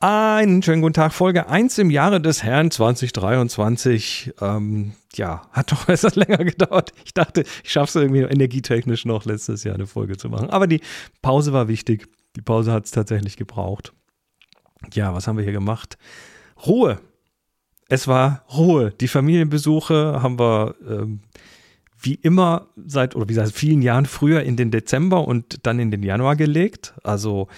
Einen 0.00 0.62
schönen 0.62 0.80
guten 0.80 0.94
Tag, 0.94 1.12
Folge 1.12 1.48
1 1.48 1.76
im 1.78 1.90
Jahre 1.90 2.20
des 2.20 2.44
Herrn 2.44 2.70
2023. 2.70 4.32
Ähm, 4.40 4.92
ja, 5.16 5.48
hat 5.50 5.72
doch 5.72 5.88
etwas 5.88 6.14
länger 6.14 6.44
gedauert. 6.44 6.92
Ich 7.04 7.14
dachte, 7.14 7.42
ich 7.64 7.72
schaffe 7.72 7.98
es 7.98 8.02
irgendwie 8.04 8.20
energietechnisch 8.20 9.06
noch 9.06 9.24
letztes 9.24 9.64
Jahr 9.64 9.74
eine 9.74 9.88
Folge 9.88 10.16
zu 10.16 10.28
machen. 10.28 10.50
Aber 10.50 10.68
die 10.68 10.82
Pause 11.20 11.52
war 11.52 11.66
wichtig. 11.66 12.06
Die 12.36 12.42
Pause 12.42 12.70
hat 12.70 12.84
es 12.84 12.92
tatsächlich 12.92 13.36
gebraucht. 13.36 13.92
Ja, 14.92 15.14
was 15.14 15.26
haben 15.26 15.36
wir 15.36 15.42
hier 15.42 15.52
gemacht? 15.52 15.98
Ruhe. 16.64 17.00
Es 17.88 18.06
war 18.06 18.44
Ruhe. 18.56 18.92
Die 19.00 19.08
Familienbesuche 19.08 20.22
haben 20.22 20.38
wir 20.38 20.76
ähm, 20.88 21.22
wie 22.00 22.14
immer 22.14 22.68
seit 22.76 23.16
oder 23.16 23.28
wie 23.28 23.34
seit 23.34 23.50
vielen 23.50 23.82
Jahren 23.82 24.06
früher 24.06 24.44
in 24.44 24.56
den 24.56 24.70
Dezember 24.70 25.26
und 25.26 25.66
dann 25.66 25.80
in 25.80 25.90
den 25.90 26.04
Januar 26.04 26.36
gelegt. 26.36 26.94
Also 27.02 27.48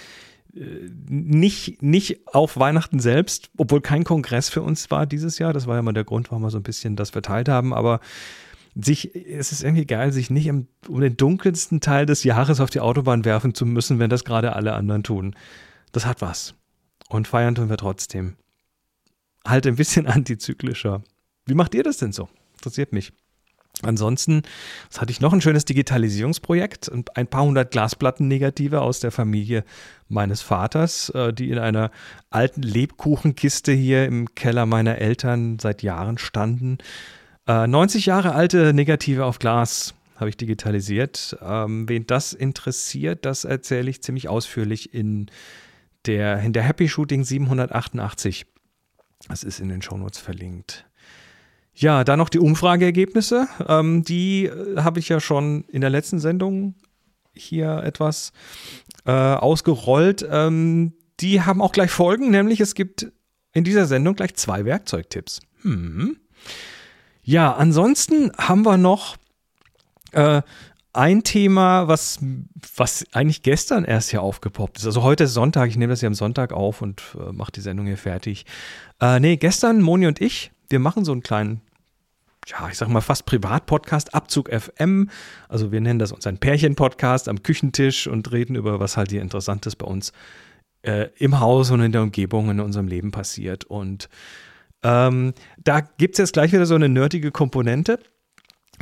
nicht, 0.52 1.82
nicht 1.82 2.26
auf 2.26 2.56
Weihnachten 2.56 3.00
selbst, 3.00 3.50
obwohl 3.56 3.80
kein 3.80 4.04
Kongress 4.04 4.48
für 4.48 4.62
uns 4.62 4.90
war 4.90 5.06
dieses 5.06 5.38
Jahr. 5.38 5.52
Das 5.52 5.66
war 5.66 5.76
ja 5.76 5.82
mal 5.82 5.92
der 5.92 6.04
Grund, 6.04 6.30
warum 6.30 6.42
wir 6.42 6.50
so 6.50 6.58
ein 6.58 6.64
bisschen 6.64 6.96
das 6.96 7.10
verteilt 7.10 7.48
haben. 7.48 7.72
Aber 7.72 8.00
sich, 8.74 9.14
es 9.14 9.52
ist 9.52 9.62
irgendwie 9.62 9.86
geil, 9.86 10.12
sich 10.12 10.30
nicht 10.30 10.46
im, 10.46 10.68
um 10.88 11.00
den 11.00 11.16
dunkelsten 11.16 11.80
Teil 11.80 12.06
des 12.06 12.24
Jahres 12.24 12.60
auf 12.60 12.70
die 12.70 12.80
Autobahn 12.80 13.24
werfen 13.24 13.54
zu 13.54 13.66
müssen, 13.66 13.98
wenn 13.98 14.10
das 14.10 14.24
gerade 14.24 14.54
alle 14.54 14.74
anderen 14.74 15.02
tun. 15.02 15.34
Das 15.92 16.06
hat 16.06 16.20
was. 16.20 16.54
Und 17.08 17.28
feiern 17.28 17.54
tun 17.54 17.68
wir 17.68 17.76
trotzdem. 17.76 18.36
Halt 19.46 19.66
ein 19.66 19.76
bisschen 19.76 20.06
antizyklischer. 20.08 21.02
Wie 21.46 21.54
macht 21.54 21.74
ihr 21.74 21.82
das 21.82 21.98
denn 21.98 22.12
so? 22.12 22.28
Interessiert 22.54 22.92
mich. 22.92 23.12
Ansonsten, 23.82 24.42
was 24.90 25.00
hatte 25.00 25.10
ich 25.10 25.20
noch 25.20 25.32
ein 25.32 25.40
schönes 25.40 25.64
Digitalisierungsprojekt 25.64 26.90
ein 27.14 27.26
paar 27.26 27.44
hundert 27.44 27.70
Glasplatten-Negative 27.70 28.80
aus 28.80 29.00
der 29.00 29.10
Familie 29.10 29.64
meines 30.08 30.42
Vaters, 30.42 31.10
äh, 31.10 31.32
die 31.32 31.50
in 31.50 31.58
einer 31.58 31.90
alten 32.30 32.62
Lebkuchenkiste 32.62 33.72
hier 33.72 34.04
im 34.04 34.34
Keller 34.34 34.66
meiner 34.66 34.98
Eltern 34.98 35.58
seit 35.58 35.82
Jahren 35.82 36.18
standen. 36.18 36.78
90 37.46 38.06
äh, 38.06 38.10
Jahre 38.10 38.34
alte 38.34 38.72
Negative 38.74 39.24
auf 39.24 39.38
Glas 39.38 39.94
habe 40.16 40.28
ich 40.28 40.36
digitalisiert. 40.36 41.36
Ähm, 41.40 41.88
wen 41.88 42.06
das 42.06 42.32
interessiert, 42.32 43.24
das 43.24 43.44
erzähle 43.44 43.90
ich 43.90 44.02
ziemlich 44.02 44.28
ausführlich 44.28 44.92
in 44.94 45.30
der, 46.06 46.40
in 46.40 46.52
der 46.52 46.62
Happy 46.62 46.88
Shooting 46.88 47.24
788. 47.24 48.46
Das 49.28 49.42
ist 49.42 49.60
in 49.60 49.68
den 49.68 49.82
Shownotes 49.82 50.18
verlinkt. 50.18 50.86
Ja, 51.80 52.04
dann 52.04 52.18
noch 52.18 52.28
die 52.28 52.38
Umfrageergebnisse. 52.38 53.48
Ähm, 53.66 54.04
die 54.04 54.44
äh, 54.44 54.76
habe 54.82 55.00
ich 55.00 55.08
ja 55.08 55.18
schon 55.18 55.64
in 55.68 55.80
der 55.80 55.88
letzten 55.88 56.18
Sendung 56.18 56.74
hier 57.32 57.82
etwas 57.82 58.32
äh, 59.06 59.12
ausgerollt. 59.12 60.26
Ähm, 60.30 60.92
die 61.20 61.40
haben 61.40 61.62
auch 61.62 61.72
gleich 61.72 61.90
Folgen, 61.90 62.30
nämlich 62.30 62.60
es 62.60 62.74
gibt 62.74 63.10
in 63.54 63.64
dieser 63.64 63.86
Sendung 63.86 64.14
gleich 64.14 64.34
zwei 64.34 64.66
Werkzeugtipps. 64.66 65.40
Hm. 65.62 66.18
Ja, 67.22 67.54
ansonsten 67.54 68.30
haben 68.36 68.66
wir 68.66 68.76
noch 68.76 69.16
äh, 70.12 70.42
ein 70.92 71.22
Thema, 71.22 71.88
was, 71.88 72.18
was 72.76 73.06
eigentlich 73.12 73.42
gestern 73.42 73.86
erst 73.86 74.10
hier 74.10 74.20
aufgepoppt 74.20 74.76
ist. 74.78 74.84
Also 74.84 75.02
heute 75.02 75.24
ist 75.24 75.32
Sonntag, 75.32 75.70
ich 75.70 75.76
nehme 75.76 75.94
das 75.94 76.00
hier 76.00 76.08
am 76.08 76.14
Sonntag 76.14 76.52
auf 76.52 76.82
und 76.82 77.02
äh, 77.18 77.32
mache 77.32 77.52
die 77.52 77.62
Sendung 77.62 77.86
hier 77.86 77.96
fertig. 77.96 78.44
Äh, 79.00 79.18
nee, 79.18 79.38
gestern, 79.38 79.80
Moni 79.80 80.06
und 80.06 80.20
ich, 80.20 80.50
wir 80.68 80.78
machen 80.78 81.06
so 81.06 81.12
einen 81.12 81.22
kleinen, 81.22 81.62
ja, 82.46 82.68
ich 82.68 82.78
sag 82.78 82.88
mal 82.88 83.00
fast 83.00 83.26
Privat-Podcast, 83.26 84.14
Abzug 84.14 84.50
FM. 84.50 85.10
Also 85.48 85.72
wir 85.72 85.80
nennen 85.80 85.98
das 85.98 86.12
unseren 86.12 86.38
Pärchen-Podcast 86.38 87.28
am 87.28 87.42
Küchentisch 87.42 88.06
und 88.06 88.30
reden 88.32 88.56
über, 88.56 88.80
was 88.80 88.96
halt 88.96 89.10
hier 89.10 89.22
Interessantes 89.22 89.76
bei 89.76 89.86
uns 89.86 90.12
äh, 90.82 91.08
im 91.16 91.40
Haus 91.40 91.70
und 91.70 91.80
in 91.80 91.92
der 91.92 92.02
Umgebung 92.02 92.50
in 92.50 92.60
unserem 92.60 92.88
Leben 92.88 93.10
passiert. 93.10 93.64
Und 93.64 94.08
ähm, 94.82 95.34
da 95.58 95.80
gibt 95.80 96.14
es 96.14 96.18
jetzt 96.18 96.32
gleich 96.32 96.52
wieder 96.52 96.66
so 96.66 96.74
eine 96.74 96.88
nerdige 96.88 97.30
Komponente. 97.30 98.00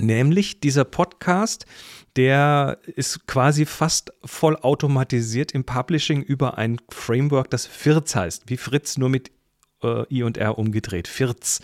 Nämlich 0.01 0.61
dieser 0.61 0.85
Podcast, 0.85 1.67
der 2.15 2.79
ist 2.87 3.27
quasi 3.27 3.67
fast 3.67 4.13
voll 4.25 4.57
automatisiert 4.57 5.53
im 5.53 5.65
Publishing 5.65 6.23
über 6.23 6.57
ein 6.57 6.81
Framework, 6.89 7.51
das 7.51 7.67
Fritz 7.67 8.15
heißt, 8.15 8.45
wie 8.47 8.57
Fritz 8.57 8.97
nur 8.97 9.09
mit 9.09 9.33
äh, 9.83 10.05
I 10.15 10.23
und 10.23 10.37
R 10.39 10.57
umgedreht, 10.57 11.09
Firz. 11.09 11.61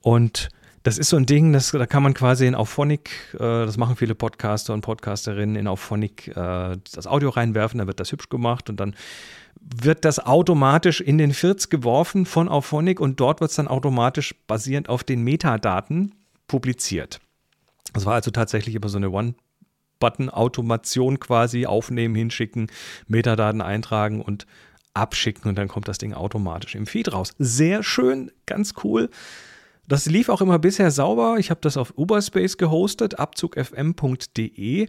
Und 0.00 0.48
das 0.82 0.98
ist 0.98 1.10
so 1.10 1.16
ein 1.16 1.26
Ding, 1.26 1.52
das, 1.52 1.70
da 1.70 1.86
kann 1.86 2.02
man 2.02 2.14
quasi 2.14 2.46
in 2.46 2.54
Auphonic, 2.54 3.10
äh, 3.34 3.38
das 3.38 3.76
machen 3.76 3.96
viele 3.96 4.14
Podcaster 4.14 4.74
und 4.74 4.80
Podcasterinnen 4.80 5.56
in 5.56 5.68
Auphonic, 5.68 6.28
äh, 6.28 6.76
das 6.94 7.06
Audio 7.06 7.30
reinwerfen, 7.30 7.78
dann 7.78 7.86
wird 7.86 8.00
das 8.00 8.10
hübsch 8.10 8.28
gemacht 8.28 8.68
und 8.68 8.80
dann 8.80 8.94
wird 9.60 10.04
das 10.04 10.18
automatisch 10.18 11.00
in 11.00 11.18
den 11.18 11.32
Firz 11.32 11.68
geworfen 11.68 12.26
von 12.26 12.48
Auphonic 12.48 13.00
und 13.00 13.20
dort 13.20 13.40
wird 13.40 13.50
es 13.50 13.56
dann 13.56 13.68
automatisch 13.68 14.34
basierend 14.46 14.88
auf 14.88 15.04
den 15.04 15.22
Metadaten 15.22 16.14
publiziert. 16.48 17.20
Das 17.92 18.06
war 18.06 18.14
also 18.14 18.32
tatsächlich 18.32 18.74
über 18.74 18.88
so 18.88 18.96
eine 18.96 19.10
One-Button-Automation 19.10 21.20
quasi, 21.20 21.66
aufnehmen, 21.66 22.16
hinschicken, 22.16 22.68
Metadaten 23.06 23.60
eintragen 23.60 24.20
und 24.20 24.46
abschicken 24.94 25.48
und 25.48 25.56
dann 25.56 25.68
kommt 25.68 25.88
das 25.88 25.98
Ding 25.98 26.12
automatisch 26.12 26.74
im 26.74 26.86
Feed 26.86 27.12
raus. 27.12 27.34
Sehr 27.38 27.82
schön, 27.82 28.30
ganz 28.46 28.74
cool. 28.82 29.10
Das 29.88 30.06
lief 30.06 30.28
auch 30.28 30.40
immer 30.40 30.58
bisher 30.58 30.90
sauber. 30.90 31.36
Ich 31.38 31.50
habe 31.50 31.60
das 31.60 31.76
auf 31.76 31.94
Uberspace 31.96 32.56
gehostet, 32.56 33.18
abzugfm.de. 33.18 34.88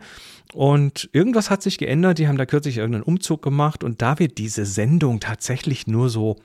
Und 0.54 1.10
irgendwas 1.14 1.50
hat 1.50 1.64
sich 1.64 1.78
geändert. 1.78 2.20
Die 2.20 2.28
haben 2.28 2.38
da 2.38 2.46
kürzlich 2.46 2.78
irgendeinen 2.78 3.04
Umzug 3.04 3.42
gemacht. 3.42 3.84
Und 3.84 4.02
da 4.02 4.20
wir 4.20 4.28
diese 4.28 4.66
Sendung 4.66 5.20
tatsächlich 5.20 5.88
nur 5.88 6.10
so 6.10 6.38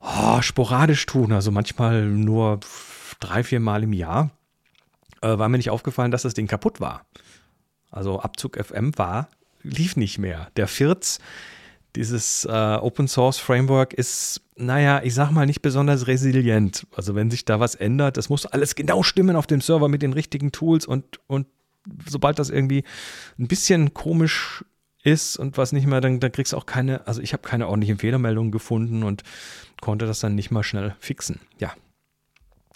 oh, 0.00 0.42
sporadisch 0.42 1.06
tun, 1.06 1.32
also 1.32 1.50
manchmal 1.50 2.04
nur 2.04 2.60
drei, 3.20 3.44
vier 3.44 3.60
Mal 3.60 3.84
im 3.84 3.92
Jahr, 3.92 4.30
äh, 5.20 5.38
war 5.38 5.48
mir 5.48 5.58
nicht 5.58 5.70
aufgefallen, 5.70 6.10
dass 6.10 6.22
das 6.22 6.34
Ding 6.34 6.48
kaputt 6.48 6.80
war. 6.80 7.06
Also 7.90 8.20
Abzug 8.20 8.56
FM 8.56 8.98
war, 8.98 9.28
lief 9.62 9.96
nicht 9.96 10.18
mehr. 10.18 10.48
Der 10.56 10.66
Firz 10.66 11.20
dieses 11.94 12.44
äh, 12.44 12.50
Open 12.50 13.06
Source 13.06 13.38
Framework 13.38 13.92
ist, 13.92 14.40
naja, 14.62 15.02
ich 15.02 15.14
sag 15.14 15.30
mal 15.30 15.46
nicht 15.46 15.62
besonders 15.62 16.06
resilient. 16.06 16.86
Also 16.94 17.14
wenn 17.14 17.30
sich 17.30 17.44
da 17.44 17.60
was 17.60 17.74
ändert, 17.74 18.16
das 18.16 18.28
muss 18.28 18.46
alles 18.46 18.74
genau 18.74 19.02
stimmen 19.02 19.36
auf 19.36 19.46
dem 19.46 19.60
Server 19.60 19.88
mit 19.88 20.02
den 20.02 20.12
richtigen 20.12 20.52
Tools 20.52 20.86
und, 20.86 21.20
und 21.26 21.46
sobald 22.08 22.38
das 22.38 22.50
irgendwie 22.50 22.84
ein 23.38 23.48
bisschen 23.48 23.92
komisch 23.92 24.64
ist 25.02 25.36
und 25.36 25.58
was 25.58 25.72
nicht 25.72 25.86
mehr, 25.86 26.00
dann, 26.00 26.20
dann 26.20 26.32
kriegst 26.32 26.52
du 26.52 26.56
auch 26.56 26.66
keine, 26.66 27.06
also 27.06 27.20
ich 27.20 27.32
habe 27.32 27.42
keine 27.42 27.66
ordentlichen 27.68 27.98
Fehlermeldungen 27.98 28.52
gefunden 28.52 29.02
und 29.02 29.22
konnte 29.80 30.06
das 30.06 30.20
dann 30.20 30.34
nicht 30.34 30.50
mal 30.50 30.62
schnell 30.62 30.94
fixen. 31.00 31.40
Ja. 31.58 31.72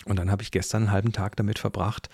Und 0.06 0.18
dann 0.18 0.30
habe 0.30 0.42
ich 0.42 0.50
gestern 0.50 0.84
einen 0.84 0.92
halben 0.92 1.12
Tag 1.12 1.36
damit 1.36 1.58
verbracht, 1.58 2.08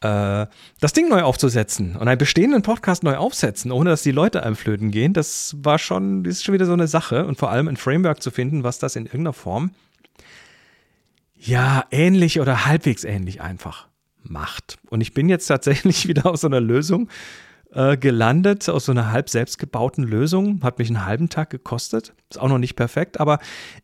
äh, 0.00 0.46
das 0.80 0.92
Ding 0.92 1.08
neu 1.08 1.22
aufzusetzen 1.22 1.96
und 1.96 2.08
einen 2.08 2.18
bestehenden 2.18 2.62
Podcast 2.62 3.02
neu 3.02 3.16
aufsetzen, 3.16 3.70
ohne 3.70 3.90
dass 3.90 4.02
die 4.02 4.12
Leute 4.12 4.42
einem 4.42 4.56
flöten 4.56 4.90
gehen, 4.90 5.12
das 5.12 5.56
war 5.58 5.78
schon, 5.78 6.24
das 6.24 6.34
ist 6.34 6.44
schon 6.44 6.54
wieder 6.54 6.66
so 6.66 6.72
eine 6.72 6.88
Sache 6.88 7.26
und 7.26 7.38
vor 7.38 7.50
allem 7.50 7.68
ein 7.68 7.76
Framework 7.76 8.22
zu 8.22 8.30
finden, 8.30 8.64
was 8.64 8.78
das 8.78 8.96
in 8.96 9.06
irgendeiner 9.06 9.32
Form 9.32 9.72
ja 11.36 11.84
ähnlich 11.90 12.40
oder 12.40 12.66
halbwegs 12.66 13.04
ähnlich 13.04 13.40
einfach 13.40 13.88
macht. 14.22 14.78
Und 14.90 15.00
ich 15.00 15.14
bin 15.14 15.28
jetzt 15.28 15.46
tatsächlich 15.46 16.08
wieder 16.08 16.26
aus 16.26 16.42
so 16.42 16.46
einer 16.46 16.60
Lösung 16.60 17.08
äh, 17.72 17.96
gelandet, 17.96 18.68
aus 18.68 18.86
so 18.86 18.92
einer 18.92 19.10
halb 19.10 19.28
selbstgebauten 19.30 20.04
Lösung. 20.04 20.62
Hat 20.62 20.78
mich 20.78 20.88
einen 20.88 21.06
halben 21.06 21.28
Tag 21.28 21.50
gekostet. 21.50 22.12
Ist 22.28 22.38
auch 22.38 22.48
noch 22.48 22.58
nicht 22.58 22.76
perfekt, 22.76 23.20
aber 23.20 23.38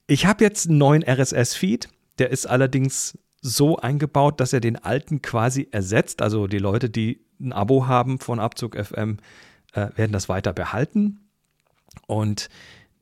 ich 0.07 0.27
habe 0.27 0.45
jetzt 0.45 0.69
einen 0.69 0.79
neuen 0.79 1.03
RSS-Feed. 1.03 1.89
Der 2.19 2.31
ist 2.31 2.47
allerdings 2.47 3.19
so 3.47 3.77
eingebaut, 3.77 4.41
dass 4.41 4.53
er 4.53 4.61
den 4.61 4.77
alten 4.77 5.23
quasi 5.23 5.69
ersetzt. 5.71 6.23
Also 6.23 6.47
die 6.47 6.59
Leute, 6.59 6.91
die 6.91 7.21
ein 7.41 7.53
Abo 7.53 7.87
haben 7.87 8.19
von 8.19 8.41
Abzug 8.41 8.77
FM, 8.77 9.19
äh, 9.73 9.89
werden 9.95 10.13
das 10.13 10.29
weiter 10.29 10.53
behalten. 10.53 11.21
Und 12.07 12.49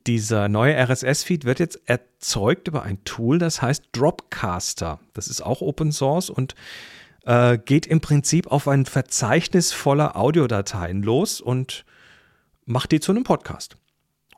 dieser 0.07 0.49
neue 0.49 0.75
RSS-Feed 0.75 1.45
wird 1.45 1.59
jetzt 1.59 1.79
erzeugt 1.85 2.67
über 2.67 2.83
ein 2.83 3.03
Tool, 3.05 3.39
das 3.39 3.61
heißt 3.61 3.85
Dropcaster. 3.91 4.99
Das 5.13 5.27
ist 5.27 5.41
auch 5.41 5.61
Open 5.61 5.91
Source 5.91 6.29
und 6.29 6.55
äh, 7.25 7.57
geht 7.57 7.87
im 7.87 8.01
Prinzip 8.01 8.47
auf 8.47 8.67
ein 8.67 8.85
Verzeichnis 8.85 9.73
voller 9.73 10.15
Audiodateien 10.15 11.01
los 11.01 11.41
und 11.41 11.85
macht 12.65 12.91
die 12.91 12.99
zu 12.99 13.11
einem 13.11 13.23
Podcast. 13.23 13.77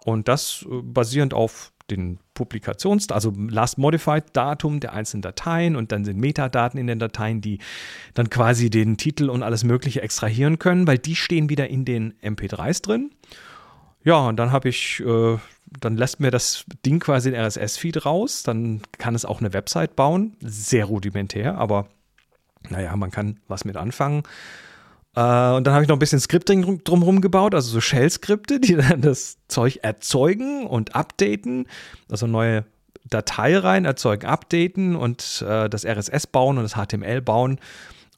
Und 0.05 0.27
das 0.27 0.65
äh, 0.69 0.81
basierend 0.81 1.33
auf 1.33 1.73
den 1.89 2.19
Publikations-, 2.37 3.11
also 3.11 3.33
Last 3.35 3.77
Modified 3.77 4.25
Datum 4.33 4.79
der 4.79 4.93
einzelnen 4.93 5.23
Dateien 5.23 5.75
und 5.75 5.91
dann 5.91 6.05
sind 6.05 6.19
Metadaten 6.19 6.79
in 6.79 6.87
den 6.87 6.99
Dateien, 6.99 7.41
die 7.41 7.59
dann 8.13 8.29
quasi 8.29 8.69
den 8.69 8.97
Titel 8.97 9.29
und 9.29 9.43
alles 9.43 9.63
Mögliche 9.63 10.01
extrahieren 10.01 10.59
können, 10.59 10.85
weil 10.85 10.99
die 10.99 11.15
stehen 11.15 11.49
wieder 11.49 11.67
in 11.69 11.85
den 11.85 12.13
MP3s 12.21 12.83
drin. 12.83 13.11
Ja, 14.03 14.19
und 14.27 14.37
dann 14.37 14.51
habe 14.51 14.69
ich, 14.69 15.01
äh, 15.01 15.37
dann 15.79 15.97
lässt 15.97 16.19
mir 16.19 16.31
das 16.31 16.65
Ding 16.85 16.99
quasi 16.99 17.31
den 17.31 17.39
RSS-Feed 17.41 18.05
raus, 18.05 18.43
dann 18.43 18.81
kann 18.97 19.15
es 19.15 19.25
auch 19.25 19.39
eine 19.39 19.53
Website 19.53 19.95
bauen, 19.95 20.37
sehr 20.39 20.85
rudimentär, 20.85 21.57
aber 21.57 21.87
naja, 22.69 22.95
man 22.95 23.11
kann 23.11 23.39
was 23.47 23.65
mit 23.65 23.77
anfangen. 23.77 24.23
Äh, 25.17 25.55
und 25.55 25.65
dann 25.65 25.73
habe 25.73 25.81
ich 25.81 25.89
noch 25.89 25.95
ein 25.95 25.99
bisschen 25.99 26.19
Scripting 26.19 26.83
drumherum 26.83 27.21
gebaut, 27.21 27.55
also 27.55 27.71
so 27.71 27.81
Shell-Skripte, 27.81 28.59
die 28.59 28.75
dann 28.75 29.01
das 29.01 29.39
Zeug 29.47 29.79
erzeugen 29.81 30.67
und 30.67 30.95
updaten, 30.95 31.67
also 32.07 32.27
neue 32.27 32.65
Datei 33.03 33.57
rein, 33.57 33.85
erzeugen, 33.85 34.27
updaten 34.27 34.95
und 34.95 35.43
äh, 35.47 35.69
das 35.69 35.85
RSS 35.85 36.27
bauen 36.27 36.59
und 36.59 36.63
das 36.63 36.75
HTML 36.75 37.21
bauen. 37.21 37.59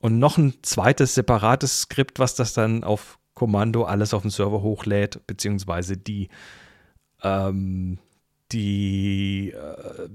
Und 0.01 0.19
noch 0.19 0.37
ein 0.37 0.55
zweites 0.61 1.15
separates 1.15 1.81
Skript, 1.81 2.19
was 2.19 2.35
das 2.35 2.53
dann 2.53 2.83
auf 2.83 3.17
Kommando 3.33 3.83
alles 3.83 4.13
auf 4.13 4.23
den 4.23 4.31
Server 4.31 4.61
hochlädt, 4.61 5.25
beziehungsweise 5.25 5.95
die, 5.95 6.27
ähm, 7.23 7.99
die, 8.51 9.51
äh, 9.51 10.09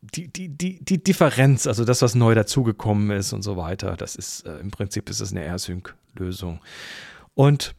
die, 0.00 0.28
die, 0.28 0.48
die, 0.48 0.82
die 0.82 1.04
Differenz, 1.04 1.66
also 1.66 1.84
das, 1.84 2.00
was 2.00 2.14
neu 2.14 2.34
dazugekommen 2.34 3.10
ist 3.10 3.34
und 3.34 3.42
so 3.42 3.58
weiter, 3.58 3.96
das 3.98 4.16
ist 4.16 4.46
äh, 4.46 4.58
im 4.58 4.70
Prinzip 4.70 5.10
ist 5.10 5.20
das 5.20 5.32
eine 5.32 5.44
AirSync-Lösung. 6.12 6.60
Und 7.34 7.74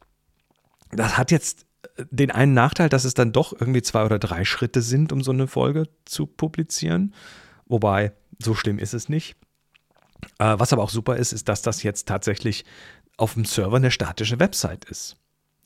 das 0.92 1.18
hat 1.18 1.32
jetzt 1.32 1.66
äh, 1.98 2.06
den 2.12 2.32
einen 2.32 2.54
Nachteil, 2.54 2.90
dass 2.90 3.06
es 3.06 3.14
dann 3.14 3.32
doch 3.32 3.54
irgendwie 3.54 3.82
zwei 3.82 4.06
oder 4.06 4.20
drei 4.20 4.46
Schritte 4.46 4.82
sind, 4.82 5.12
um 5.12 5.22
so 5.22 5.32
eine 5.32 5.48
Folge 5.48 5.88
zu 6.06 6.26
publizieren. 6.26 7.14
Wobei, 7.66 8.14
so 8.42 8.56
schlimm 8.56 8.80
ist 8.80 8.94
es 8.94 9.10
nicht. 9.10 9.36
Äh, 10.40 10.56
was 10.58 10.74
aber 10.74 10.84
auch 10.84 10.90
super 10.90 11.18
ist, 11.18 11.34
ist, 11.34 11.50
dass 11.50 11.62
das 11.62 11.84
jetzt 11.84 12.08
tatsächlich 12.08 12.66
auf 13.18 13.34
dem 13.34 13.46
Server 13.46 13.78
eine 13.78 13.92
statische 13.92 14.40
Website 14.40 14.86
ist. 14.86 15.18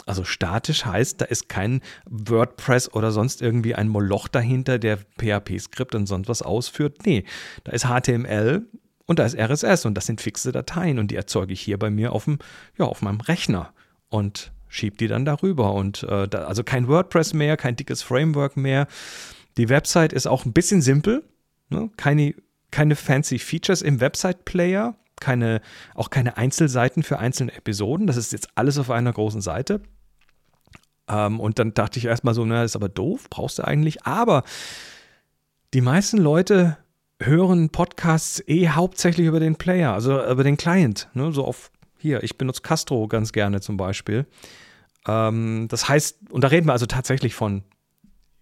Also 0.05 0.23
statisch 0.23 0.85
heißt, 0.85 1.19
da 1.19 1.25
ist 1.25 1.49
kein 1.49 1.81
WordPress 2.05 2.93
oder 2.93 3.11
sonst 3.11 3.41
irgendwie 3.41 3.75
ein 3.75 3.89
Moloch 3.89 4.29
dahinter, 4.29 4.79
der 4.79 4.99
PHP-Skript 5.17 5.95
und 5.95 6.07
sonst 6.07 6.29
was 6.29 6.41
ausführt. 6.41 7.05
Nee, 7.05 7.25
da 7.65 7.73
ist 7.73 7.87
HTML 7.87 8.65
und 9.07 9.19
da 9.19 9.25
ist 9.25 9.36
RSS 9.36 9.86
und 9.86 9.95
das 9.95 10.06
sind 10.06 10.21
fixe 10.21 10.51
Dateien 10.51 11.00
und 11.00 11.09
die 11.09 11.15
erzeuge 11.15 11.54
ich 11.54 11.62
hier 11.62 11.80
bei 11.80 11.89
mir 11.89 12.12
auf, 12.12 12.25
dem, 12.25 12.39
ja, 12.77 12.86
auf 12.86 13.01
meinem 13.01 13.21
Rechner 13.21 13.74
und 14.09 14.51
schiebe 14.68 14.98
die 14.98 15.07
dann 15.07 15.25
darüber. 15.25 15.74
Und 15.74 16.04
äh, 16.04 16.27
da, 16.27 16.44
also 16.44 16.63
kein 16.63 16.88
WordPress 16.88 17.33
mehr, 17.33 17.57
kein 17.57 17.75
dickes 17.75 18.04
Framework 18.04 18.57
mehr. 18.57 18.88
Die 19.57 19.69
Website 19.69 20.13
ist 20.13 20.27
auch 20.27 20.45
ein 20.45 20.54
bisschen 20.54 20.81
simpel, 20.81 21.24
ne? 21.69 21.89
keine, 21.98 22.36
keine 22.69 22.95
fancy 22.95 23.39
Features 23.39 23.81
im 23.81 24.00
Website-Player 24.00 24.95
keine, 25.19 25.62
auch 25.95 26.10
keine 26.10 26.38
Einzelseiten 26.38 27.03
für 27.03 27.19
einzelne 27.19 27.53
Episoden. 27.53 28.07
Das 28.07 28.18
ist 28.18 28.31
jetzt 28.31 28.50
alles 28.56 28.77
auf 28.77 28.92
einer 28.92 29.12
großen 29.12 29.42
Seite. 29.42 29.81
Ähm, 31.07 31.39
und 31.39 31.60
dann 31.60 31.74
dachte 31.74 32.00
ich 32.00 32.06
erstmal 32.06 32.33
so, 32.33 32.45
na, 32.45 32.63
ist 32.63 32.75
aber 32.75 32.89
doof, 32.89 33.27
brauchst 33.30 33.60
du 33.60 33.63
eigentlich. 33.63 34.06
Aber 34.06 34.44
die 35.74 35.81
meisten 35.81 36.18
Leute 36.18 36.77
hören 37.19 37.69
Podcasts 37.69 38.43
eh 38.47 38.69
hauptsächlich 38.69 39.27
über 39.27 39.39
den 39.39 39.55
Player, 39.55 39.93
also 39.93 40.23
über 40.25 40.43
den 40.43 40.57
Client. 40.57 41.09
Ne? 41.13 41.31
So 41.31 41.45
auf 41.45 41.71
hier, 41.97 42.23
ich 42.23 42.37
benutze 42.37 42.61
Castro 42.61 43.07
ganz 43.07 43.31
gerne 43.31 43.59
zum 43.61 43.77
Beispiel. 43.77 44.27
Ähm, 45.07 45.67
das 45.69 45.89
heißt, 45.89 46.31
und 46.31 46.43
da 46.43 46.49
reden 46.49 46.67
wir 46.67 46.73
also 46.73 46.85
tatsächlich 46.85 47.33
von, 47.33 47.63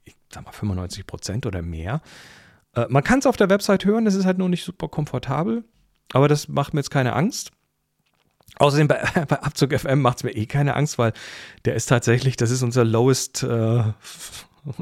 ich 0.03 0.15
sag 0.33 0.45
mal, 0.45 0.51
95 0.51 1.07
Prozent 1.07 1.45
oder 1.45 1.61
mehr. 1.61 2.01
Äh, 2.75 2.85
man 2.89 3.03
kann 3.03 3.19
es 3.19 3.25
auf 3.25 3.37
der 3.37 3.49
Website 3.49 3.85
hören, 3.85 4.07
es 4.07 4.15
ist 4.15 4.25
halt 4.25 4.37
nur 4.37 4.49
nicht 4.49 4.63
super 4.63 4.89
komfortabel. 4.89 5.63
Aber 6.11 6.27
das 6.27 6.47
macht 6.47 6.73
mir 6.73 6.81
jetzt 6.81 6.91
keine 6.91 7.13
Angst. 7.13 7.51
Außerdem 8.57 8.87
bei, 8.87 9.03
bei 9.27 9.41
Abzug 9.41 9.73
FM 9.73 10.01
macht 10.01 10.17
es 10.17 10.23
mir 10.23 10.31
eh 10.31 10.45
keine 10.45 10.75
Angst, 10.75 10.97
weil 10.97 11.13
der 11.63 11.75
ist 11.75 11.87
tatsächlich, 11.87 12.35
das 12.35 12.51
ist 12.51 12.61
unser 12.61 12.83
lowest, 12.83 13.43
äh, 13.43 13.47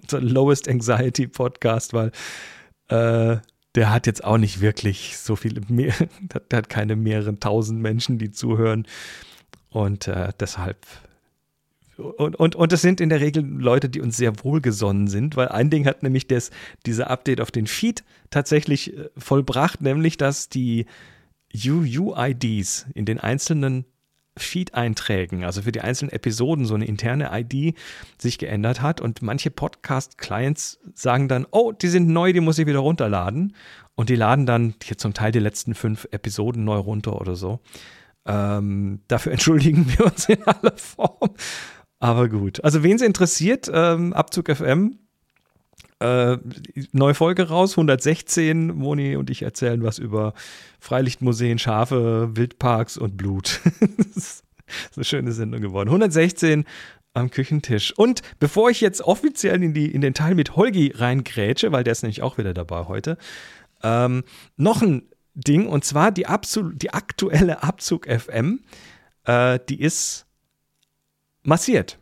unser 0.01 0.21
lowest 0.21 0.67
Anxiety 0.67 1.27
Podcast, 1.27 1.93
weil 1.93 2.11
äh, 2.89 3.37
der 3.75 3.91
hat 3.91 4.07
jetzt 4.07 4.23
auch 4.23 4.37
nicht 4.37 4.61
wirklich 4.61 5.17
so 5.17 5.35
viele, 5.35 5.61
mehr, 5.67 5.93
der 6.51 6.57
hat 6.57 6.69
keine 6.69 6.95
mehreren 6.95 7.39
tausend 7.39 7.81
Menschen, 7.81 8.17
die 8.17 8.31
zuhören. 8.31 8.87
Und 9.69 10.07
äh, 10.07 10.31
deshalb 10.39 10.77
und, 11.97 12.35
und, 12.35 12.55
und 12.55 12.71
das 12.71 12.81
sind 12.81 12.99
in 13.01 13.09
der 13.09 13.21
Regel 13.21 13.45
Leute, 13.45 13.87
die 13.87 14.01
uns 14.01 14.17
sehr 14.17 14.33
wohlgesonnen 14.43 15.07
sind, 15.07 15.35
weil 15.35 15.49
ein 15.49 15.69
Ding 15.69 15.85
hat 15.85 16.01
nämlich 16.01 16.27
das, 16.27 16.49
dieser 16.85 17.09
Update 17.09 17.39
auf 17.39 17.51
den 17.51 17.67
Feed 17.67 18.03
tatsächlich 18.31 18.97
äh, 18.97 19.09
vollbracht, 19.15 19.81
nämlich 19.81 20.17
dass 20.17 20.49
die 20.49 20.87
UUIDs 21.55 22.87
in 22.95 23.05
den 23.05 23.19
einzelnen 23.19 23.85
Feed-Einträgen, 24.37 25.43
also 25.43 25.61
für 25.61 25.71
die 25.71 25.81
einzelnen 25.81 26.11
Episoden, 26.11 26.65
so 26.65 26.75
eine 26.75 26.85
interne 26.85 27.29
ID 27.31 27.75
sich 28.17 28.37
geändert 28.37 28.81
hat. 28.81 29.01
Und 29.01 29.21
manche 29.21 29.51
Podcast-Clients 29.51 30.79
sagen 30.93 31.27
dann, 31.27 31.45
oh, 31.51 31.71
die 31.71 31.87
sind 31.87 32.07
neu, 32.07 32.33
die 32.33 32.39
muss 32.39 32.57
ich 32.57 32.67
wieder 32.67 32.79
runterladen. 32.79 33.55
Und 33.95 34.09
die 34.09 34.15
laden 34.15 34.45
dann 34.45 34.73
hier 34.83 34.97
zum 34.97 35.13
Teil 35.13 35.31
die 35.31 35.39
letzten 35.39 35.75
fünf 35.75 36.07
Episoden 36.11 36.63
neu 36.63 36.77
runter 36.77 37.19
oder 37.21 37.35
so. 37.35 37.59
Ähm, 38.25 39.01
dafür 39.07 39.31
entschuldigen 39.33 39.85
wir 39.87 40.05
uns 40.05 40.27
in 40.29 40.41
aller 40.43 40.77
Form. 40.77 41.35
Aber 41.99 42.27
gut. 42.27 42.63
Also, 42.63 42.83
wen 42.83 42.95
es 42.95 43.01
interessiert, 43.01 43.69
ähm, 43.73 44.13
Abzug 44.13 44.49
FM, 44.53 44.97
äh, 46.03 46.37
neue 46.91 47.13
Folge 47.13 47.47
raus, 47.47 47.71
116. 47.71 48.75
Moni 48.75 49.15
und 49.15 49.29
ich 49.29 49.41
erzählen 49.41 49.83
was 49.83 49.99
über 49.99 50.33
Freilichtmuseen, 50.79 51.59
Schafe, 51.59 52.29
Wildparks 52.35 52.97
und 52.97 53.15
Blut. 53.15 53.61
das 54.15 54.17
ist 54.17 54.43
eine 54.95 55.05
schöne 55.05 55.31
Sendung 55.31 55.61
geworden. 55.61 55.89
116 55.89 56.65
am 57.13 57.29
Küchentisch. 57.29 57.97
Und 57.97 58.21
bevor 58.39 58.69
ich 58.69 58.81
jetzt 58.81 59.01
offiziell 59.01 59.63
in, 59.63 59.73
die, 59.73 59.91
in 59.91 60.01
den 60.01 60.13
Teil 60.13 60.35
mit 60.35 60.55
Holgi 60.55 60.91
reingrätsche, 60.93 61.71
weil 61.71 61.83
der 61.83 61.93
ist 61.93 62.03
nämlich 62.03 62.21
auch 62.21 62.37
wieder 62.37 62.53
dabei 62.53 62.85
heute, 62.85 63.17
ähm, 63.81 64.23
noch 64.57 64.81
ein 64.81 65.03
Ding 65.35 65.67
und 65.67 65.85
zwar 65.85 66.11
die, 66.11 66.27
Absu 66.27 66.71
die 66.71 66.93
aktuelle 66.93 67.63
Abzug 67.63 68.07
FM, 68.07 68.61
äh, 69.25 69.59
die 69.69 69.79
ist 69.79 70.25
massiert 71.43 71.97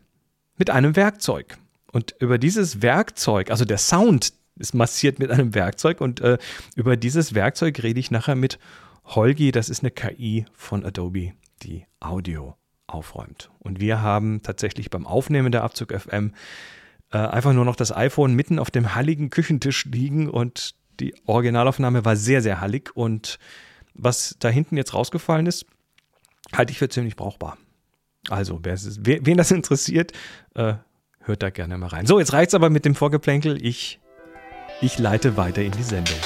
mit 0.56 0.70
einem 0.70 0.96
Werkzeug. 0.96 1.58
Und 1.92 2.14
über 2.18 2.38
dieses 2.38 2.82
Werkzeug, 2.82 3.50
also 3.50 3.64
der 3.64 3.78
Sound 3.78 4.32
ist 4.58 4.74
massiert 4.74 5.18
mit 5.18 5.30
einem 5.30 5.54
Werkzeug 5.54 6.00
und 6.00 6.20
äh, 6.20 6.38
über 6.74 6.96
dieses 6.96 7.34
Werkzeug 7.34 7.82
rede 7.82 8.00
ich 8.00 8.10
nachher 8.10 8.34
mit 8.34 8.58
Holgi. 9.04 9.52
Das 9.52 9.68
ist 9.68 9.82
eine 9.82 9.90
KI 9.90 10.46
von 10.52 10.84
Adobe, 10.84 11.32
die 11.62 11.86
Audio 12.00 12.56
aufräumt. 12.86 13.50
Und 13.58 13.80
wir 13.80 14.02
haben 14.02 14.42
tatsächlich 14.42 14.90
beim 14.90 15.06
Aufnehmen 15.06 15.52
der 15.52 15.64
Abzug 15.64 15.92
FM 15.92 16.32
äh, 17.10 17.18
einfach 17.18 17.52
nur 17.52 17.64
noch 17.64 17.76
das 17.76 17.94
iPhone 17.94 18.34
mitten 18.34 18.58
auf 18.58 18.70
dem 18.70 18.94
halligen 18.94 19.30
Küchentisch 19.30 19.84
liegen 19.86 20.28
und 20.28 20.74
die 21.00 21.14
Originalaufnahme 21.26 22.04
war 22.04 22.16
sehr, 22.16 22.42
sehr 22.42 22.60
hallig 22.60 22.94
und 22.94 23.38
was 23.94 24.36
da 24.38 24.48
hinten 24.48 24.76
jetzt 24.76 24.94
rausgefallen 24.94 25.46
ist, 25.46 25.66
halte 26.54 26.72
ich 26.72 26.78
für 26.78 26.88
ziemlich 26.88 27.16
brauchbar. 27.16 27.58
Also, 28.28 28.60
wer, 28.62 28.76
wen 28.78 29.36
das 29.36 29.50
interessiert, 29.50 30.12
äh, 30.54 30.74
hört 31.24 31.42
da 31.42 31.50
gerne 31.50 31.78
mal 31.78 31.88
rein. 31.88 32.06
So, 32.06 32.18
jetzt 32.18 32.32
reicht 32.32 32.48
es 32.48 32.54
aber 32.54 32.70
mit 32.70 32.84
dem 32.84 32.94
Vorgeplänkel. 32.94 33.64
Ich, 33.64 34.00
ich 34.80 34.98
leite 34.98 35.36
weiter 35.36 35.62
in 35.62 35.72
die 35.72 35.82
Sendung. 35.82 36.16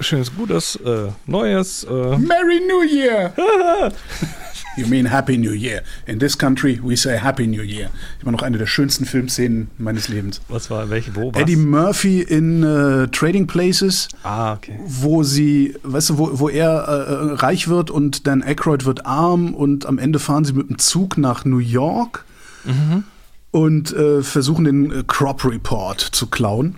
Schönes, 0.00 0.34
gutes, 0.34 0.76
äh, 0.76 1.10
neues. 1.26 1.84
Äh. 1.84 2.16
Merry 2.16 2.60
New 2.66 2.82
Year! 2.82 3.34
You 4.78 4.86
mean 4.86 5.10
Happy 5.10 5.36
New 5.36 5.52
Year. 5.52 5.82
In 6.06 6.20
this 6.20 6.38
country 6.38 6.80
we 6.82 6.96
say 6.96 7.18
Happy 7.18 7.46
New 7.46 7.62
Year. 7.62 7.90
Immer 8.22 8.32
noch 8.32 8.42
eine 8.42 8.58
der 8.58 8.66
schönsten 8.66 9.04
Filmszenen 9.04 9.68
meines 9.76 10.08
Lebens. 10.08 10.40
Was 10.48 10.70
war, 10.70 10.88
welche, 10.88 11.16
wo, 11.16 11.34
was? 11.34 11.42
Eddie 11.42 11.56
Murphy 11.56 12.22
in 12.22 12.62
uh, 12.62 13.06
Trading 13.08 13.46
Places. 13.46 14.08
Ah, 14.22 14.54
okay. 14.54 14.78
Wo 14.86 15.24
sie, 15.24 15.74
weißt 15.82 16.10
du, 16.10 16.18
wo, 16.18 16.38
wo 16.38 16.48
er 16.48 16.70
äh, 16.70 17.34
reich 17.34 17.68
wird 17.68 17.90
und 17.90 18.26
Dan 18.26 18.42
Aykroyd 18.42 18.84
wird 18.84 19.04
arm 19.04 19.54
und 19.54 19.86
am 19.86 19.98
Ende 19.98 20.18
fahren 20.18 20.44
sie 20.44 20.52
mit 20.52 20.68
dem 20.68 20.78
Zug 20.78 21.18
nach 21.18 21.44
New 21.44 21.58
York 21.58 22.24
mhm. 22.64 23.04
und 23.50 23.92
äh, 23.92 24.22
versuchen 24.22 24.64
den 24.64 24.92
äh, 24.92 25.04
Crop 25.06 25.44
Report 25.44 26.00
zu 26.00 26.28
klauen. 26.28 26.76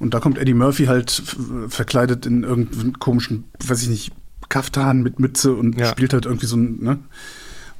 Und 0.00 0.14
da 0.14 0.20
kommt 0.20 0.38
Eddie 0.38 0.54
Murphy 0.54 0.86
halt 0.86 1.22
verkleidet 1.68 2.24
in 2.24 2.42
irgendeinen 2.42 2.98
komischen, 2.98 3.44
weiß 3.62 3.82
ich 3.82 3.88
nicht, 3.90 4.12
Kaftan 4.50 5.02
mit 5.02 5.18
Mütze 5.18 5.54
und 5.54 5.78
ja. 5.78 5.86
spielt 5.86 6.12
halt 6.12 6.26
irgendwie 6.26 6.46
so 6.46 6.56
ein, 6.56 6.82
ne, 6.82 6.98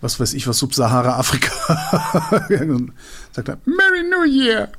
was 0.00 0.18
weiß 0.18 0.32
ich, 0.32 0.46
was 0.46 0.56
Subsahara-Afrika. 0.58 1.52
sagt 3.32 3.48
er, 3.48 3.58
Merry 3.66 4.02
New 4.08 4.24
Year. 4.24 4.70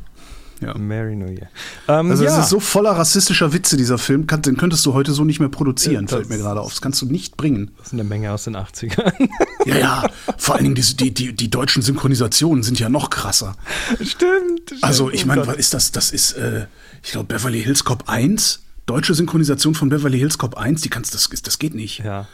Ja. 0.61 0.77
Merry 0.77 1.15
New 1.15 1.27
Year. 1.27 1.49
Ähm, 1.87 2.11
also 2.11 2.23
es 2.23 2.33
ja. 2.33 2.41
ist 2.41 2.49
so 2.49 2.59
voller 2.59 2.91
rassistischer 2.91 3.51
Witze, 3.51 3.77
dieser 3.77 3.97
Film. 3.97 4.27
Kann, 4.27 4.43
den 4.43 4.57
könntest 4.57 4.85
du 4.85 4.93
heute 4.93 5.11
so 5.11 5.23
nicht 5.23 5.39
mehr 5.39 5.49
produzieren, 5.49 6.05
das 6.05 6.15
fällt 6.15 6.29
mir 6.29 6.37
gerade 6.37 6.61
auf. 6.61 6.71
Das 6.71 6.81
kannst 6.81 7.01
du 7.01 7.07
nicht 7.07 7.35
bringen. 7.35 7.71
Das 7.77 7.87
ist 7.87 7.93
eine 7.93 8.03
Menge 8.03 8.31
aus 8.31 8.43
den 8.43 8.55
80ern. 8.55 9.29
ja, 9.65 9.77
ja. 9.77 10.09
Vor 10.37 10.55
allen 10.55 10.65
Dingen 10.65 10.75
die, 10.75 10.95
die, 10.95 11.13
die, 11.13 11.33
die 11.33 11.49
deutschen 11.49 11.81
Synchronisationen 11.81 12.63
sind 12.63 12.79
ja 12.79 12.89
noch 12.89 13.09
krasser. 13.09 13.55
Stimmt. 13.95 14.61
stimmt. 14.65 14.83
Also 14.83 15.09
ich 15.09 15.25
meine, 15.25 15.45
was 15.47 15.57
ist 15.57 15.73
das? 15.73 15.91
Das 15.91 16.11
ist, 16.11 16.33
äh, 16.33 16.67
ich 17.03 17.11
glaube, 17.11 17.33
Beverly 17.33 17.63
Hills 17.63 17.83
Cop 17.83 18.07
1 18.07 18.61
deutsche 18.85 19.13
Synchronisation 19.13 19.75
von 19.75 19.89
Beverly 19.89 20.17
Hills 20.17 20.37
Cop 20.37 20.57
1, 20.57 20.81
die 20.81 20.89
kannst 20.89 21.13
das, 21.13 21.29
das 21.29 21.59
geht 21.59 21.73
nicht. 21.73 21.99
Ja. 21.99 22.27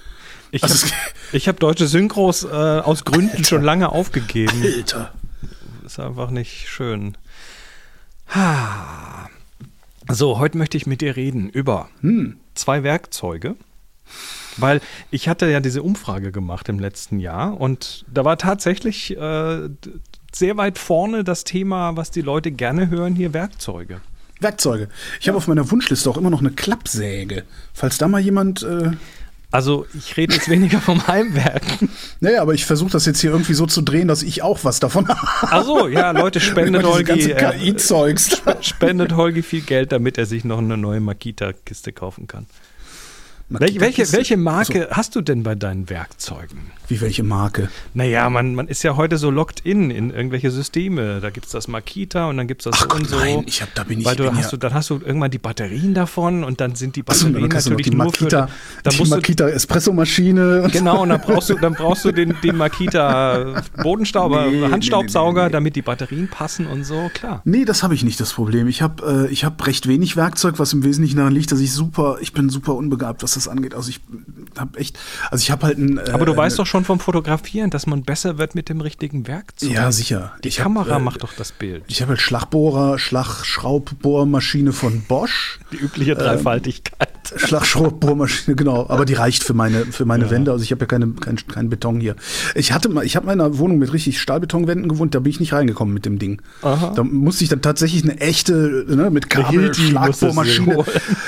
Ich 0.51 0.63
also 0.63 0.87
habe 0.87 1.39
hab 1.39 1.59
deutsche 1.59 1.87
Synchros 1.87 2.43
äh, 2.43 2.47
aus 2.47 3.03
Gründen 3.03 3.31
Alter. 3.31 3.43
schon 3.43 3.63
lange 3.63 3.89
aufgegeben. 3.89 4.63
Alter. 4.63 5.13
ist 5.85 5.99
einfach 5.99 6.29
nicht 6.29 6.69
schön. 6.69 7.17
Ha. 8.33 9.29
So, 10.09 10.39
heute 10.39 10.57
möchte 10.57 10.77
ich 10.77 10.85
mit 10.85 11.01
dir 11.01 11.15
reden 11.17 11.49
über 11.49 11.89
hm. 12.01 12.37
zwei 12.55 12.83
Werkzeuge. 12.83 13.55
Weil 14.55 14.81
ich 15.11 15.29
hatte 15.29 15.47
ja 15.47 15.59
diese 15.59 15.83
Umfrage 15.83 16.31
gemacht 16.31 16.69
im 16.69 16.79
letzten 16.79 17.19
Jahr 17.19 17.59
und 17.59 18.05
da 18.11 18.25
war 18.25 18.37
tatsächlich 18.37 19.15
äh, 19.15 19.69
sehr 20.33 20.57
weit 20.57 20.77
vorne 20.79 21.23
das 21.23 21.43
Thema, 21.43 21.95
was 21.95 22.09
die 22.09 22.21
Leute 22.21 22.51
gerne 22.51 22.89
hören, 22.89 23.15
hier 23.15 23.33
Werkzeuge. 23.33 24.01
Werkzeuge. 24.39 24.89
Ich 25.19 25.25
ja. 25.25 25.31
habe 25.31 25.37
auf 25.37 25.47
meiner 25.47 25.69
Wunschliste 25.71 26.09
auch 26.09 26.17
immer 26.17 26.29
noch 26.29 26.41
eine 26.41 26.51
Klappsäge. 26.51 27.43
Falls 27.73 27.97
da 27.97 28.07
mal 28.07 28.19
jemand. 28.21 28.63
Äh 28.63 28.91
also 29.49 29.85
ich 29.97 30.17
rede 30.17 30.35
jetzt 30.35 30.49
weniger 30.49 30.79
vom 30.79 31.07
Heimwerken. 31.07 31.89
Naja, 32.19 32.41
aber 32.41 32.55
ich 32.55 32.65
versuche 32.65 32.89
das 32.89 33.05
jetzt 33.05 33.21
hier 33.21 33.29
irgendwie 33.29 33.53
so 33.53 33.67
zu 33.67 33.81
drehen, 33.81 34.07
dass 34.07 34.23
ich 34.23 34.41
auch 34.41 34.63
was 34.63 34.79
davon 34.79 35.07
habe. 35.07 35.19
Ach 35.41 35.63
so, 35.63 35.87
ja, 35.87 36.11
Leute, 36.11 36.39
spendet 36.39 36.83
Holgi. 36.83 37.31
Äh, 37.31 37.35
KI-Zeugs. 37.35 38.41
spendet 38.61 39.13
Holgi 39.13 39.43
viel 39.43 39.61
Geld, 39.61 39.91
damit 39.91 40.17
er 40.17 40.25
sich 40.25 40.43
noch 40.43 40.57
eine 40.57 40.77
neue 40.77 40.99
Makita-Kiste 40.99 41.93
kaufen 41.93 42.27
kann. 42.27 42.47
Welche, 43.49 43.79
welche, 43.79 44.11
welche 44.11 44.35
Marke 44.35 44.87
so. 44.89 44.95
hast 44.95 45.15
du 45.15 45.21
denn 45.21 45.43
bei 45.43 45.55
deinen 45.55 45.89
Werkzeugen? 45.89 46.71
Wie 46.89 46.99
welche 46.99 47.23
Marke? 47.23 47.69
Naja, 47.93 48.29
man, 48.29 48.55
man 48.55 48.67
ist 48.67 48.83
ja 48.83 48.97
heute 48.97 49.17
so 49.17 49.31
locked 49.31 49.61
in 49.61 49.89
in 49.89 50.09
irgendwelche 50.09 50.51
Systeme. 50.51 51.21
Da 51.21 51.29
gibt 51.29 51.45
es 51.45 51.53
das 51.53 51.69
Makita 51.69 52.29
und 52.29 52.35
dann 52.35 52.47
gibt 52.47 52.61
es 52.61 52.65
das 52.65 52.73
Ach 52.75 52.81
so 52.81 52.87
Gott, 52.87 52.99
und 53.01 53.09
so. 53.09 53.17
Nein, 53.17 53.43
ich 53.45 53.61
hab, 53.61 53.73
da 53.73 53.85
bin 53.85 53.99
ich, 53.99 54.05
Weil 54.05 54.17
du 54.17 54.33
hast 54.33 54.43
ja 54.43 54.49
du, 54.49 54.57
dann 54.57 54.73
hast 54.73 54.89
du 54.89 54.99
irgendwann 55.03 55.31
die 55.31 55.37
Batterien 55.37 55.93
davon 55.93 56.43
und 56.43 56.59
dann 56.59 56.75
sind 56.75 56.97
die 56.97 57.03
Batterien 57.03 57.51
Achso, 57.51 57.69
natürlich 57.69 57.89
die 57.89 57.95
nur 57.95 58.05
Makita, 58.05 58.47
für 58.83 59.03
die 59.03 59.09
Makita 59.09 59.47
Espressomaschine. 59.47 60.69
Genau, 60.71 61.03
und 61.03 61.09
dann 61.09 61.21
brauchst 61.21 61.49
du, 61.49 61.55
dann 61.55 61.73
brauchst 61.73 62.03
du 62.03 62.11
den, 62.11 62.35
den 62.43 62.57
Makita 62.57 63.63
Bodenstauber, 63.81 64.47
nee, 64.47 64.69
Handstaubsauger, 64.69 65.43
nee, 65.43 65.47
nee, 65.47 65.53
damit 65.53 65.75
die 65.77 65.81
Batterien 65.81 66.27
passen 66.27 66.67
und 66.67 66.83
so, 66.83 67.09
klar. 67.13 67.41
Nee, 67.45 67.63
das 67.63 67.83
habe 67.83 67.95
ich 67.95 68.03
nicht 68.03 68.19
das 68.19 68.33
Problem. 68.33 68.67
Ich 68.67 68.81
habe 68.81 69.29
äh, 69.31 69.35
hab 69.35 69.65
recht 69.65 69.87
wenig 69.87 70.17
Werkzeug, 70.17 70.59
was 70.59 70.73
im 70.73 70.83
Wesentlichen 70.83 71.17
daran 71.17 71.33
liegt, 71.33 71.51
dass 71.51 71.59
ich 71.61 71.71
super, 71.71 72.17
ich 72.21 72.33
bin 72.33 72.49
super 72.49 72.75
unbegabt, 72.75 73.23
was 73.23 73.36
das 73.37 73.47
angeht. 73.47 73.73
Also 73.73 73.89
ich 73.89 74.01
habe 74.57 74.79
echt, 74.79 74.97
also 75.31 75.41
ich 75.41 75.51
habe 75.51 75.65
halt 75.65 75.77
ein. 75.77 75.97
Äh, 75.97 76.11
Aber 76.11 76.25
du 76.25 76.35
weißt 76.35 76.59
doch 76.59 76.65
schon 76.65 76.85
vom 76.85 76.99
Fotografieren, 76.99 77.69
dass 77.69 77.87
man 77.87 78.03
besser 78.03 78.37
wird 78.37 78.55
mit 78.55 78.69
dem 78.69 78.81
richtigen 78.81 79.27
Werkzeug. 79.27 79.71
Ja, 79.71 79.91
sicher. 79.91 80.33
Die 80.43 80.49
ich 80.49 80.57
Kamera 80.57 80.91
hab, 80.91 81.01
äh, 81.01 81.03
macht 81.03 81.23
doch 81.23 81.33
das 81.33 81.51
Bild. 81.51 81.83
Ich 81.87 82.01
habe 82.01 82.09
halt 82.09 82.21
Schlagbohrer, 82.21 82.99
Schlagschraubbohrmaschine 82.99 84.73
von 84.73 85.01
Bosch. 85.01 85.59
Die 85.71 85.77
übliche 85.77 86.11
ähm, 86.13 86.19
Dreifaltigkeit. 86.19 87.09
Ähm, 87.31 87.39
Schlagschraubbohrmaschine, 87.39 88.55
genau. 88.55 88.85
Aber 88.89 89.05
die 89.05 89.13
reicht 89.13 89.43
für 89.43 89.53
meine, 89.53 89.85
für 89.85 90.05
meine 90.05 90.25
ja. 90.25 90.31
Wände. 90.31 90.51
Also 90.51 90.63
ich 90.63 90.71
habe 90.71 90.81
ja 90.81 90.85
keine, 90.87 91.07
keinen 91.07 91.37
kein 91.47 91.69
Beton 91.69 91.99
hier. 91.99 92.15
Ich 92.55 92.71
hatte 92.71 92.87
mal, 92.89 93.05
ich 93.05 93.15
habe 93.15 93.25
in 93.25 93.41
einer 93.41 93.57
Wohnung 93.57 93.79
mit 93.79 93.91
richtig 93.91 94.21
Stahlbetonwänden 94.21 94.87
gewohnt, 94.87 95.13
da 95.13 95.19
bin 95.19 95.31
ich 95.31 95.39
nicht 95.39 95.53
reingekommen 95.53 95.93
mit 95.93 96.05
dem 96.05 96.19
Ding. 96.19 96.41
Aha. 96.61 96.93
Da 96.95 97.03
musste 97.03 97.43
ich 97.43 97.49
dann 97.49 97.61
tatsächlich 97.61 98.03
eine 98.03 98.19
echte, 98.21 98.85
ne, 98.87 99.09
mit 99.09 99.29
Kabel, 99.29 99.73
Schlagbohrmaschine. 99.73 100.85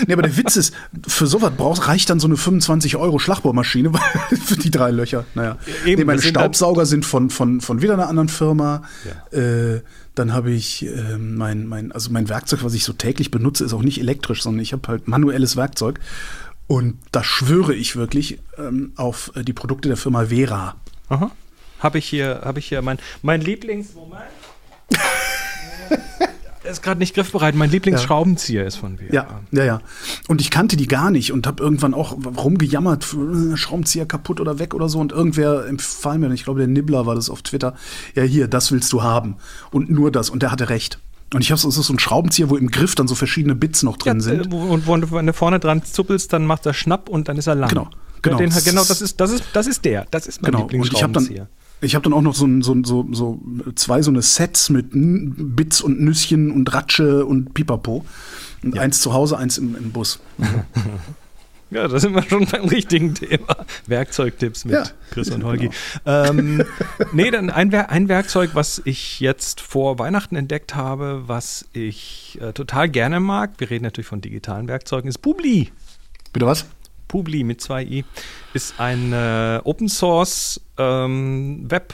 Nee, 0.08 0.14
aber 0.14 0.22
der 0.22 0.38
Witz 0.38 0.56
ist, 0.56 0.74
für 1.08 1.28
sowas 1.28 1.52
brauchst, 1.58 1.88
reicht 1.88 1.99
dann 2.06 2.20
so 2.20 2.28
eine 2.28 2.38
25 2.38 2.96
Euro 2.98 3.20
Schlagbohrmaschine 3.20 3.92
für 4.46 4.56
die 4.56 4.72
drei 4.72 4.92
Löcher. 4.92 5.26
Naja. 5.36 5.58
Eben, 5.86 6.00
nee, 6.00 6.06
meine 6.06 6.22
Staubsauger 6.22 6.86
sind 6.86 7.06
von, 7.06 7.30
von, 7.30 7.62
von 7.62 7.82
wieder 7.82 7.94
einer 7.94 8.08
anderen 8.08 8.30
Firma. 8.30 8.84
Ja. 9.32 9.38
Äh, 9.38 9.82
dann 10.16 10.34
habe 10.34 10.52
ich 10.52 10.86
äh, 10.86 11.18
mein, 11.18 11.66
mein, 11.66 11.92
also 11.92 12.12
mein 12.12 12.30
Werkzeug, 12.30 12.64
was 12.64 12.74
ich 12.74 12.84
so 12.84 12.94
täglich 12.94 13.32
benutze, 13.32 13.64
ist 13.64 13.74
auch 13.74 13.82
nicht 13.82 14.00
elektrisch, 14.00 14.44
sondern 14.44 14.62
ich 14.62 14.74
habe 14.74 14.88
halt 14.88 15.08
manuelles 15.08 15.56
Werkzeug. 15.56 16.00
Und 16.68 17.00
da 17.12 17.24
schwöre 17.24 17.74
ich 17.74 17.96
wirklich 17.96 18.40
ähm, 18.58 18.92
auf 18.96 19.32
äh, 19.36 19.44
die 19.44 19.54
Produkte 19.54 19.88
der 19.88 19.98
Firma 19.98 20.26
Vera. 20.26 20.76
Aha. 21.08 21.32
Habe 21.80 21.98
ich 21.98 22.06
hier, 22.06 22.42
habe 22.44 22.60
ich 22.60 22.68
hier 22.68 22.82
mein, 22.82 23.00
mein 23.22 23.42
Lieblingsmoment. 23.42 24.22
ist 26.70 26.84
gerade 26.84 27.00
nicht 27.00 27.16
griffbereit. 27.16 27.56
Mein 27.56 27.70
Lieblingsschraubenzieher 27.72 28.62
ja. 28.62 28.68
ist 28.68 28.78
von 28.78 28.98
Vera. 28.98 29.14
Ja, 29.14 29.28
ja, 29.52 29.66
ja. 29.66 29.82
Und 30.28 30.42
ich 30.42 30.52
kannte 30.52 30.78
die 30.78 30.88
gar 30.88 31.12
nicht 31.12 31.32
und 31.32 31.48
habe 31.48 31.62
irgendwann 31.64 31.94
auch 31.94 32.18
rumgejammert, 32.38 33.14
äh, 33.14 33.58
Schraubenzieher 33.58 34.06
kaputt 34.06 34.40
oder 34.40 34.60
weg 34.60 34.74
oder 34.74 34.90
so. 34.90 35.00
Und 35.00 35.12
irgendwer 35.12 35.66
empfahl 35.68 36.18
mir, 36.18 36.32
ich 36.34 36.44
glaube, 36.44 36.60
der 36.60 36.68
Nibbler 36.68 37.06
war 37.06 37.16
das 37.16 37.30
auf 37.30 37.42
Twitter, 37.42 37.76
ja, 38.16 38.24
hier, 38.24 38.48
das 38.48 38.72
willst 38.72 38.92
du 38.94 39.04
haben. 39.04 39.36
Und 39.72 39.90
nur 39.90 40.12
das. 40.12 40.30
Und 40.30 40.42
der 40.44 40.52
hatte 40.52 40.70
recht. 40.70 41.00
Und 41.34 41.42
ich 41.42 41.52
habe 41.52 41.60
so, 41.60 41.70
so 41.70 41.92
einen 41.92 42.00
Schraubenzieher, 42.00 42.50
wo 42.50 42.58
im 42.58 42.72
Griff 42.72 42.96
dann 42.96 43.08
so 43.08 43.14
verschiedene 43.14 43.56
Bits 43.56 43.84
noch 43.84 43.98
drin 43.98 44.18
ja, 44.18 44.24
sind. 44.24 44.54
Und 44.54 44.88
wo, 44.88 44.94
wenn 44.94 45.28
du 45.28 45.34
vorne 45.34 45.60
dran 45.60 45.84
zuppelst, 45.84 46.34
dann 46.34 46.46
macht 46.46 46.66
er 46.66 46.74
Schnapp 46.74 47.08
und 47.08 47.28
dann 47.28 47.38
ist 47.38 47.48
er 47.48 47.56
lang. 47.56 47.70
Genau. 47.70 47.90
Genau, 48.22 48.38
den, 48.38 48.50
genau 48.50 48.84
das, 48.84 49.02
ist, 49.02 49.20
das, 49.22 49.32
ist, 49.32 49.46
das 49.54 49.68
ist 49.68 49.86
der. 49.86 50.06
Das 50.12 50.28
ist 50.28 50.42
mein 50.42 50.52
genau. 50.52 50.64
Lieblingsschraubenzieher. 50.64 51.34
Ich 51.34 51.40
habe 51.40 51.48
dann 51.48 51.59
auch 52.14 52.22
noch 52.22 52.36
so, 52.36 52.48
so, 52.62 52.76
so, 52.84 53.08
so 53.12 53.40
zwei 53.76 54.02
so 54.02 54.12
eine 54.12 54.22
Sets 54.22 54.70
mit 54.70 54.88
Bits 54.92 55.82
und 55.82 56.02
Nüsschen 56.02 56.52
und 56.52 56.74
Ratsche 56.74 57.26
und 57.26 57.54
Pipapo. 57.54 58.06
Und 58.64 58.76
ja. 58.76 58.82
eins 58.82 59.02
zu 59.02 59.14
Hause, 59.14 59.38
eins 59.38 59.58
im, 59.58 59.76
im 59.76 59.92
Bus. 59.92 60.20
Ja, 61.72 61.88
da 61.88 62.00
sind 62.00 62.16
wir 62.16 62.24
schon 62.24 62.48
beim 62.48 62.66
richtigen 62.66 63.14
Thema. 63.14 63.56
Werkzeugtipps 63.86 64.66
mit 64.66 64.74
ja, 64.74 64.86
Chris 65.12 65.30
und 65.30 65.44
Holgi. 65.44 65.70
Genau. 66.04 66.30
Ähm, 66.30 66.64
nee, 67.14 67.30
dann 67.30 67.52
ein, 67.52 67.72
ein, 67.74 68.10
Werkzeug, 68.10 68.52
was 68.54 68.82
ich 68.86 69.20
jetzt 69.20 69.62
vor 69.62 70.00
Weihnachten 70.00 70.36
entdeckt 70.36 70.74
habe, 70.74 71.24
was 71.28 71.68
ich 71.74 72.40
äh, 72.42 72.54
total 72.54 72.90
gerne 72.90 73.20
mag, 73.20 73.52
wir 73.60 73.70
reden 73.70 73.84
natürlich 73.84 74.08
von 74.08 74.20
digitalen 74.20 74.68
Werkzeugen, 74.68 75.08
ist 75.08 75.20
Publi. 75.20 75.70
Bitte 76.34 76.48
was? 76.48 76.66
Publi 77.10 77.44
mit 77.44 77.60
zwei 77.60 77.84
i, 77.84 78.06
ist 78.54 78.80
ein 78.80 79.12
äh, 79.12 79.60
Open 79.66 79.90
Source 79.90 80.62
ähm, 80.78 81.70
Web 81.70 81.94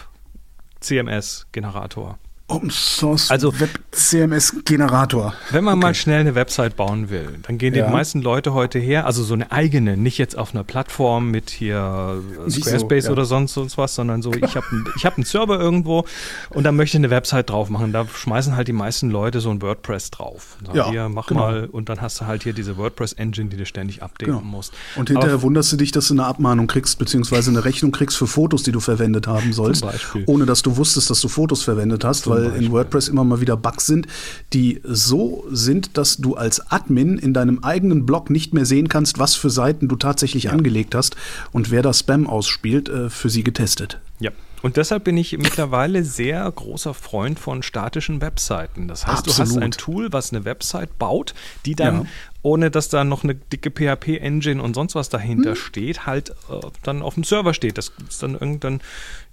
CMS 0.80 1.48
Generator. 1.52 2.20
Open 2.48 2.70
Source 2.70 3.32
also, 3.32 3.60
Web 3.60 3.80
CMS 3.90 4.54
Generator. 4.66 5.34
Wenn 5.50 5.64
man 5.64 5.80
okay. 5.80 5.88
mal 5.88 5.96
schnell 5.96 6.20
eine 6.20 6.36
Website 6.36 6.76
bauen 6.76 7.10
will, 7.10 7.40
dann 7.42 7.58
gehen 7.58 7.74
ja. 7.74 7.88
die 7.88 7.92
meisten 7.92 8.22
Leute 8.22 8.54
heute 8.54 8.78
her, 8.78 9.08
also 9.08 9.24
so 9.24 9.34
eine 9.34 9.52
eigene, 9.52 9.98
nicht 9.98 10.20
jetzt 10.20 10.38
auf 10.38 10.54
einer 10.54 10.64
Plattform 10.64 11.32
mit 11.32 11.50
hier 11.50 12.22
Squarespace 12.48 13.06
so, 13.06 13.10
ja. 13.10 13.14
oder 13.14 13.26
sonst, 13.26 13.56
sonst 13.56 13.80
was, 13.80 13.96
sondern 13.96 14.22
so, 14.22 14.32
ich 14.32 14.56
habe 14.56 14.66
ich 14.96 15.08
hab 15.08 15.18
einen 15.18 15.26
Server 15.26 15.60
irgendwo 15.60 16.06
und 16.52 16.66
da 16.66 16.72
möchte 16.72 16.98
ich 16.98 17.02
eine 17.02 17.10
Website 17.10 17.50
drauf 17.50 17.72
machen. 17.72 17.92
Da 17.92 18.06
schmeißen 18.08 18.56
halt 18.56 18.68
die 18.68 18.74
meisten 18.74 19.10
Leute 19.10 19.40
so 19.40 19.50
ein 19.50 19.60
WordPress 19.64 20.12
drauf. 20.12 20.58
Sagen, 20.64 20.78
ja, 20.78 20.90
hier, 20.92 21.10
mach 21.10 21.26
genau. 21.26 21.42
mal 21.42 21.66
und 21.66 21.90
dann 21.90 22.00
hast 22.00 22.22
du 22.22 22.28
halt 22.28 22.44
hier 22.44 22.54
diese 22.54 22.78
WordPress-Engine, 22.78 23.50
die 23.50 23.58
du 23.58 23.66
ständig 23.66 24.04
updaten 24.04 24.36
genau. 24.36 24.46
musst. 24.46 24.72
Und 24.96 25.08
hinterher 25.08 25.34
Aber, 25.34 25.42
wunderst 25.42 25.72
du 25.72 25.78
dich, 25.78 25.92
dass 25.92 26.10
du 26.10 26.14
eine 26.14 26.26
Abmahnung 26.26 26.68
kriegst, 26.68 27.00
beziehungsweise 27.00 27.50
eine 27.50 27.66
Rechnung 27.66 27.92
kriegst 27.92 28.18
für 28.18 28.28
Fotos, 28.28 28.62
die 28.62 28.72
du 28.72 28.82
verwendet 28.82 29.26
haben 29.26 29.52
sollst, 29.52 29.84
ohne 30.28 30.46
dass 30.46 30.62
du 30.62 30.78
wusstest, 30.78 31.10
dass 31.10 31.22
du 31.22 31.28
Fotos 31.28 31.64
verwendet 31.64 32.06
hast, 32.06 32.30
weil 32.30 32.35
Beispiel. 32.44 32.64
in 32.64 32.72
WordPress 32.72 33.08
immer 33.08 33.24
mal 33.24 33.42
wieder 33.42 33.58
Bugs 33.58 33.86
sind, 33.86 34.08
die 34.54 34.82
so 34.84 35.46
sind, 35.52 35.98
dass 35.98 36.18
du 36.18 36.36
als 36.36 36.72
Admin 36.72 37.18
in 37.18 37.34
deinem 37.34 37.64
eigenen 37.64 38.06
Blog 38.06 38.30
nicht 38.30 38.54
mehr 38.54 38.66
sehen 38.66 38.90
kannst, 38.90 39.20
was 39.20 39.36
für 39.36 39.50
Seiten 39.50 39.88
du 39.88 39.96
tatsächlich 39.96 40.46
ja. 40.46 40.52
angelegt 40.52 40.96
hast 40.96 41.16
und 41.52 41.72
wer 41.72 41.82
da 41.82 41.94
Spam 41.94 42.28
ausspielt, 42.28 42.90
äh, 42.90 43.10
für 43.10 43.30
sie 43.30 43.44
getestet. 43.44 44.00
Ja. 44.20 44.32
Und 44.66 44.78
deshalb 44.78 45.04
bin 45.04 45.16
ich 45.16 45.38
mittlerweile 45.38 46.04
sehr 46.04 46.52
großer 46.52 46.96
Freund 46.96 47.38
von 47.38 47.62
statischen 47.62 48.20
Webseiten. 48.20 48.88
Das 48.88 49.06
heißt, 49.06 49.28
Absolut. 49.28 49.38
du 49.38 49.56
hast 49.56 49.62
ein 49.62 49.72
Tool, 49.72 50.12
was 50.12 50.34
eine 50.34 50.44
Website 50.44 50.98
baut, 50.98 51.36
die 51.68 51.76
dann, 51.76 52.02
ja. 52.02 52.08
Ohne 52.46 52.70
dass 52.70 52.90
da 52.90 53.04
noch 53.04 53.24
eine 53.24 53.34
dicke 53.34 53.72
PHP-Engine 53.72 54.62
und 54.62 54.76
sonst 54.76 54.94
was 54.94 55.10
dahinter 55.10 55.52
hm. 55.52 55.56
steht, 55.56 56.06
halt 56.06 56.30
äh, 56.30 56.60
dann 56.84 57.02
auf 57.02 57.16
dem 57.16 57.24
Server 57.24 57.56
steht. 57.56 57.80
Das 57.80 57.92
ist 58.08 58.22
dann 58.22 58.34
irgendein, 58.34 58.82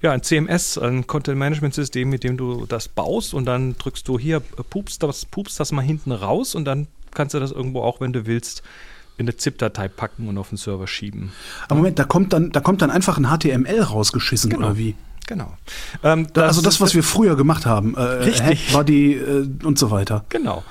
ja, 0.00 0.12
ein 0.12 0.22
CMS, 0.22 0.78
ein 0.78 1.06
Content-Management-System, 1.06 2.08
mit 2.08 2.24
dem 2.24 2.38
du 2.38 2.64
das 2.64 2.88
baust 2.88 3.34
und 3.34 3.44
dann 3.44 3.76
drückst 3.76 4.08
du 4.08 4.18
hier, 4.18 4.38
äh, 4.38 4.62
pupst 4.68 5.02
das, 5.02 5.26
pupst 5.26 5.60
das 5.60 5.72
mal 5.72 5.82
hinten 5.82 6.10
raus 6.10 6.54
und 6.54 6.64
dann 6.64 6.86
kannst 7.12 7.34
du 7.34 7.40
das 7.40 7.52
irgendwo 7.52 7.82
auch, 7.82 8.00
wenn 8.00 8.14
du 8.14 8.24
willst, 8.24 8.62
in 9.18 9.26
eine 9.26 9.36
ZIP-Datei 9.36 9.88
packen 9.88 10.26
und 10.26 10.38
auf 10.38 10.48
den 10.48 10.56
Server 10.56 10.86
schieben. 10.86 11.32
Aber 11.66 11.74
Moment, 11.74 11.98
da 11.98 12.04
kommt 12.04 12.32
dann, 12.32 12.50
da 12.50 12.60
kommt 12.60 12.80
dann 12.80 12.90
einfach 12.90 13.18
ein 13.18 13.26
HTML 13.26 13.82
rausgeschissen 13.82 14.48
genau. 14.48 14.68
oder 14.68 14.78
wie? 14.78 14.94
Genau. 15.26 15.52
Ähm, 16.02 16.28
das 16.32 16.44
also 16.44 16.62
das, 16.62 16.80
was 16.80 16.94
wir 16.94 17.02
früher 17.02 17.36
gemacht 17.36 17.66
haben. 17.66 17.94
Äh, 17.94 18.00
richtig. 18.00 18.72
Body 18.72 19.12
äh, 19.16 19.46
und 19.64 19.78
so 19.78 19.90
weiter. 19.90 20.24
Genau. 20.30 20.64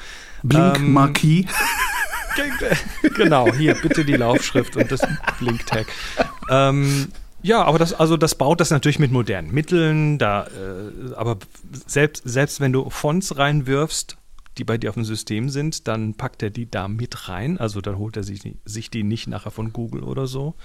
Blink 0.43 0.79
ähm, 0.79 0.93
Marquis. 0.93 1.45
genau, 3.15 3.53
hier 3.53 3.75
bitte 3.75 4.05
die 4.05 4.15
Laufschrift 4.15 4.75
und 4.75 4.91
das 4.91 5.01
Blink-Tag. 5.39 5.88
Ähm, 6.50 7.07
ja, 7.43 7.63
aber 7.63 7.79
das, 7.79 7.93
also 7.93 8.17
das 8.17 8.35
baut 8.35 8.59
das 8.59 8.69
natürlich 8.69 9.00
mit 9.00 9.11
modernen 9.11 9.51
Mitteln, 9.51 10.17
da, 10.17 10.45
äh, 10.45 11.13
aber 11.15 11.38
selbst, 11.88 12.23
selbst 12.25 12.59
wenn 12.59 12.71
du 12.71 12.89
Fonts 12.89 13.38
reinwirfst, 13.38 14.17
die 14.57 14.63
bei 14.63 14.77
dir 14.77 14.89
auf 14.89 14.95
dem 14.95 15.05
System 15.05 15.50
sind, 15.50 15.88
dann 15.88 16.13
packt 16.13 16.43
er 16.43 16.50
die 16.50 16.69
da 16.69 16.88
mit 16.88 17.29
rein. 17.29 17.57
Also 17.57 17.81
dann 17.81 17.97
holt 17.97 18.17
er 18.17 18.23
sich, 18.23 18.41
sich 18.65 18.91
die 18.91 19.03
nicht 19.03 19.27
nachher 19.27 19.51
von 19.51 19.71
Google 19.71 20.03
oder 20.03 20.27
so. 20.27 20.55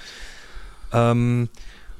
Ähm, 0.92 1.48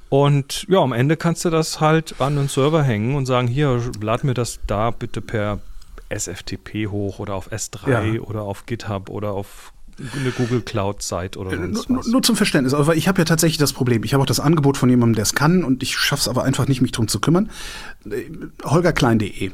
und 0.08 0.66
ja, 0.68 0.80
am 0.80 0.92
Ende 0.92 1.16
kannst 1.16 1.44
du 1.44 1.50
das 1.50 1.80
halt 1.80 2.20
an 2.20 2.38
einen 2.38 2.48
Server 2.48 2.82
hängen 2.82 3.14
und 3.14 3.26
sagen, 3.26 3.48
hier, 3.48 3.80
lad 4.00 4.24
mir 4.24 4.34
das 4.34 4.60
da 4.66 4.90
bitte 4.90 5.20
per 5.20 5.60
SFTP 6.08 6.88
hoch 6.88 7.18
oder 7.18 7.34
auf 7.34 7.52
S3 7.52 8.14
ja. 8.14 8.20
oder 8.20 8.42
auf 8.42 8.66
GitHub 8.66 9.10
oder 9.10 9.32
auf 9.32 9.72
eine 9.98 10.30
Google 10.30 10.60
Cloud 10.60 11.02
Site 11.02 11.38
oder 11.38 11.52
äh, 11.52 11.56
sonst 11.56 11.86
was. 11.88 12.06
Nur 12.06 12.22
zum 12.22 12.36
Verständnis, 12.36 12.74
aber 12.74 12.96
ich 12.96 13.08
habe 13.08 13.18
ja 13.18 13.24
tatsächlich 13.24 13.58
das 13.58 13.72
Problem. 13.72 14.04
Ich 14.04 14.12
habe 14.12 14.22
auch 14.22 14.26
das 14.26 14.40
Angebot 14.40 14.76
von 14.76 14.90
jemandem, 14.90 15.14
der 15.14 15.22
es 15.22 15.34
kann 15.34 15.64
und 15.64 15.82
ich 15.82 15.96
schaffe 15.96 16.20
es 16.20 16.28
aber 16.28 16.44
einfach 16.44 16.68
nicht, 16.68 16.82
mich 16.82 16.92
drum 16.92 17.08
zu 17.08 17.20
kümmern. 17.20 17.50
Äh, 18.04 18.24
holgerklein.de 18.64 19.52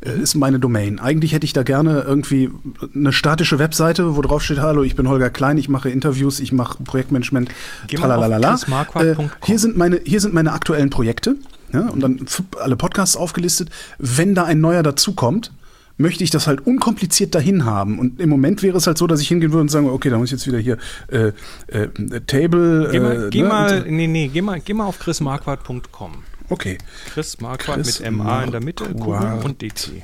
äh, 0.00 0.20
ist 0.20 0.34
meine 0.34 0.58
Domain. 0.58 0.98
Eigentlich 0.98 1.32
hätte 1.32 1.44
ich 1.44 1.52
da 1.52 1.62
gerne 1.62 2.02
irgendwie 2.02 2.50
eine 2.94 3.12
statische 3.12 3.58
Webseite, 3.58 4.16
wo 4.16 4.22
drauf 4.22 4.42
steht, 4.42 4.58
hallo, 4.58 4.82
ich 4.82 4.96
bin 4.96 5.08
Holger 5.08 5.30
Klein, 5.30 5.58
ich 5.58 5.68
mache 5.68 5.88
Interviews, 5.88 6.40
ich 6.40 6.52
mache 6.52 6.82
Projektmanagement, 6.82 7.50
chrismarquardt.com. 7.88 9.26
Äh, 9.26 9.28
hier, 9.44 9.58
sind 9.58 9.76
meine, 9.76 10.00
hier 10.04 10.20
sind 10.20 10.34
meine 10.34 10.52
aktuellen 10.52 10.90
Projekte 10.90 11.36
ja, 11.72 11.88
und 11.88 12.00
dann 12.00 12.26
alle 12.58 12.76
Podcasts 12.76 13.16
aufgelistet. 13.16 13.70
Wenn 13.98 14.34
da 14.34 14.44
ein 14.44 14.60
neuer 14.60 14.82
dazukommt, 14.82 15.52
möchte 16.00 16.24
ich 16.24 16.30
das 16.30 16.46
halt 16.46 16.66
unkompliziert 16.66 17.34
dahin 17.34 17.64
haben. 17.64 17.98
Und 17.98 18.20
im 18.20 18.28
Moment 18.30 18.62
wäre 18.62 18.78
es 18.78 18.86
halt 18.86 18.98
so, 18.98 19.06
dass 19.06 19.20
ich 19.20 19.28
hingehen 19.28 19.52
würde 19.52 19.62
und 19.62 19.70
sagen, 19.70 19.88
okay, 19.88 20.10
da 20.10 20.18
muss 20.18 20.28
ich 20.28 20.32
jetzt 20.32 20.46
wieder 20.46 20.58
hier 20.58 20.78
äh, 21.08 21.32
äh, 21.68 21.88
Table. 22.26 22.88
Geh 22.90 23.00
mal, 23.00 23.26
äh, 23.26 23.30
geh 23.30 23.42
ne, 23.42 23.48
mal 23.48 23.82
nee, 23.86 24.06
nee, 24.06 24.28
geh 24.28 24.42
mal, 24.42 24.60
geh 24.60 24.74
mal 24.74 24.86
auf 24.86 24.98
chrismarquardt.com. 24.98 26.24
Okay, 26.48 26.78
Chris 27.12 27.40
Marquardt 27.40 27.82
Chris 27.82 28.00
mit 28.00 28.10
MA 28.10 28.42
in 28.42 28.50
der 28.50 28.60
Mitte, 28.60 28.84
Marquardt. 28.88 29.44
und 29.44 29.62
DT. 29.62 30.02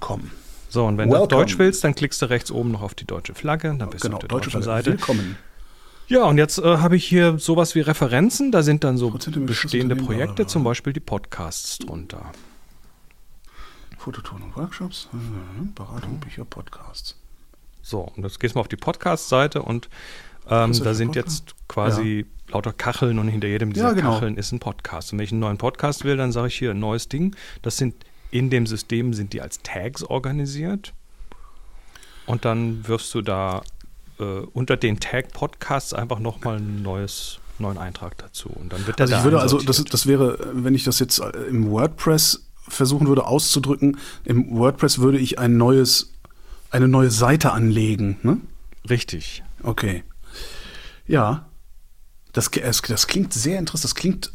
.com. 0.00 0.30
So, 0.70 0.86
und 0.86 0.98
wenn 0.98 1.08
du 1.08 1.16
auf 1.16 1.22
Welcome. 1.22 1.40
Deutsch 1.44 1.58
willst, 1.58 1.84
dann 1.84 1.94
klickst 1.94 2.20
du 2.22 2.26
rechts 2.26 2.50
oben 2.50 2.72
noch 2.72 2.82
auf 2.82 2.94
die 2.94 3.04
deutsche 3.04 3.34
Flagge, 3.34 3.74
dann 3.78 3.90
bist 3.90 4.02
Genau, 4.02 4.12
du 4.12 4.16
auf 4.16 4.20
der 4.20 4.28
deutsche 4.28 4.50
deutschen 4.50 4.62
Flagge. 4.62 4.84
Seite. 4.84 4.98
Willkommen. 4.98 5.36
Ja, 6.08 6.24
und 6.24 6.38
jetzt 6.38 6.58
äh, 6.58 6.78
habe 6.78 6.96
ich 6.96 7.04
hier 7.04 7.38
sowas 7.38 7.74
wie 7.74 7.80
Referenzen, 7.80 8.50
da 8.50 8.62
sind 8.62 8.82
dann 8.82 8.96
so 8.96 9.10
bestehende 9.10 9.94
Projekte, 9.94 10.46
zum 10.46 10.64
Beispiel 10.64 10.92
die 10.92 11.00
Podcasts 11.00 11.78
drunter. 11.78 12.32
Fototon 13.98 14.42
und 14.42 14.56
Workshops, 14.56 15.08
äh, 15.12 15.66
Beratung, 15.74 16.18
Bücher, 16.20 16.44
Podcasts. 16.44 17.16
So, 17.82 18.00
und 18.16 18.22
jetzt 18.22 18.40
gehst 18.40 18.54
du 18.54 18.58
mal 18.58 18.62
auf 18.62 18.68
die 18.68 18.76
Podcast-Seite 18.76 19.62
und 19.62 19.88
ähm, 20.48 20.72
da 20.72 20.94
sind 20.94 21.08
Podcast? 21.08 21.44
jetzt 21.44 21.54
quasi 21.68 22.26
lauter 22.48 22.72
Kacheln 22.72 23.18
und 23.18 23.28
hinter 23.28 23.48
jedem 23.48 23.72
dieser 23.72 23.88
Ja, 23.88 23.92
genau. 23.92 24.14
Kacheln 24.14 24.36
ist 24.36 24.52
ein 24.52 24.60
Podcast. 24.60 25.12
Und 25.12 25.18
wenn 25.18 25.24
ich 25.24 25.32
einen 25.32 25.40
neuen 25.40 25.58
Podcast 25.58 26.04
will, 26.04 26.16
dann 26.16 26.32
sage 26.32 26.48
ich 26.48 26.58
hier 26.58 26.70
ein 26.70 26.78
neues 26.78 27.08
Ding. 27.08 27.36
Das 27.62 27.76
sind 27.76 27.94
in 28.30 28.50
dem 28.50 28.66
System 28.66 29.14
sind 29.14 29.32
die 29.32 29.40
als 29.40 29.60
Tags 29.62 30.02
organisiert. 30.02 30.92
Und 32.26 32.44
dann 32.44 32.86
wirfst 32.86 33.14
du 33.14 33.22
da 33.22 33.62
äh, 34.18 34.22
unter 34.24 34.76
den 34.76 35.00
Tag 35.00 35.32
Podcasts 35.32 35.94
einfach 35.94 36.18
nochmal 36.18 36.56
ein 36.56 36.82
neues 36.82 37.40
neuen 37.58 37.78
Eintrag 37.78 38.16
dazu. 38.18 38.50
Und 38.50 38.72
dann 38.72 38.86
wird 38.86 38.98
der 38.98 39.04
Also 39.04 39.14
da 39.14 39.18
ich 39.18 39.24
würde 39.24 39.40
also, 39.40 39.58
das, 39.60 39.82
das 39.84 40.06
wäre, 40.06 40.38
wenn 40.52 40.74
ich 40.74 40.84
das 40.84 40.98
jetzt 40.98 41.18
äh, 41.20 41.30
im 41.48 41.70
WordPress 41.70 42.47
versuchen 42.68 43.06
würde 43.06 43.26
auszudrücken, 43.26 43.98
im 44.24 44.56
WordPress 44.56 44.98
würde 44.98 45.18
ich 45.18 45.38
ein 45.38 45.56
neues, 45.56 46.12
eine 46.70 46.88
neue 46.88 47.10
Seite 47.10 47.52
anlegen. 47.52 48.18
Ne? 48.22 48.40
richtig. 48.88 49.42
Okay. 49.62 50.04
Ja. 51.06 51.46
Das, 52.32 52.50
das 52.50 53.06
klingt 53.06 53.32
sehr 53.32 53.58
interessant. 53.58 53.84
Das 53.84 53.94
klingt 53.94 54.32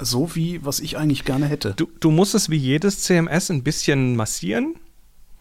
so 0.00 0.34
wie, 0.34 0.64
was 0.64 0.80
ich 0.80 0.96
eigentlich 0.96 1.24
gerne 1.24 1.46
hätte. 1.46 1.74
Du, 1.76 1.88
du 2.00 2.10
musst 2.10 2.34
es 2.34 2.50
wie 2.50 2.56
jedes 2.56 3.00
CMS 3.02 3.50
ein 3.50 3.62
bisschen 3.62 4.16
massieren 4.16 4.74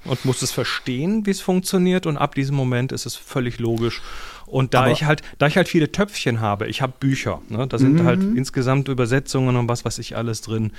und 0.05 0.23
musst 0.25 0.43
es 0.43 0.51
verstehen, 0.51 1.25
wie 1.25 1.31
es 1.31 1.41
funktioniert. 1.41 2.05
Und 2.05 2.17
ab 2.17 2.35
diesem 2.35 2.55
Moment 2.55 2.91
ist 2.91 3.05
es 3.05 3.15
völlig 3.15 3.59
logisch. 3.59 4.01
Und 4.45 4.73
da 4.73 4.81
Aber- 4.83 4.91
ich 4.91 5.03
halt, 5.03 5.21
da 5.37 5.47
ich 5.47 5.57
halt 5.57 5.67
viele 5.67 5.91
Töpfchen 5.91 6.39
habe, 6.39 6.67
ich 6.67 6.81
habe 6.81 6.93
Bücher, 6.99 7.41
ne? 7.49 7.67
da 7.67 7.77
sind 7.77 8.03
halt 8.03 8.21
insgesamt 8.21 8.87
Übersetzungen 8.87 9.55
und 9.55 9.67
was 9.67 9.85
weiß 9.85 9.97
ich 9.99 10.15
alles 10.15 10.41
drin. 10.41 10.71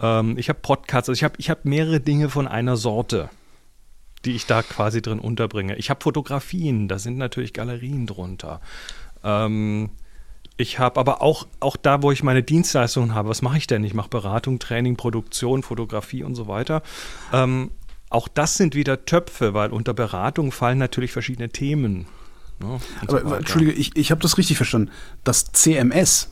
Ähm, 0.00 0.38
ich 0.38 0.48
habe 0.48 0.60
Podcasts, 0.60 1.08
also 1.08 1.18
ich 1.18 1.24
habe 1.24 1.34
ich 1.38 1.50
hab 1.50 1.64
mehrere 1.64 2.00
Dinge 2.00 2.28
von 2.28 2.46
einer 2.46 2.76
Sorte, 2.76 3.28
die 4.24 4.32
ich 4.32 4.46
da 4.46 4.62
quasi 4.62 5.02
drin 5.02 5.18
unterbringe. 5.18 5.76
Ich 5.76 5.90
habe 5.90 6.00
Fotografien, 6.00 6.86
da 6.86 6.98
sind 6.98 7.18
natürlich 7.18 7.52
Galerien 7.52 8.06
drunter. 8.06 8.60
Ähm, 9.24 9.90
ich 10.56 10.78
habe 10.78 10.98
aber 10.98 11.22
auch, 11.22 11.46
auch 11.60 11.76
da, 11.76 12.02
wo 12.02 12.10
ich 12.10 12.22
meine 12.22 12.42
Dienstleistungen 12.42 13.14
habe, 13.14 13.28
was 13.28 13.42
mache 13.42 13.58
ich 13.58 13.66
denn? 13.66 13.84
Ich 13.84 13.94
mache 13.94 14.08
Beratung, 14.08 14.58
Training, 14.58 14.96
Produktion, 14.96 15.62
Fotografie 15.62 16.24
und 16.24 16.34
so 16.34 16.48
weiter. 16.48 16.82
Ähm, 17.32 17.70
auch 18.10 18.28
das 18.28 18.56
sind 18.56 18.74
wieder 18.74 19.04
Töpfe, 19.04 19.54
weil 19.54 19.70
unter 19.70 19.94
Beratung 19.94 20.52
fallen 20.52 20.78
natürlich 20.78 21.12
verschiedene 21.12 21.48
Themen. 21.50 22.06
ne, 22.60 22.80
so 23.08 23.18
Aber. 23.18 23.38
Entschuldige, 23.38 23.72
ich, 23.72 23.96
ich 23.96 24.10
habe 24.10 24.20
das 24.22 24.38
richtig 24.38 24.56
verstanden. 24.56 24.90
Das 25.24 25.46
CMS 25.52 26.30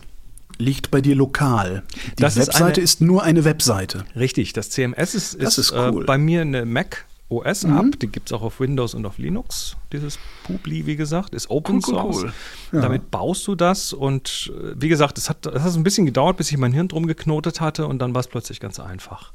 liegt 0.58 0.90
bei 0.90 1.00
dir 1.00 1.14
lokal. 1.14 1.82
Die 2.18 2.22
Das 2.22 2.36
ist 2.36 2.46
Webseite 2.48 2.74
eine- 2.80 2.84
ist, 2.84 3.00
nur 3.00 3.22
eine 3.22 3.44
Webseite. 3.44 4.04
Richtig, 4.14 4.52
das 4.54 4.70
CMS 4.70 5.14
ist, 5.14 5.34
ist, 5.34 5.58
ist 5.58 5.72
cool. 5.72 5.92
Mhm. 5.92 6.02
äh, 6.02 6.04
bei 6.04 6.18
mir 6.18 6.40
eine 6.42 6.64
Mac 6.64 7.04
OS 7.28 7.64
App, 7.64 7.98
die 7.98 8.06
gibt 8.06 8.28
es 8.28 8.32
auch 8.32 8.42
auf 8.42 8.60
Windows 8.60 8.94
und 8.94 9.04
auf 9.04 9.18
Linux. 9.18 9.76
Dieses 9.92 10.16
Publi, 10.44 10.86
wie 10.86 10.94
gesagt, 10.94 11.34
ist 11.34 11.50
Open 11.50 11.82
Cool, 11.84 11.94
cool, 11.94 12.12
Source. 12.12 12.22
cool. 12.22 12.32
Ja. 12.70 12.80
Damit 12.82 13.10
baust 13.10 13.46
du 13.48 13.56
das 13.56 13.92
und 13.92 14.52
äh, 14.56 14.74
wie 14.80 14.88
gesagt, 14.88 15.18
es 15.18 15.28
hat, 15.28 15.44
es 15.44 15.60
hat 15.62 15.74
ein 15.74 15.82
bisschen 15.82 16.06
gedauert, 16.06 16.36
bis 16.36 16.52
ich 16.52 16.56
mein 16.56 16.72
Hirn 16.72 16.86
drum 16.86 17.06
geknotet 17.08 17.60
hatte 17.60 17.88
und 17.88 17.98
dann 17.98 18.14
war 18.14 18.20
es 18.20 18.28
plötzlich 18.28 18.60
ganz 18.60 18.78
einfach. 18.78 19.32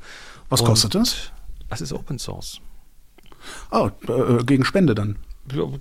Was 0.47 0.61
Und 0.61 0.67
kostet 0.67 0.95
das? 0.95 1.31
Das 1.71 1.81
ist 1.81 1.93
Open 1.93 2.19
Source. 2.19 2.61
Oh, 3.71 3.89
äh, 4.07 4.43
gegen 4.43 4.63
Spende 4.65 4.93
dann. 4.93 5.15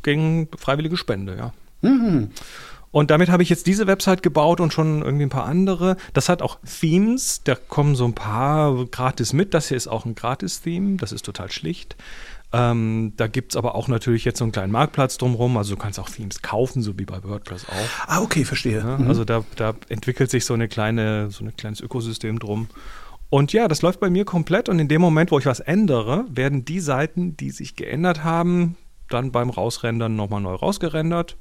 Gegen 0.02 0.48
freiwillige 0.56 0.96
Spende, 0.96 1.36
ja. 1.36 1.52
Mhm. 1.82 2.30
Und 2.92 3.10
damit 3.10 3.28
habe 3.28 3.42
ich 3.42 3.50
jetzt 3.50 3.66
diese 3.66 3.86
Website 3.86 4.22
gebaut 4.22 4.60
und 4.60 4.72
schon 4.72 5.02
irgendwie 5.02 5.24
ein 5.26 5.30
paar 5.30 5.44
andere. 5.44 5.96
Das 6.12 6.28
hat 6.28 6.42
auch 6.42 6.58
Themes, 6.80 7.42
da 7.44 7.54
kommen 7.54 7.94
so 7.94 8.04
ein 8.04 8.14
paar 8.14 8.86
gratis 8.86 9.32
mit. 9.32 9.52
Das 9.54 9.68
hier 9.68 9.76
ist 9.76 9.86
auch 9.86 10.06
ein 10.06 10.14
Gratis-Theme, 10.14 10.96
das 10.96 11.12
ist 11.12 11.24
total 11.24 11.50
schlicht. 11.52 11.96
Ähm, 12.52 13.12
da 13.16 13.28
gibt 13.28 13.52
es 13.52 13.56
aber 13.56 13.76
auch 13.76 13.86
natürlich 13.86 14.24
jetzt 14.24 14.38
so 14.38 14.44
einen 14.44 14.50
kleinen 14.50 14.72
Marktplatz 14.72 15.18
drumherum. 15.18 15.56
Also 15.56 15.76
du 15.76 15.80
kannst 15.80 16.00
auch 16.00 16.08
Themes 16.10 16.42
kaufen, 16.42 16.82
so 16.82 16.98
wie 16.98 17.04
bei 17.04 17.22
WordPress 17.22 17.66
auch. 17.68 18.08
Ah, 18.08 18.20
okay, 18.22 18.44
verstehe. 18.44 18.78
Ja, 18.78 18.98
Mhm. 18.98 19.06
Also 19.06 19.24
da, 19.24 19.44
da 19.54 19.74
entwickelt 19.88 20.30
sich 20.30 20.44
so 20.44 20.54
eine 20.54 20.66
kleine, 20.66 21.30
so 21.30 21.44
ein 21.44 21.56
kleines 21.56 21.80
Ökosystem 21.80 22.40
drum. 22.40 22.68
Und 23.30 23.52
ja, 23.52 23.68
das 23.68 23.82
läuft 23.82 24.00
bei 24.00 24.10
mir 24.10 24.24
komplett 24.24 24.68
und 24.68 24.78
in 24.80 24.88
dem 24.88 25.00
Moment, 25.00 25.30
wo 25.30 25.38
ich 25.38 25.46
was 25.46 25.60
ändere, 25.60 26.24
werden 26.28 26.64
die 26.64 26.80
Seiten, 26.80 27.36
die 27.36 27.50
sich 27.50 27.76
geändert 27.76 28.24
haben, 28.24 28.76
dann 29.08 29.30
beim 29.30 29.50
Rausrendern 29.50 30.16
nochmal 30.16 30.40
neu 30.40 30.54
rausgerendert. 30.54 31.36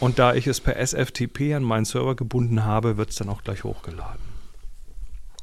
Und 0.00 0.18
da 0.18 0.34
ich 0.34 0.46
es 0.46 0.60
per 0.60 0.76
SFTP 0.76 1.54
an 1.54 1.62
meinen 1.62 1.84
Server 1.84 2.16
gebunden 2.16 2.64
habe, 2.64 2.96
wird 2.96 3.10
es 3.10 3.16
dann 3.16 3.28
auch 3.28 3.42
gleich 3.42 3.64
hochgeladen. 3.64 4.20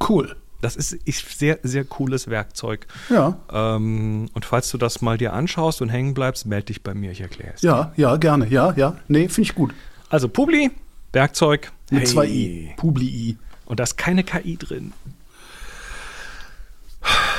Cool. 0.07 0.35
Das 0.61 0.75
ist, 0.75 0.93
ist 0.93 1.39
sehr, 1.39 1.59
sehr 1.63 1.83
cooles 1.83 2.29
Werkzeug. 2.29 2.87
Ja, 3.09 3.37
Ähm, 3.51 4.29
und 4.33 4.45
falls 4.45 4.69
du 4.71 4.77
das 4.77 5.01
mal 5.01 5.17
dir 5.17 5.33
anschaust 5.33 5.81
und 5.81 5.89
hängen 5.89 6.13
bleibst, 6.13 6.45
melde 6.45 6.67
dich 6.67 6.83
bei 6.83 6.93
mir, 6.93 7.11
ich 7.11 7.19
erkläre 7.21 7.53
es. 7.55 7.61
dir. 7.61 7.67
ja, 7.67 7.93
ja, 7.97 8.15
gerne. 8.17 8.47
Ja, 8.47 8.73
ja. 8.77 8.95
Nee, 9.07 9.27
finde 9.27 9.49
ich 9.49 9.55
gut. 9.55 9.73
Also 10.09 10.29
Publi, 10.29 10.71
Werkzeug. 11.11 11.71
Mit 11.89 12.01
hey. 12.01 12.07
zwei 12.07 12.27
I. 12.27 12.73
Publi-I. 12.77 13.37
Und 13.65 13.79
da 13.79 13.83
ist 13.83 13.97
keine 13.97 14.23
KI 14.23 14.57
drin. 14.57 14.93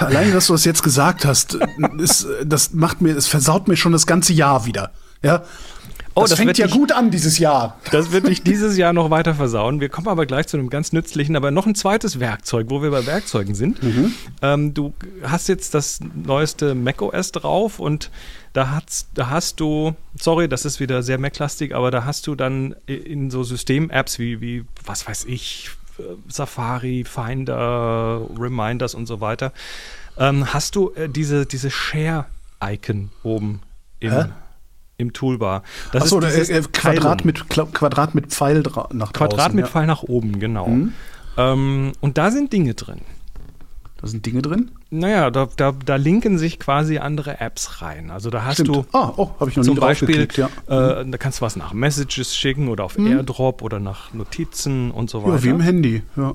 Allein, 0.00 0.32
dass 0.32 0.48
du 0.48 0.52
das 0.54 0.64
jetzt 0.64 0.82
gesagt 0.82 1.24
hast, 1.24 1.58
ist, 1.98 2.26
das 2.44 2.72
macht 2.72 3.00
mir, 3.00 3.16
es 3.16 3.26
versaut 3.26 3.68
mir 3.68 3.76
schon 3.76 3.92
das 3.92 4.06
ganze 4.06 4.32
Jahr 4.32 4.66
wieder. 4.66 4.90
Ja. 5.22 5.42
Oh, 6.16 6.20
das, 6.20 6.30
das 6.30 6.38
fängt 6.38 6.58
ja 6.58 6.66
nicht- 6.66 6.76
gut 6.76 6.92
an 6.92 7.10
dieses 7.10 7.38
Jahr. 7.38 7.76
Das 7.90 8.12
wird 8.12 8.28
dich 8.28 8.42
dieses 8.44 8.76
Jahr 8.76 8.92
noch 8.92 9.10
weiter 9.10 9.34
versauen. 9.34 9.80
Wir 9.80 9.88
kommen 9.88 10.06
aber 10.06 10.26
gleich 10.26 10.46
zu 10.46 10.56
einem 10.56 10.70
ganz 10.70 10.92
nützlichen, 10.92 11.34
aber 11.34 11.50
noch 11.50 11.66
ein 11.66 11.74
zweites 11.74 12.20
Werkzeug, 12.20 12.66
wo 12.68 12.82
wir 12.82 12.90
bei 12.92 13.04
Werkzeugen 13.04 13.56
sind. 13.56 13.80
Ähm, 14.40 14.74
du 14.74 14.94
hast 15.24 15.48
jetzt 15.48 15.74
das 15.74 15.98
neueste 16.14 16.76
macOS 16.76 17.32
drauf 17.32 17.80
und 17.80 18.12
da 18.52 18.70
hast, 18.70 19.08
da 19.14 19.30
hast 19.30 19.58
du, 19.58 19.94
sorry, 20.20 20.48
das 20.48 20.64
ist 20.64 20.78
wieder 20.78 21.02
sehr 21.02 21.18
Mac-lastig, 21.18 21.74
aber 21.74 21.90
da 21.90 22.04
hast 22.04 22.28
du 22.28 22.36
dann 22.36 22.76
in 22.86 23.32
so 23.32 23.42
System-Apps 23.42 24.20
wie, 24.20 24.40
wie, 24.40 24.64
was 24.84 25.08
weiß 25.08 25.24
ich, 25.24 25.70
Safari, 26.28 27.04
Finder, 27.04 28.20
Reminders 28.38 28.94
und 28.94 29.06
so 29.06 29.20
weiter, 29.20 29.52
ähm, 30.18 30.52
hast 30.52 30.76
du 30.76 30.92
äh, 30.94 31.08
diese, 31.08 31.46
diese 31.46 31.70
Share-Icon 31.70 33.10
oben 33.22 33.60
im, 34.00 34.12
Hä? 34.12 34.24
im 34.96 35.12
Toolbar. 35.12 35.62
Das 35.92 36.04
Achso, 36.04 36.20
ist 36.20 36.50
äh, 36.50 36.58
äh, 36.58 36.62
Quadrat, 36.72 37.24
mit, 37.24 37.48
Quadrat 37.48 38.14
mit 38.14 38.28
Pfeil 38.28 38.62
nach 38.62 38.72
draußen. 38.72 39.12
Quadrat 39.12 39.54
mit 39.54 39.66
ja. 39.66 39.70
Pfeil 39.70 39.86
nach 39.86 40.02
oben, 40.02 40.38
genau. 40.38 40.68
Mhm. 40.68 40.92
Ähm, 41.36 41.92
und 42.00 42.18
da 42.18 42.30
sind 42.30 42.52
Dinge 42.52 42.74
drin. 42.74 43.00
Da 44.04 44.10
sind 44.10 44.26
Dinge 44.26 44.42
drin. 44.42 44.70
Naja, 44.90 45.30
da, 45.30 45.48
da, 45.56 45.72
da 45.72 45.96
linken 45.96 46.36
sich 46.36 46.60
quasi 46.60 46.98
andere 46.98 47.40
Apps 47.40 47.80
rein. 47.80 48.10
Also 48.10 48.28
da 48.28 48.44
hast 48.44 48.56
Stimmt. 48.56 48.68
du 48.68 48.84
ah, 48.92 49.14
oh, 49.16 49.30
habe 49.40 49.48
ich 49.48 49.56
noch 49.56 49.62
nie 49.62 49.68
zum 49.68 49.76
drauf 49.76 49.88
Beispiel, 49.88 50.28
ja. 50.36 50.50
äh, 50.66 51.06
da 51.08 51.16
kannst 51.16 51.40
du 51.40 51.42
was 51.42 51.56
nach 51.56 51.72
Messages 51.72 52.36
schicken 52.36 52.68
oder 52.68 52.84
auf 52.84 52.98
AirDrop 52.98 53.62
oder 53.62 53.80
nach 53.80 54.12
Notizen 54.12 54.90
und 54.90 55.08
so 55.08 55.22
weiter. 55.22 55.36
ja, 55.36 55.42
wie 55.42 55.48
im 55.48 55.60
Handy. 55.60 56.02
Ja. 56.16 56.34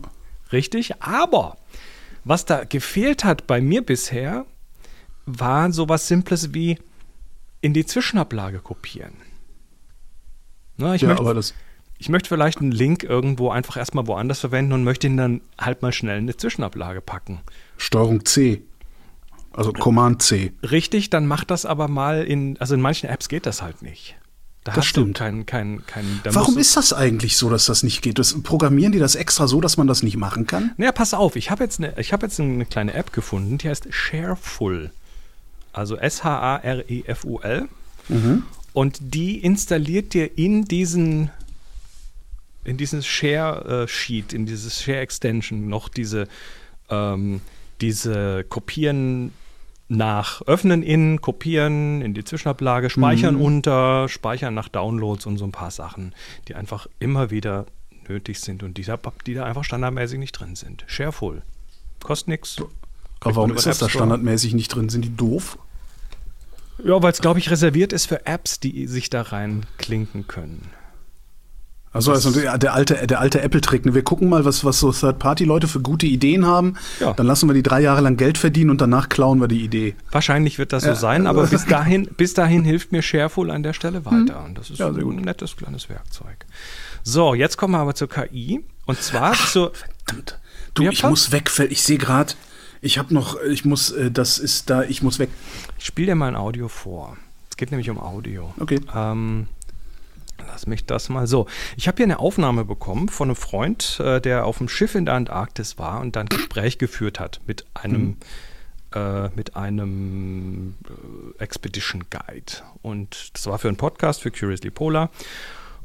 Richtig, 0.51 0.99
aber 0.99 1.57
was 2.23 2.45
da 2.45 2.63
gefehlt 2.63 3.23
hat 3.23 3.45
bei 3.45 3.61
mir 3.61 3.85
bisher, 3.85 4.47
war 5.27 5.71
sowas 5.71 6.07
Simples 6.07 6.55
wie 6.55 6.79
in 7.61 7.75
die 7.75 7.85
Zwischenablage 7.85 8.61
kopieren. 8.61 9.13
Na, 10.77 10.95
ich 10.95 11.03
ja, 11.03 11.09
möchte 11.09 11.21
aber 11.21 11.35
das. 11.35 11.53
Ich 11.99 12.09
möchte 12.09 12.29
vielleicht 12.29 12.59
einen 12.59 12.71
Link 12.71 13.03
irgendwo 13.03 13.49
einfach 13.51 13.77
erstmal 13.77 14.07
woanders 14.07 14.39
verwenden 14.39 14.71
und 14.73 14.83
möchte 14.83 15.07
ihn 15.07 15.17
dann 15.17 15.41
halt 15.59 15.81
mal 15.81 15.91
schnell 15.91 16.17
in 16.17 16.23
eine 16.23 16.35
Zwischenablage 16.37 17.01
packen. 17.01 17.41
Steuerung 17.77 18.25
C. 18.25 18.63
Also 19.51 19.73
Command 19.73 20.21
C. 20.21 20.53
Richtig, 20.63 21.09
dann 21.09 21.27
macht 21.27 21.51
das 21.51 21.65
aber 21.65 21.87
mal 21.87 22.23
in, 22.23 22.57
also 22.59 22.73
in 22.75 22.81
manchen 22.81 23.09
Apps 23.09 23.27
geht 23.27 23.45
das 23.45 23.61
halt 23.61 23.81
nicht. 23.81 24.15
Da 24.63 24.71
Das 24.71 24.79
hast 24.79 24.85
stimmt. 24.87 25.17
du 25.17 25.23
keinen, 25.23 25.45
keinen, 25.45 25.85
keinen. 25.87 26.19
da 26.23 26.33
Warum 26.35 26.57
ist 26.57 26.77
das 26.77 26.93
eigentlich 26.93 27.35
so, 27.37 27.49
dass 27.49 27.65
das 27.65 27.83
nicht 27.83 28.01
geht? 28.01 28.19
Das, 28.19 28.41
programmieren 28.43 28.91
die 28.91 28.99
das 28.99 29.15
extra 29.15 29.47
so, 29.47 29.59
dass 29.59 29.75
man 29.77 29.87
das 29.87 30.03
nicht 30.03 30.17
machen 30.17 30.47
kann? 30.47 30.71
naja, 30.77 30.91
pass 30.91 31.13
auf, 31.13 31.35
ich 31.35 31.49
habe 31.51 31.63
jetzt, 31.63 31.79
eine, 31.79 31.97
ich 31.99 32.13
hab 32.13 32.21
jetzt 32.23 32.39
eine 32.39 32.65
kleine 32.65 32.93
App 32.93 33.11
gefunden, 33.11 33.57
die 33.57 33.67
heißt 33.69 33.87
Shareful. 33.89 34.91
Also 35.73 35.97
S-H-A-R-E-F-U-L. 35.97 37.67
Und 38.73 38.97
die 39.01 39.37
installiert 39.39 40.13
dir 40.13 40.37
in 40.37 40.65
diesen 40.65 41.31
in 42.63 42.77
dieses 42.77 43.05
Share 43.05 43.83
äh, 43.83 43.87
Sheet, 43.87 44.33
in 44.33 44.45
dieses 44.45 44.81
Share 44.81 44.99
Extension 44.99 45.67
noch 45.67 45.89
diese 45.89 46.27
ähm, 46.89 47.41
diese 47.81 48.43
Kopieren 48.43 49.31
nach 49.89 50.43
öffnen 50.43 50.83
in, 50.83 51.19
kopieren 51.19 52.01
in 52.01 52.13
die 52.13 52.23
Zwischenablage, 52.23 52.91
speichern 52.91 53.35
unter, 53.35 54.07
speichern 54.07 54.53
nach 54.53 54.69
Downloads 54.69 55.25
und 55.25 55.37
so 55.37 55.45
ein 55.45 55.51
paar 55.51 55.71
Sachen, 55.71 56.13
die 56.47 56.55
einfach 56.55 56.87
immer 56.99 57.31
wieder 57.31 57.65
nötig 58.07 58.39
sind 58.39 58.61
und 58.61 58.77
die 58.77 58.83
da, 58.83 58.99
die 59.25 59.33
da 59.33 59.45
einfach 59.45 59.63
standardmäßig 59.63 60.19
nicht 60.19 60.33
drin 60.33 60.55
sind. 60.55 60.83
Shareful. 60.87 61.41
Kostet 62.03 62.27
nichts. 62.27 62.57
Aber 63.19 63.35
warum 63.35 63.55
ist 63.55 63.65
das 63.65 63.79
da 63.79 63.89
standardmäßig 63.89 64.53
nicht 64.53 64.69
drin? 64.69 64.89
Sind 64.89 65.05
die 65.05 65.15
doof? 65.15 65.57
Ja, 66.83 67.01
weil 67.01 67.11
es, 67.11 67.19
glaube 67.19 67.39
ich, 67.39 67.49
reserviert 67.49 67.91
ist 67.91 68.05
für 68.05 68.25
Apps, 68.25 68.59
die 68.59 68.87
sich 68.87 69.09
da 69.09 69.23
reinklinken 69.23 70.27
können. 70.27 70.69
Also, 71.91 72.11
also 72.11 72.29
der, 72.31 72.73
alte, 72.75 73.07
der 73.07 73.19
alte 73.19 73.41
Apple-Trick. 73.41 73.83
ne? 73.85 73.95
Wir 73.95 74.03
gucken 74.03 74.29
mal, 74.29 74.45
was, 74.45 74.63
was 74.63 74.79
so 74.79 74.91
Third-Party-Leute 74.91 75.67
für 75.67 75.79
gute 75.79 76.05
Ideen 76.05 76.45
haben. 76.45 76.75
Ja. 76.99 77.13
Dann 77.13 77.25
lassen 77.25 77.49
wir 77.49 77.55
die 77.55 77.63
drei 77.63 77.81
Jahre 77.81 78.01
lang 78.01 78.15
Geld 78.15 78.37
verdienen 78.37 78.69
und 78.69 78.79
danach 78.79 79.09
klauen 79.09 79.39
wir 79.41 79.47
die 79.47 79.63
Idee. 79.63 79.95
Wahrscheinlich 80.11 80.59
wird 80.59 80.71
das 80.71 80.83
so 80.83 80.89
Ja. 80.89 80.95
sein, 80.95 81.25
aber 81.25 81.47
bis 81.47 81.65
dahin, 81.65 82.07
bis 82.15 82.35
dahin 82.35 82.63
hilft 82.63 82.91
mir 82.91 83.01
Shareful 83.01 83.49
an 83.49 83.63
der 83.63 83.73
Stelle 83.73 84.05
weiter. 84.05 84.43
Und 84.45 84.57
das 84.57 84.69
ist 84.69 84.79
Mhm. 84.79 84.85
Ja, 84.99 85.03
ein 85.03 85.15
nettes 85.17 85.57
kleines 85.57 85.89
Werkzeug. 85.89 86.45
So, 87.03 87.33
jetzt 87.33 87.57
kommen 87.57 87.73
wir 87.73 87.79
aber 87.79 87.95
zur 87.95 88.07
KI. 88.09 88.63
Und 88.85 89.01
zwar 89.01 89.33
zur. 89.33 89.71
Verdammt. 90.05 90.37
Du, 90.75 90.83
ich 90.83 91.01
muss 91.03 91.31
weg. 91.31 91.49
Ich 91.69 91.81
sehe 91.81 91.97
gerade, 91.97 92.33
ich 92.81 92.99
habe 92.99 93.13
noch, 93.13 93.41
ich 93.41 93.65
muss, 93.65 93.89
äh, 93.91 94.11
das 94.11 94.37
ist 94.37 94.69
da, 94.69 94.83
ich 94.83 95.01
muss 95.01 95.17
weg. 95.17 95.29
Ich 95.79 95.85
spiele 95.85 96.07
dir 96.11 96.15
mal 96.15 96.27
ein 96.27 96.35
Audio 96.35 96.67
vor. 96.67 97.17
Es 97.49 97.57
geht 97.57 97.71
nämlich 97.71 97.89
um 97.89 97.99
Audio. 97.99 98.53
Okay. 98.59 98.79
Ähm, 98.95 99.47
lass 100.47 100.67
mich 100.67 100.85
das 100.85 101.09
mal 101.09 101.27
so. 101.27 101.45
Ich 101.77 101.87
habe 101.87 101.97
hier 101.97 102.05
eine 102.05 102.19
Aufnahme 102.19 102.65
bekommen 102.65 103.09
von 103.09 103.29
einem 103.29 103.35
Freund, 103.35 103.99
äh, 103.99 104.19
der 104.21 104.45
auf 104.45 104.57
dem 104.57 104.69
Schiff 104.69 104.95
in 104.95 105.05
der 105.05 105.15
Antarktis 105.15 105.77
war 105.77 106.01
und 106.01 106.15
dann 106.15 106.25
ein 106.25 106.29
Gespräch 106.29 106.77
geführt 106.77 107.19
hat 107.19 107.39
mit 107.47 107.65
einem, 107.73 108.17
äh, 108.93 109.29
mit 109.29 109.55
einem 109.55 110.75
äh, 111.37 111.43
Expedition 111.43 112.05
Guide. 112.09 112.53
Und 112.81 113.31
das 113.33 113.47
war 113.47 113.59
für 113.59 113.67
einen 113.67 113.77
Podcast 113.77 114.21
für 114.21 114.31
Curiously 114.31 114.71
Polar. 114.71 115.09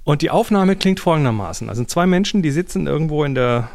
Und 0.05 0.23
die 0.23 0.31
Aufnahme 0.31 0.77
klingt 0.77 1.01
folgendermaßen. 1.01 1.69
Also 1.69 1.85
zwei 1.85 2.07
Menschen, 2.07 2.43
die 2.43 2.51
sitzen 2.51 2.87
irgendwo 2.87 3.25
in 3.25 3.35
der, 3.35 3.71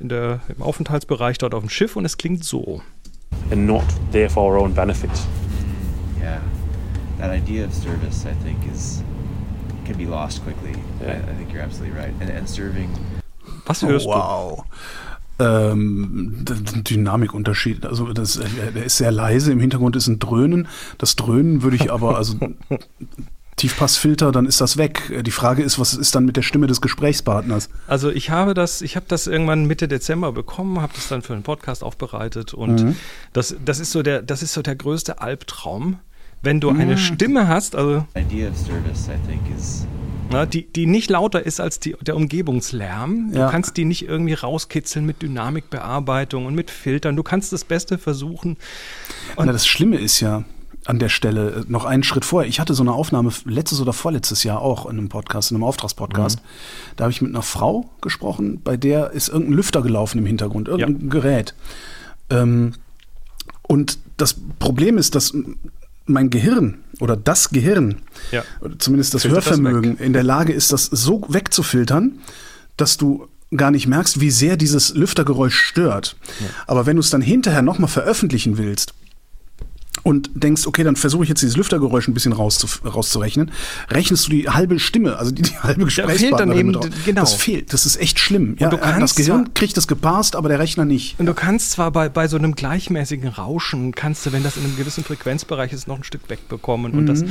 in 0.00 0.08
der, 0.08 0.40
im 0.48 0.62
Aufenthaltsbereich 0.62 1.38
dort 1.38 1.54
auf 1.54 1.62
dem 1.62 1.68
Schiff 1.68 1.96
und 1.96 2.04
es 2.04 2.16
klingt 2.16 2.44
so. 2.44 2.82
and 3.50 3.66
not 3.66 3.84
there 4.10 4.28
for 4.28 4.44
our 4.44 4.58
own 4.58 4.72
benefit. 4.72 5.10
Yeah, 6.18 6.40
that 7.18 7.30
idea 7.30 7.64
of 7.64 7.74
service, 7.74 8.26
I 8.26 8.34
think, 8.44 8.58
is 8.72 9.02
can 9.88 9.96
be 9.96 10.04
lost 10.04 10.42
quickly. 10.44 10.74
I, 11.00 11.12
I 11.16 11.34
think 11.36 11.52
you're 11.52 11.62
absolutely 11.64 11.98
right. 11.98 12.12
And, 12.20 12.30
and 12.30 12.46
serving, 12.48 12.88
Was 13.66 13.82
hörst 13.82 14.06
Oh, 14.06 14.10
wow. 14.10 14.64
Ähm, 15.40 16.44
d- 16.44 16.54
d- 16.54 16.82
Dynamikunterschied. 16.82 17.86
Also 17.86 18.12
das, 18.12 18.36
äh, 18.38 18.44
der 18.74 18.84
ist 18.84 18.96
sehr 18.96 19.12
leise. 19.12 19.52
Im 19.52 19.60
Hintergrund 19.60 19.94
ist 19.96 20.08
ein 20.08 20.18
Dröhnen. 20.18 20.66
Das 20.98 21.14
Dröhnen 21.16 21.62
würde 21.62 21.76
ich 21.76 21.92
aber, 21.92 22.16
also 22.16 22.34
Tiefpassfilter, 23.56 24.30
dann 24.30 24.46
ist 24.46 24.60
das 24.60 24.76
weg. 24.76 25.22
Die 25.24 25.30
Frage 25.32 25.62
ist, 25.64 25.78
was 25.80 25.94
ist 25.94 26.14
dann 26.14 26.24
mit 26.24 26.36
der 26.36 26.42
Stimme 26.42 26.66
des 26.68 26.80
Gesprächspartners? 26.80 27.70
Also 27.88 28.10
ich 28.10 28.30
habe 28.30 28.54
das, 28.54 28.82
ich 28.82 28.94
habe 28.94 29.06
das 29.08 29.26
irgendwann 29.26 29.64
Mitte 29.66 29.88
Dezember 29.88 30.30
bekommen, 30.32 30.80
habe 30.80 30.92
das 30.94 31.08
dann 31.08 31.22
für 31.22 31.32
einen 31.34 31.42
Podcast 31.42 31.82
aufbereitet 31.82 32.54
und 32.54 32.82
Mhm. 32.82 32.96
das, 33.32 33.56
das 33.64 33.80
ist 33.80 33.90
so 33.90 34.02
der, 34.02 34.22
das 34.22 34.42
ist 34.44 34.52
so 34.52 34.62
der 34.62 34.76
größte 34.76 35.20
Albtraum, 35.20 35.98
wenn 36.42 36.60
du 36.60 36.70
Mhm. 36.70 36.80
eine 36.80 36.98
Stimme 36.98 37.48
hast, 37.48 37.74
also 37.76 38.04
idea 38.16 38.50
of 38.50 38.56
service, 38.56 39.08
I 39.08 39.18
think, 39.28 39.40
is 39.56 39.86
na, 40.30 40.44
die, 40.44 40.66
die 40.70 40.84
nicht 40.84 41.08
lauter 41.08 41.46
ist 41.46 41.58
als 41.58 41.80
die, 41.80 41.96
der 42.02 42.14
Umgebungslärm. 42.14 43.30
Du 43.32 43.38
Ja. 43.38 43.50
kannst 43.50 43.78
die 43.78 43.86
nicht 43.86 44.06
irgendwie 44.06 44.34
rauskitzeln 44.34 45.06
mit 45.06 45.22
Dynamikbearbeitung 45.22 46.44
und 46.44 46.54
mit 46.54 46.70
Filtern. 46.70 47.16
Du 47.16 47.22
kannst 47.22 47.50
das 47.54 47.64
Beste 47.64 47.96
versuchen. 47.96 48.58
Und- 49.36 49.46
Na, 49.46 49.52
das 49.52 49.66
Schlimme 49.66 49.96
ist 49.96 50.20
ja 50.20 50.44
an 50.84 50.98
der 50.98 51.08
Stelle 51.08 51.50
äh, 51.50 51.64
noch 51.68 51.86
einen 51.86 52.02
Schritt 52.02 52.26
vorher. 52.26 52.46
Ich 52.48 52.60
hatte 52.60 52.74
so 52.74 52.82
eine 52.82 52.92
Aufnahme 52.92 53.30
letztes 53.46 53.80
oder 53.80 53.94
vorletztes 53.94 54.44
Jahr 54.44 54.60
auch 54.60 54.84
in 54.84 54.98
einem 54.98 55.08
Podcast, 55.08 55.50
in 55.50 55.56
einem 55.56 55.64
Auftragspodcast. 55.64 56.40
Da 56.96 57.04
habe 57.04 57.12
ich 57.12 57.22
mit 57.22 57.30
einer 57.34 57.42
Frau 57.42 57.88
gesprochen, 58.02 58.60
bei 58.62 58.76
der 58.76 59.12
ist 59.12 59.28
irgendein 59.28 59.54
Lüfter 59.54 59.80
gelaufen 59.80 60.18
im 60.18 60.26
Hintergrund, 60.26 60.68
irgendein 60.68 61.08
Gerät. 61.08 61.54
Ähm, 62.28 62.74
und 63.66 63.98
das 64.18 64.36
Problem 64.58 64.98
ist, 64.98 65.14
dass 65.14 65.32
mein 66.08 66.30
Gehirn 66.30 66.78
oder 67.00 67.16
das 67.16 67.50
Gehirn, 67.50 67.96
Ja. 68.32 68.42
zumindest 68.78 69.14
das 69.14 69.22
Filtert 69.22 69.38
das 69.38 69.46
Hörvermögen, 69.46 69.96
in 69.98 70.12
der 70.12 70.22
Lage 70.24 70.52
ist, 70.52 70.72
das 70.72 70.86
so 70.86 71.24
wegzufiltern, 71.28 72.18
dass 72.76 72.96
du 72.96 73.28
gar 73.56 73.70
nicht 73.70 73.86
merkst, 73.86 74.20
wie 74.20 74.30
sehr 74.30 74.56
dieses 74.56 74.94
Lüftergeräusch 74.94 75.56
stört. 75.58 76.16
Aber 76.66 76.84
wenn 76.86 76.96
du 76.96 77.00
es 77.00 77.10
dann 77.10 77.22
hinterher 77.22 77.62
nochmal 77.62 77.88
veröffentlichen 77.88 78.58
willst, 78.58 78.92
und 80.02 80.30
denkst, 80.34 80.66
okay, 80.66 80.84
dann 80.84 80.96
versuche 80.96 81.22
ich 81.24 81.28
jetzt 81.28 81.42
dieses 81.42 81.56
Lüftergeräusch 81.56 82.08
ein 82.08 82.14
bisschen 82.14 82.32
rauszuf- 82.34 82.84
rauszurechnen, 82.84 83.50
rechnest 83.90 84.26
du 84.26 84.30
die 84.30 84.48
halbe 84.48 84.78
Stimme, 84.78 85.16
also 85.16 85.30
die, 85.30 85.42
die 85.42 85.56
halbe 85.58 85.86
fehlt 85.90 85.98
dann 85.98 86.08
Gesprächspartnerin 86.10 86.58
eben 86.58 86.68
mit 86.68 86.76
drauf. 86.76 86.84
d- 86.88 86.94
genau. 87.04 87.20
Das 87.22 87.34
fehlt, 87.34 87.72
das 87.72 87.86
ist 87.86 87.96
echt 88.00 88.18
schlimm. 88.18 88.56
Ja, 88.58 88.68
du 88.70 88.76
äh, 88.76 88.80
kannst 88.80 89.02
das 89.02 89.14
Gehirn 89.16 89.44
zwar- 89.44 89.54
kriegt 89.54 89.76
das 89.76 89.86
gepasst, 89.88 90.36
aber 90.36 90.48
der 90.48 90.58
Rechner 90.58 90.84
nicht. 90.84 91.18
Und 91.18 91.26
du 91.26 91.34
kannst 91.34 91.72
zwar 91.72 91.90
bei, 91.90 92.08
bei 92.08 92.28
so 92.28 92.36
einem 92.36 92.54
gleichmäßigen 92.54 93.28
Rauschen, 93.28 93.92
kannst 93.94 94.24
du, 94.26 94.32
wenn 94.32 94.42
das 94.42 94.56
in 94.56 94.64
einem 94.64 94.76
gewissen 94.76 95.04
Frequenzbereich 95.04 95.72
ist, 95.72 95.88
noch 95.88 95.96
ein 95.96 96.04
Stück 96.04 96.22
wegbekommen. 96.28 96.92
Und 96.92 97.02
Mhm. 97.02 97.06
das 97.06 97.24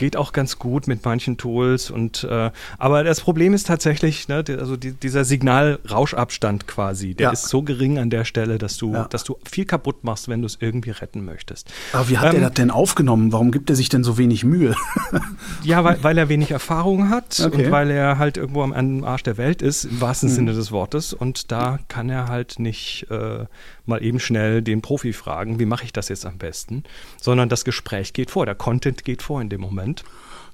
geht 0.00 0.16
auch 0.16 0.32
ganz 0.32 0.58
gut 0.58 0.86
mit 0.88 1.04
manchen 1.04 1.36
Tools. 1.36 1.90
Und, 1.90 2.24
äh, 2.24 2.50
aber 2.78 3.04
das 3.04 3.20
Problem 3.20 3.52
ist 3.52 3.66
tatsächlich, 3.66 4.28
ne, 4.28 4.42
also 4.58 4.76
die, 4.78 4.92
dieser 4.92 5.24
Signalrauschabstand 5.26 6.66
quasi, 6.66 7.14
der 7.14 7.26
Ja. 7.26 7.32
ist 7.32 7.48
so 7.50 7.60
gering 7.62 7.98
an 7.98 8.08
der 8.08 8.24
Stelle, 8.24 8.56
dass 8.56 8.78
du, 8.78 8.94
Ja. 8.94 9.04
dass 9.04 9.24
du 9.24 9.36
viel 9.48 9.66
kaputt 9.66 10.02
machst, 10.02 10.28
wenn 10.28 10.40
du 10.40 10.46
es 10.46 10.56
irgendwie 10.60 10.90
retten 10.90 11.22
möchtest. 11.24 11.70
Aber 11.92 12.08
wie 12.08 12.16
hat 12.16 12.28
Ähm, 12.32 12.40
der 12.40 12.48
das 12.48 12.54
denn 12.54 12.70
aufgenommen? 12.70 13.30
Warum 13.30 13.50
gibt 13.50 13.68
er 13.68 13.76
sich 13.76 13.90
denn 13.90 14.02
so 14.02 14.16
wenig 14.18 14.42
Mühe? 14.44 14.74
Ja, 15.62 15.84
weil, 15.84 16.02
weil 16.02 16.16
er 16.16 16.28
wenig 16.30 16.50
Erfahrung 16.52 17.10
hat 17.10 17.38
Okay. 17.44 17.66
und 17.66 17.70
weil 17.70 17.90
er 17.90 18.16
halt 18.18 18.36
irgendwo 18.38 18.62
am, 18.62 18.72
am 18.72 19.04
Arsch 19.04 19.22
der 19.24 19.36
Welt 19.36 19.60
ist, 19.60 19.84
im 19.84 20.00
wahrsten 20.00 20.28
Sinne 20.30 20.54
des 20.54 20.72
Wortes. 20.72 21.12
Und 21.12 21.52
da 21.52 21.78
kann 21.88 22.08
er 22.08 22.28
halt 22.28 22.58
nicht 22.58 23.06
äh, 23.10 23.44
mal 23.84 24.02
eben 24.02 24.20
schnell 24.20 24.62
den 24.62 24.80
Profi 24.80 25.12
fragen, 25.12 25.58
wie 25.58 25.66
mache 25.66 25.84
ich 25.84 25.92
das 25.92 26.08
jetzt 26.08 26.24
am 26.24 26.38
besten, 26.38 26.84
sondern 27.20 27.48
das 27.50 27.64
Gespräch 27.64 28.12
geht 28.14 28.30
vor, 28.30 28.46
der 28.46 28.54
Content 28.54 29.04
geht 29.04 29.20
vor 29.22 29.42
in 29.42 29.48
dem 29.50 29.60
Moment. 29.60 29.89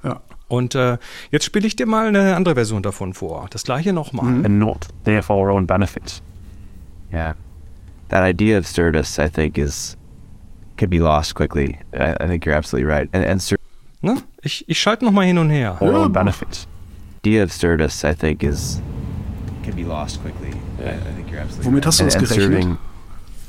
Ja. 0.05 0.21
Und 0.49 0.75
äh, 0.77 0.99
jetzt 1.33 1.45
spiele 1.45 1.67
ich 1.67 1.75
dir 1.75 1.87
mal 1.87 2.07
eine 2.07 2.37
andere 2.37 2.55
Version 2.55 2.83
davon 2.83 3.15
vor. 3.15 3.47
Das 3.51 3.65
gleiche 3.65 3.93
nochmal. 3.93 4.27
And 4.45 4.59
not 4.61 4.87
there 5.05 5.23
for 5.23 5.37
our 5.37 5.51
own 5.51 5.67
benefit. 5.67 6.23
yeah, 7.13 7.35
that 8.09 8.23
idea 8.25 8.59
of 8.59 8.67
service, 8.67 9.19
I 9.19 9.29
think, 9.29 9.59
is 9.59 9.97
can 10.77 10.89
be 10.91 10.99
lost 10.99 11.35
quickly. 11.35 11.79
I, 11.93 12.15
I 12.21 12.27
think 12.29 12.45
you're 12.47 12.55
absolutely 12.57 12.89
right. 12.91 13.09
And 13.13 13.25
and 13.25 13.41
ser- 13.43 13.57
Ne? 14.03 14.23
Ich, 14.43 14.65
ich 14.69 14.79
schalte 14.81 15.05
nochmal 15.05 15.25
hin 15.27 15.39
und 15.39 15.51
her. 15.51 15.75
For 15.79 15.89
our 15.89 16.05
own 16.05 16.13
benefit. 16.13 16.67
idea 17.25 17.43
of 17.43 17.51
service, 17.53 18.05
I 18.05 18.15
think, 18.15 18.45
is 18.45 18.81
can 19.65 19.75
be 19.75 19.83
lost 19.85 20.21
quickly. 20.23 20.53
I, 20.79 20.91
I 20.95 21.13
think 21.17 21.29
you're 21.31 21.41
absolutely 21.41 21.73
Womit 21.73 21.85
right. 21.85 21.85
hast 21.87 21.99
du 22.01 22.05
and, 22.05 22.13
das 22.13 22.23
gerechnet? 22.23 22.37
serving 22.37 22.79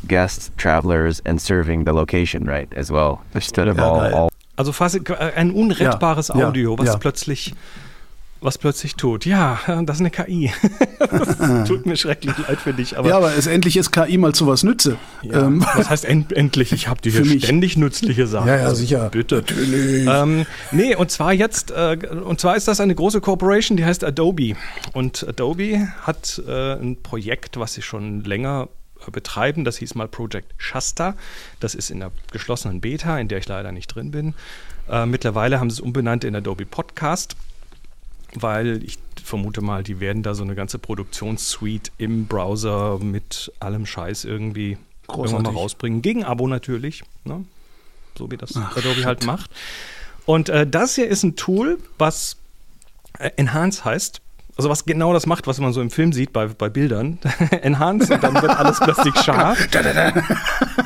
guests, 0.07 0.51
travelers, 0.57 1.21
and 1.25 1.39
serving 1.39 1.83
the 1.85 1.93
location 1.93 2.45
right 2.47 2.73
as 2.75 2.89
well. 2.89 3.19
Instead 3.35 3.67
of 3.67 3.77
Ja, 3.77 3.83
all, 3.83 4.13
all 4.15 4.29
Also 4.57 4.73
fast 4.73 4.99
ein 5.19 5.51
unrettbares 5.51 6.27
Ja, 6.29 6.39
ja, 6.39 6.47
Audio, 6.49 6.77
was 6.77 6.87
ja. 6.87 6.97
plötzlich 6.97 7.53
was 8.41 8.57
plötzlich 8.57 8.95
tut. 8.95 9.25
Ja, 9.25 9.59
das 9.83 9.97
ist 9.97 10.01
eine 10.01 10.11
KI. 10.11 10.51
das 10.99 11.67
tut 11.67 11.85
mir 11.85 11.95
schrecklich 11.95 12.35
leid 12.37 12.59
für 12.59 12.73
dich, 12.73 12.97
aber 12.97 13.09
ja, 13.09 13.17
aber 13.17 13.35
es 13.35 13.47
endlich 13.47 13.77
ist 13.77 13.91
KI 13.91 14.17
mal 14.17 14.33
zu 14.33 14.45
was 14.47 14.63
nütze. 14.63 14.97
Ja, 15.23 15.45
Ähm, 15.45 15.65
was 15.75 15.89
heißt 15.89 16.05
end 16.05 16.33
endlich? 16.33 16.71
Ich 16.71 16.87
habe 16.87 17.01
dir 17.01 17.11
hier 17.23 17.39
ständig 17.41 17.77
nützliche 17.77 18.27
Sachen. 18.27 18.47
Ja, 18.47 18.57
ja, 18.57 18.63
Also 18.65 18.75
sicher. 18.81 19.09
Bitte. 19.09 19.37
Natürlich. 19.37 20.07
Ähm, 20.07 20.45
nee, 20.71 20.95
und 20.95 21.09
zwar 21.09 21.33
jetzt, 21.33 21.71
äh, 21.71 21.97
und 22.23 22.39
zwar 22.39 22.55
ist 22.55 22.67
das 22.67 22.79
eine 22.79 22.93
große 22.93 23.21
Corporation, 23.21 23.77
die 23.77 23.85
heißt 23.85 24.03
Adobe. 24.03 24.55
Und 24.93 25.25
Adobe 25.27 25.87
hat 26.03 26.41
äh, 26.47 26.73
ein 26.73 26.97
Projekt, 27.01 27.59
was 27.59 27.73
sie 27.73 27.81
schon 27.81 28.23
länger 28.23 28.69
betreiben. 29.11 29.63
Das 29.65 29.77
hieß 29.77 29.95
mal 29.95 30.07
Project 30.07 30.53
Shasta. 30.57 31.15
Das 31.59 31.75
ist 31.75 31.89
in 31.89 31.99
der 31.99 32.11
geschlossenen 32.31 32.81
Beta, 32.81 33.17
in 33.19 33.27
der 33.27 33.39
ich 33.39 33.47
leider 33.47 33.71
nicht 33.71 33.87
drin 33.87 34.11
bin. 34.11 34.33
Äh, 34.89 35.05
mittlerweile 35.05 35.59
haben 35.59 35.69
sie 35.69 35.75
es 35.75 35.79
umbenannt 35.79 36.23
in 36.23 36.35
Adobe 36.35 36.65
Podcast 36.65 37.35
weil 38.33 38.83
ich 38.83 38.97
vermute 39.23 39.61
mal, 39.61 39.83
die 39.83 39.99
werden 39.99 40.21
da 40.21 40.35
so 40.35 40.43
eine 40.43 40.53
ganze 40.53 40.79
Produktionssuite 40.79 41.91
im 41.97 42.27
Browser 42.27 42.99
mit 42.99 43.51
allem 43.59 43.85
Scheiß 43.85 44.25
irgendwie 44.25 44.77
irgendwann 45.09 45.43
mal 45.43 45.53
rausbringen. 45.53 46.01
Gegen 46.01 46.23
Abo 46.25 46.47
natürlich, 46.47 47.03
ne? 47.23 47.45
so 48.17 48.29
wie 48.29 48.37
das 48.37 48.51
Ach, 48.55 48.75
Adobe 48.75 49.05
halt 49.05 49.19
shit. 49.21 49.27
macht. 49.27 49.49
Und 50.25 50.49
äh, 50.49 50.67
das 50.67 50.95
hier 50.95 51.07
ist 51.07 51.23
ein 51.23 51.35
Tool, 51.37 51.79
was 51.97 52.35
Äh, 53.17 53.31
Enhance 53.37 53.83
heißt, 53.85 54.21
also 54.57 54.69
was 54.69 54.85
genau 54.85 55.13
das 55.13 55.25
macht, 55.25 55.47
was 55.47 55.59
man 55.59 55.71
so 55.71 55.81
im 55.81 55.91
Film 55.91 56.11
sieht 56.11 56.33
bei, 56.33 56.47
bei 56.47 56.69
Bildern. 56.69 57.19
Enhance 57.61 58.13
und 58.15 58.23
dann 58.23 58.33
wird 58.33 58.49
alles 58.49 58.79
plötzlich 58.79 59.15
scharf. 59.23 59.67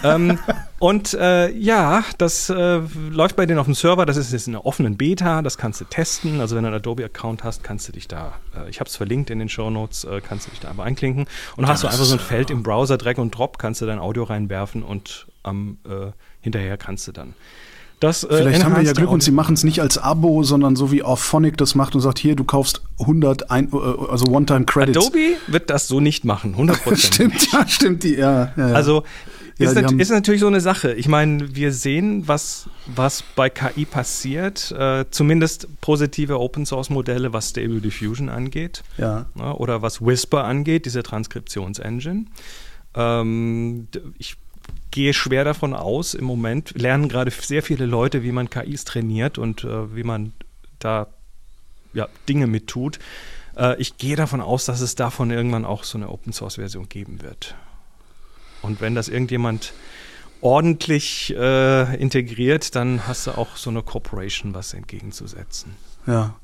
ähm, 0.04 0.38
und 0.80 1.14
äh, 1.14 1.50
ja, 1.52 2.04
das 2.18 2.50
äh, 2.50 2.82
läuft 3.10 3.38
bei 3.38 3.46
denen 3.46 3.60
auf 3.60 3.66
dem 3.66 3.76
Server. 3.76 4.06
Das 4.06 4.18
ist 4.18 4.34
jetzt 4.34 4.48
in 4.48 4.56
einer 4.56 4.66
offenen 4.66 4.98
Beta. 4.98 5.42
Das 5.42 5.58
kannst 5.58 5.80
du 5.80 5.86
testen. 5.86 6.42
Also 6.42 6.56
wenn 6.56 6.64
du 6.64 6.68
einen 6.68 6.78
Adobe-Account 6.78 7.44
hast, 7.44 7.64
kannst 7.64 7.88
du 7.88 7.94
dich 7.94 8.08
da, 8.08 8.34
äh, 8.56 8.70
ich 8.70 8.80
habe 8.80 8.90
es 8.90 8.96
verlinkt 8.96 9.30
in 9.30 9.40
den 9.40 9.48
Show 9.50 9.70
Notes, 9.70 10.04
äh, 10.04 10.22
kannst 10.22 10.48
du 10.48 10.52
dich 10.52 10.60
da 10.60 10.70
einfach 10.70 10.84
einklinken. 10.84 11.28
Und 11.56 11.68
hast 11.68 11.84
du 11.84 11.88
einfach 11.88 12.04
so 12.04 12.14
ein 12.14 12.20
Feld 12.20 12.50
im 12.50 12.64
Browser, 12.64 12.98
Drag 12.98 13.18
und 13.18 13.32
Drop, 13.32 13.58
kannst 13.58 13.82
du 13.82 13.86
dein 13.86 14.00
Audio 14.00 14.24
reinwerfen 14.24 14.84
und 14.84 15.28
am 15.44 15.78
äh, 15.86 16.12
hinterher 16.42 16.78
kannst 16.78 17.08
du 17.08 17.12
dann 17.12 17.34
das, 18.02 18.24
äh, 18.24 18.36
Vielleicht 18.36 18.66
haben 18.66 18.76
wir 18.76 18.82
ja 18.82 18.94
Glück 18.94 19.12
und 19.12 19.22
sie 19.22 19.30
machen 19.30 19.54
es 19.54 19.64
nicht 19.64 19.80
als 19.80 20.00
Abo, 20.00 20.42
sondern 20.42 20.76
so 20.76 20.92
wie 20.92 21.04
Auphonic 21.04 21.56
das 21.58 21.76
macht 21.76 21.94
und 21.94 22.02
sagt, 22.02 22.18
hier, 22.18 22.36
du 22.36 22.44
kaufst 22.44 22.82
100, 23.00 23.52
ein, 23.52 23.72
äh, 23.72 23.78
also 24.10 24.26
One-Time-Credits. 24.26 24.98
Adobe 24.98 25.36
wird 25.46 25.70
das 25.70 25.88
so 25.88 26.00
nicht 26.00 26.26
machen, 26.26 26.56
100%. 26.56 26.96
stimmt, 26.98 27.52
ja, 27.54 27.68
stimmt, 27.68 28.04
die, 28.04 28.16
ja. 28.16 28.54
ja, 28.58 28.70
ja. 28.70 28.74
Also 28.74 29.04
ist, 29.60 29.76
ja, 29.76 29.84
nat 29.84 29.92
ist, 29.92 30.10
natürlich 30.10 30.42
so 30.42 30.48
eine 30.48 30.62
Sache. 30.62 30.94
Ich 30.94 31.08
meine, 31.08 31.56
wir 31.56 31.72
sehen, 31.72 32.28
was, 32.28 32.68
was 32.88 33.24
bei 33.36 33.52
KI 33.52 33.86
passiert, 33.86 34.72
äh, 34.72 35.06
zumindest 35.12 35.68
positive 35.82 36.40
Open-Source-Modelle, 36.40 37.34
was 37.34 37.50
Stable 37.50 37.82
Diffusion 37.82 38.30
angeht. 38.30 38.82
Ja. 38.98 39.28
ja. 39.38 39.54
Oder 39.54 39.84
was 39.84 40.02
Whisper 40.02 40.46
angeht, 40.46 40.88
diese 40.88 41.04
Transkriptionsengine. 41.04 42.26
Ähm, 42.96 43.88
ich 44.18 44.38
gehe 44.92 45.14
schwer 45.14 45.44
davon 45.44 45.74
aus, 45.74 46.14
im 46.14 46.26
Moment 46.26 46.72
lernen 46.80 47.10
gerade 47.10 47.32
sehr 47.32 47.64
viele 47.64 47.86
Leute, 47.86 48.24
wie 48.24 48.32
man 48.32 48.50
KIs 48.50 48.86
trainiert 48.86 49.38
und 49.38 49.64
äh, 49.64 49.96
wie 49.96 50.04
man 50.04 50.34
da 50.80 51.08
ja, 51.94 52.08
Dinge 52.28 52.48
mit 52.48 52.68
tut. 52.68 53.00
Äh, 53.58 53.80
ich 53.82 53.98
gehe 53.98 54.16
davon 54.16 54.42
aus, 54.42 54.66
dass 54.66 54.82
es 54.82 54.96
davon 54.96 55.32
irgendwann 55.32 55.66
auch 55.66 55.84
so 55.84 55.98
eine 55.98 56.10
Open 56.10 56.34
Source 56.34 56.56
Version 56.56 56.90
geben 56.90 57.22
wird. 57.22 57.56
Und 58.62 58.82
wenn 58.82 58.96
das 58.96 59.08
irgendjemand 59.08 59.74
ordentlich 60.42 61.34
äh, 61.36 61.96
integriert, 61.96 62.76
dann 62.76 63.08
hast 63.08 63.28
du 63.28 63.32
auch 63.32 63.56
so 63.56 63.70
eine 63.70 63.84
Corporation 63.84 64.54
was 64.54 64.74
entgegenzusetzen. 64.74 65.76
Ja. 66.06 66.36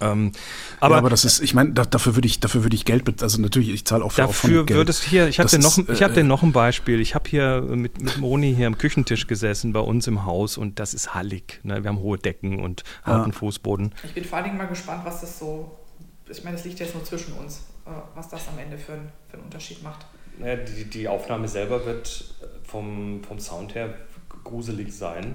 Ähm, 0.00 0.32
aber, 0.80 0.94
ja, 0.94 0.98
aber 0.98 1.10
das 1.10 1.24
ist, 1.24 1.40
ich 1.40 1.54
meine, 1.54 1.72
da, 1.72 1.84
dafür 1.84 2.14
würde 2.14 2.26
ich, 2.26 2.40
dafür 2.40 2.62
würde 2.62 2.74
ich 2.74 2.84
Geld, 2.84 3.04
bezahlen. 3.04 3.26
also 3.26 3.40
natürlich, 3.42 3.68
ich 3.70 3.84
zahle 3.84 4.04
auch 4.04 4.12
für 4.12 4.22
Dafür 4.22 4.64
Geld. 4.64 4.78
würdest 4.78 5.02
hier, 5.04 5.28
ich 5.28 5.38
habe 5.38 5.48
dir 5.48 5.58
noch, 5.58 5.76
ich 5.76 6.02
habe 6.02 6.14
dir 6.14 6.20
äh, 6.20 6.24
noch 6.24 6.42
ein 6.42 6.52
Beispiel. 6.52 7.00
Ich 7.00 7.14
habe 7.14 7.28
hier 7.28 7.60
mit, 7.62 8.00
mit 8.00 8.18
Moni 8.18 8.54
hier 8.54 8.66
am 8.66 8.78
Küchentisch 8.78 9.26
gesessen 9.26 9.72
bei 9.72 9.80
uns 9.80 10.06
im 10.06 10.24
Haus 10.24 10.56
und 10.56 10.78
das 10.78 10.94
ist 10.94 11.14
hallig. 11.14 11.60
Ne? 11.62 11.82
Wir 11.82 11.90
haben 11.90 11.98
hohe 11.98 12.18
Decken 12.18 12.60
und 12.60 12.82
harten 13.04 13.30
ja. 13.30 13.36
Fußboden. 13.36 13.94
Ich 14.04 14.14
bin 14.14 14.24
vor 14.24 14.38
allen 14.38 14.46
Dingen 14.46 14.58
mal 14.58 14.66
gespannt, 14.66 15.02
was 15.04 15.20
das 15.20 15.38
so, 15.38 15.78
ich 16.28 16.42
meine, 16.44 16.56
das 16.56 16.64
liegt 16.64 16.80
jetzt 16.80 16.94
nur 16.94 17.04
zwischen 17.04 17.34
uns, 17.34 17.62
äh, 17.86 17.90
was 18.14 18.28
das 18.28 18.48
am 18.48 18.58
Ende 18.58 18.78
für, 18.78 18.98
für 19.28 19.34
einen 19.34 19.44
Unterschied 19.44 19.82
macht. 19.82 20.06
Ja, 20.42 20.56
die, 20.56 20.84
die 20.84 21.06
Aufnahme 21.08 21.48
selber 21.48 21.84
wird 21.84 22.24
vom, 22.64 23.22
vom 23.24 23.38
Sound 23.38 23.74
her 23.74 23.92
gruselig 24.44 24.96
sein. 24.96 25.34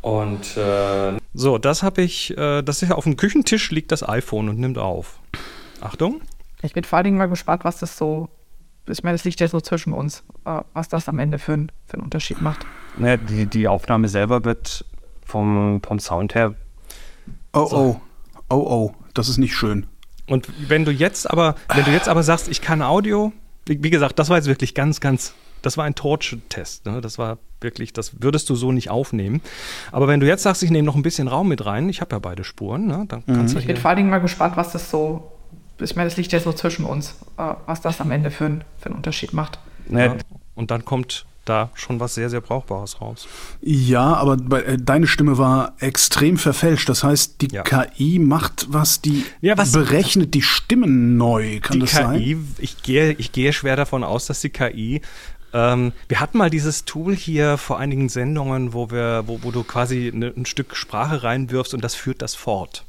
Und 0.00 0.56
äh, 0.56 1.12
so, 1.34 1.58
das 1.58 1.82
habe 1.82 2.02
ich, 2.02 2.36
äh, 2.36 2.62
das 2.62 2.82
ist 2.82 2.90
ja 2.90 2.94
auf 2.94 3.04
dem 3.04 3.16
Küchentisch 3.16 3.70
liegt 3.70 3.92
das 3.92 4.06
iPhone 4.06 4.48
und 4.48 4.58
nimmt 4.58 4.78
auf. 4.78 5.18
Achtung. 5.80 6.20
Ich 6.62 6.74
bin 6.74 6.84
vor 6.84 6.98
allen 6.98 7.04
Dingen 7.04 7.18
mal 7.18 7.26
gespannt, 7.26 7.64
was 7.64 7.78
das 7.78 7.96
so, 7.96 8.28
ich 8.86 9.02
meine, 9.02 9.16
das 9.16 9.24
liegt 9.24 9.40
ja 9.40 9.48
so 9.48 9.60
zwischen 9.60 9.92
uns, 9.92 10.24
äh, 10.44 10.60
was 10.74 10.88
das 10.88 11.08
am 11.08 11.18
Ende 11.18 11.38
für, 11.38 11.54
ein, 11.54 11.72
für 11.86 11.94
einen 11.94 12.04
Unterschied 12.04 12.40
macht. 12.40 12.66
Naja, 12.96 13.16
die, 13.16 13.46
die 13.46 13.66
Aufnahme 13.66 14.08
selber 14.08 14.44
wird 14.44 14.84
vom, 15.24 15.80
vom 15.82 15.98
Sound 15.98 16.34
her. 16.34 16.54
Oh, 17.52 17.66
so. 17.66 17.76
oh, 17.76 18.00
oh, 18.50 18.56
oh, 18.56 18.94
das 19.14 19.28
ist 19.28 19.38
nicht 19.38 19.54
schön. 19.54 19.86
Und 20.26 20.48
wenn 20.68 20.84
du 20.84 20.92
jetzt 20.92 21.30
aber, 21.30 21.56
wenn 21.74 21.84
du 21.84 21.90
jetzt 21.90 22.08
aber 22.08 22.22
sagst, 22.22 22.48
ich 22.48 22.60
kann 22.60 22.82
Audio, 22.82 23.32
wie, 23.66 23.82
wie 23.82 23.90
gesagt, 23.90 24.18
das 24.18 24.28
war 24.28 24.36
jetzt 24.36 24.46
wirklich 24.46 24.74
ganz, 24.74 25.00
ganz 25.00 25.34
das 25.62 25.76
war 25.76 25.84
ein 25.84 25.94
Torch-Test. 25.94 26.86
Ne? 26.86 27.00
Das 27.00 27.18
war 27.18 27.38
wirklich, 27.60 27.92
das 27.92 28.22
würdest 28.22 28.50
du 28.50 28.54
so 28.54 28.72
nicht 28.72 28.90
aufnehmen. 28.90 29.40
Aber 29.92 30.08
wenn 30.08 30.20
du 30.20 30.26
jetzt 30.26 30.42
sagst, 30.42 30.62
ich 30.62 30.70
nehme 30.70 30.84
noch 30.84 30.96
ein 30.96 31.02
bisschen 31.02 31.28
Raum 31.28 31.48
mit 31.48 31.64
rein, 31.64 31.88
ich 31.88 32.00
habe 32.00 32.14
ja 32.14 32.18
beide 32.18 32.44
Spuren, 32.44 32.86
ne? 32.86 33.04
dann 33.08 33.22
mhm. 33.26 33.34
kannst 33.34 33.54
du 33.54 33.58
Ich 33.58 33.66
bin 33.66 33.76
vor 33.76 33.90
allen 33.90 33.98
Dingen 33.98 34.10
mal 34.10 34.18
gespannt, 34.18 34.56
was 34.56 34.72
das 34.72 34.90
so, 34.90 35.32
ich 35.78 35.96
meine, 35.96 36.08
das 36.08 36.16
liegt 36.16 36.32
ja 36.32 36.40
so 36.40 36.52
zwischen 36.52 36.84
uns, 36.84 37.16
äh, 37.38 37.54
was 37.66 37.80
das 37.80 38.00
am 38.00 38.10
Ende 38.10 38.30
für, 38.30 38.46
ein, 38.46 38.64
für 38.78 38.86
einen 38.86 38.96
Unterschied 38.96 39.32
macht. 39.32 39.58
Ja. 39.88 40.16
Und 40.54 40.70
dann 40.70 40.84
kommt 40.84 41.24
da 41.44 41.70
schon 41.74 41.98
was 41.98 42.14
sehr, 42.14 42.30
sehr 42.30 42.40
Brauchbares 42.40 43.00
raus. 43.00 43.26
Ja, 43.60 44.14
aber 44.14 44.36
bei, 44.36 44.62
äh, 44.62 44.76
deine 44.78 45.06
Stimme 45.06 45.38
war 45.38 45.74
extrem 45.80 46.36
verfälscht. 46.36 46.88
Das 46.88 47.02
heißt, 47.02 47.40
die 47.40 47.48
ja. 47.48 47.62
KI 47.62 48.18
macht 48.20 48.66
was, 48.70 49.00
die 49.00 49.24
ja, 49.40 49.58
was, 49.58 49.72
berechnet 49.72 50.34
die 50.34 50.42
Stimmen 50.42 51.16
neu. 51.16 51.60
Kann 51.60 51.74
die 51.74 51.80
das 51.80 51.90
KI, 51.90 52.00
sein? 52.00 52.54
Ich 52.58 52.82
gehe, 52.82 53.12
ich 53.12 53.32
gehe 53.32 53.52
schwer 53.52 53.76
davon 53.76 54.04
aus, 54.04 54.26
dass 54.26 54.40
die 54.40 54.50
KI 54.50 55.02
ähm, 55.52 55.92
wir 56.08 56.20
hatten 56.20 56.38
mal 56.38 56.50
dieses 56.50 56.84
Tool 56.84 57.14
hier 57.14 57.58
vor 57.58 57.78
einigen 57.78 58.08
Sendungen, 58.08 58.72
wo 58.72 58.90
wir, 58.90 59.24
wo, 59.26 59.42
wo 59.42 59.50
du 59.50 59.64
quasi 59.64 60.10
ne, 60.14 60.32
ein 60.36 60.46
Stück 60.46 60.76
Sprache 60.76 61.22
reinwirfst 61.22 61.74
und 61.74 61.82
das 61.82 61.94
führt 61.94 62.22
das 62.22 62.34
fort. 62.34 62.84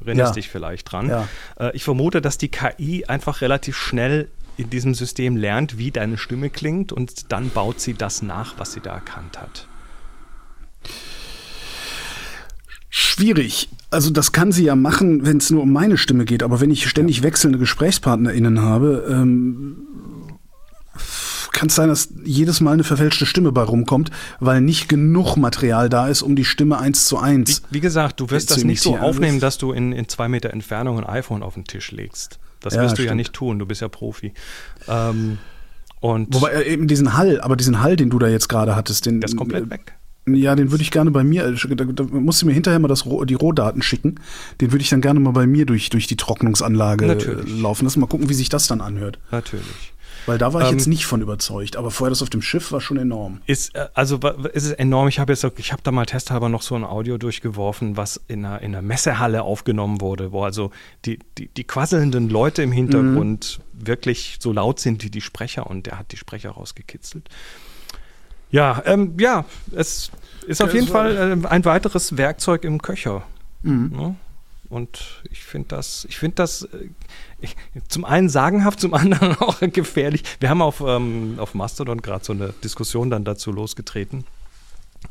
Erinnerst 0.00 0.30
ja. 0.30 0.34
dich 0.34 0.48
vielleicht 0.48 0.92
dran. 0.92 1.08
Ja. 1.08 1.28
Äh, 1.58 1.74
ich 1.74 1.84
vermute, 1.84 2.20
dass 2.20 2.38
die 2.38 2.48
KI 2.48 3.04
einfach 3.06 3.40
relativ 3.40 3.76
schnell 3.76 4.28
in 4.56 4.70
diesem 4.70 4.94
System 4.94 5.36
lernt, 5.36 5.78
wie 5.78 5.90
deine 5.90 6.18
Stimme 6.18 6.50
klingt 6.50 6.92
und 6.92 7.32
dann 7.32 7.50
baut 7.50 7.80
sie 7.80 7.94
das 7.94 8.22
nach, 8.22 8.54
was 8.58 8.72
sie 8.72 8.80
da 8.80 8.94
erkannt 8.94 9.40
hat. 9.40 9.66
Schwierig. 12.90 13.68
Also 13.90 14.10
das 14.10 14.32
kann 14.32 14.50
sie 14.50 14.64
ja 14.64 14.74
machen, 14.74 15.24
wenn 15.24 15.38
es 15.38 15.50
nur 15.50 15.62
um 15.62 15.72
meine 15.72 15.96
Stimme 15.96 16.24
geht. 16.24 16.42
Aber 16.42 16.60
wenn 16.60 16.70
ich 16.70 16.88
ständig 16.88 17.22
wechselnde 17.22 17.58
GesprächspartnerInnen 17.58 18.60
habe, 18.60 19.06
ähm, 19.10 19.76
kann 21.58 21.68
es 21.68 21.74
sein, 21.74 21.88
dass 21.88 22.10
jedes 22.24 22.60
Mal 22.60 22.72
eine 22.72 22.84
verfälschte 22.84 23.26
Stimme 23.26 23.50
bei 23.50 23.62
rumkommt, 23.62 24.12
weil 24.38 24.60
nicht 24.60 24.88
genug 24.88 25.36
Material 25.36 25.88
da 25.88 26.06
ist, 26.06 26.22
um 26.22 26.36
die 26.36 26.44
Stimme 26.44 26.78
eins 26.78 27.06
zu 27.06 27.18
eins. 27.18 27.62
Wie, 27.70 27.76
wie 27.76 27.80
gesagt, 27.80 28.20
du 28.20 28.30
wirst 28.30 28.52
das 28.52 28.62
nicht 28.62 28.80
so 28.80 28.96
aufnehmen, 28.96 29.40
dass 29.40 29.58
du 29.58 29.72
in, 29.72 29.90
in 29.90 30.08
zwei 30.08 30.28
Meter 30.28 30.50
Entfernung 30.50 30.98
ein 30.98 31.04
iPhone 31.04 31.42
auf 31.42 31.54
den 31.54 31.64
Tisch 31.64 31.90
legst. 31.90 32.38
Das 32.60 32.74
ja, 32.74 32.82
wirst 32.82 32.92
du 32.92 32.96
stimmt. 32.96 33.08
ja 33.08 33.14
nicht 33.16 33.32
tun, 33.32 33.58
du 33.58 33.66
bist 33.66 33.80
ja 33.80 33.88
Profi. 33.88 34.32
Ähm, 34.86 35.38
und 35.98 36.32
Wobei 36.32 36.50
äh, 36.50 36.72
eben 36.72 36.86
diesen 36.86 37.16
Hall, 37.16 37.40
aber 37.40 37.56
diesen 37.56 37.82
Hall, 37.82 37.96
den 37.96 38.08
du 38.08 38.20
da 38.20 38.28
jetzt 38.28 38.48
gerade 38.48 38.76
hattest, 38.76 39.06
den. 39.06 39.20
Der 39.20 39.28
ist 39.28 39.36
komplett 39.36 39.68
weg. 39.68 39.94
Ja, 40.28 40.54
den 40.54 40.70
würde 40.70 40.82
ich 40.82 40.90
gerne 40.92 41.10
bei 41.10 41.24
mir, 41.24 41.50
da, 41.50 41.84
da 41.84 42.04
musst 42.04 42.42
du 42.42 42.46
mir 42.46 42.52
hinterher 42.52 42.78
mal 42.78 42.86
das, 42.86 43.04
die 43.24 43.34
Rohdaten 43.34 43.82
schicken. 43.82 44.16
Den 44.60 44.70
würde 44.70 44.82
ich 44.82 44.90
dann 44.90 45.00
gerne 45.00 45.18
mal 45.18 45.32
bei 45.32 45.46
mir 45.46 45.66
durch, 45.66 45.88
durch 45.90 46.06
die 46.06 46.16
Trocknungsanlage 46.16 47.06
Natürlich. 47.06 47.60
laufen 47.60 47.84
lassen. 47.84 48.00
Mal 48.00 48.06
gucken, 48.06 48.28
wie 48.28 48.34
sich 48.34 48.48
das 48.48 48.66
dann 48.66 48.80
anhört. 48.80 49.18
Natürlich. 49.30 49.94
Weil 50.28 50.36
da 50.36 50.52
war 50.52 50.60
ich 50.60 50.68
ähm, 50.68 50.74
jetzt 50.74 50.86
nicht 50.86 51.06
von 51.06 51.22
überzeugt, 51.22 51.76
aber 51.76 51.90
vorher 51.90 52.10
das 52.10 52.20
auf 52.20 52.28
dem 52.28 52.42
Schiff 52.42 52.70
war 52.70 52.82
schon 52.82 52.98
enorm. 52.98 53.40
Ist, 53.46 53.74
äh, 53.74 53.88
also 53.94 54.18
ist 54.52 54.64
es 54.66 54.72
enorm. 54.72 55.08
Ich 55.08 55.18
habe 55.18 55.32
jetzt, 55.32 55.42
ich 55.56 55.72
habe 55.72 55.80
da 55.82 55.90
mal 55.90 56.04
testhalber 56.04 56.50
noch 56.50 56.60
so 56.60 56.74
ein 56.74 56.84
Audio 56.84 57.16
durchgeworfen, 57.16 57.96
was 57.96 58.20
in 58.28 58.44
einer, 58.44 58.60
in 58.60 58.74
einer 58.74 58.82
Messehalle 58.82 59.42
aufgenommen 59.42 60.02
wurde, 60.02 60.30
wo 60.30 60.44
also 60.44 60.70
die, 61.06 61.18
die, 61.38 61.48
die 61.48 61.64
quasselnden 61.64 62.28
Leute 62.28 62.62
im 62.62 62.72
Hintergrund 62.72 63.58
mhm. 63.72 63.86
wirklich 63.86 64.36
so 64.38 64.52
laut 64.52 64.80
sind 64.80 65.02
wie 65.02 65.08
die 65.08 65.22
Sprecher 65.22 65.66
und 65.66 65.86
der 65.86 65.98
hat 65.98 66.12
die 66.12 66.18
Sprecher 66.18 66.50
rausgekitzelt. 66.50 67.26
Ja, 68.50 68.82
ähm, 68.84 69.14
ja, 69.18 69.46
es 69.74 70.10
ist 70.46 70.62
auf 70.62 70.74
jeden 70.74 70.88
Fall 70.88 71.40
äh, 71.42 71.46
ein 71.46 71.64
weiteres 71.64 72.18
Werkzeug 72.18 72.64
im 72.64 72.82
Köcher. 72.82 73.22
Mhm. 73.62 73.92
Ja? 73.98 74.14
Und 74.68 75.22
ich 75.30 75.42
finde 75.42 75.68
das, 75.68 76.06
ich 76.10 76.18
finde 76.18 76.36
das 76.36 76.62
äh, 76.62 77.48
zum 77.88 78.04
einen 78.04 78.28
sagenhaft, 78.28 78.80
zum 78.80 78.94
anderen 78.94 79.36
auch 79.40 79.60
gefährlich. 79.60 80.22
Wir 80.40 80.50
haben 80.50 80.62
auf, 80.62 80.82
ähm, 80.86 81.36
auf 81.38 81.54
Mastodon 81.54 82.02
gerade 82.02 82.24
so 82.24 82.32
eine 82.32 82.52
Diskussion 82.62 83.10
dann 83.10 83.24
dazu 83.24 83.50
losgetreten. 83.50 84.24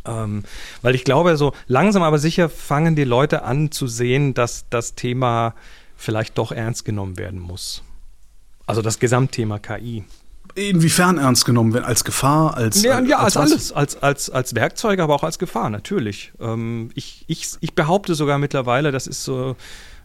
Ähm, 0.06 0.44
weil 0.82 0.96
ich 0.96 1.04
glaube, 1.04 1.38
so 1.38 1.54
langsam 1.68 2.04
aber 2.04 2.20
sicher 2.20 2.50
fangen 2.50 2.96
die 2.96 3.04
Leute 3.04 3.44
an 3.44 3.72
zu 3.72 3.88
sehen, 3.88 4.34
dass 4.34 4.66
das 4.70 4.96
Thema 4.96 5.56
vielleicht 5.96 6.38
doch 6.38 6.52
ernst 6.52 6.86
genommen 6.86 7.18
werden 7.18 7.40
muss. 7.40 7.84
Also 8.66 8.82
das 8.82 9.00
Gesamtthema 9.00 9.60
KI. 9.60 10.04
Inwiefern 10.58 11.18
ernst 11.18 11.46
genommen 11.46 11.74
werden? 11.74 11.86
Als 11.86 12.04
Gefahr? 12.04 12.56
Als, 12.56 12.82
ja, 12.82 13.00
ja 13.02 13.20
als, 13.20 13.38
als 13.38 13.52
alles. 13.52 13.72
Als, 13.72 14.02
als, 14.02 14.30
als 14.30 14.56
Werkzeug, 14.56 15.00
aber 15.00 15.16
auch 15.16 15.24
als 15.24 15.40
Gefahr, 15.40 15.70
natürlich. 15.70 16.34
Ähm, 16.40 16.90
ich, 16.96 17.26
ich, 17.28 17.50
ich 17.60 17.76
behaupte 17.76 18.16
sogar 18.16 18.38
mittlerweile, 18.40 18.92
das 18.92 19.08
ist 19.08 19.24
so 19.24 19.56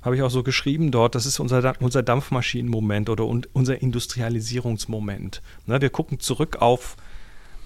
habe 0.02 0.16
ich 0.16 0.22
auch 0.22 0.30
so 0.30 0.42
geschrieben 0.42 0.90
dort, 0.90 1.14
das 1.14 1.26
ist 1.26 1.38
unser, 1.38 1.74
unser 1.80 2.02
Dampfmaschinenmoment 2.02 3.08
oder 3.08 3.24
unser 3.24 3.80
Industrialisierungsmoment. 3.80 5.40
Ne, 5.66 5.80
wir 5.80 5.90
gucken 5.90 6.18
zurück 6.18 6.56
auf, 6.60 6.96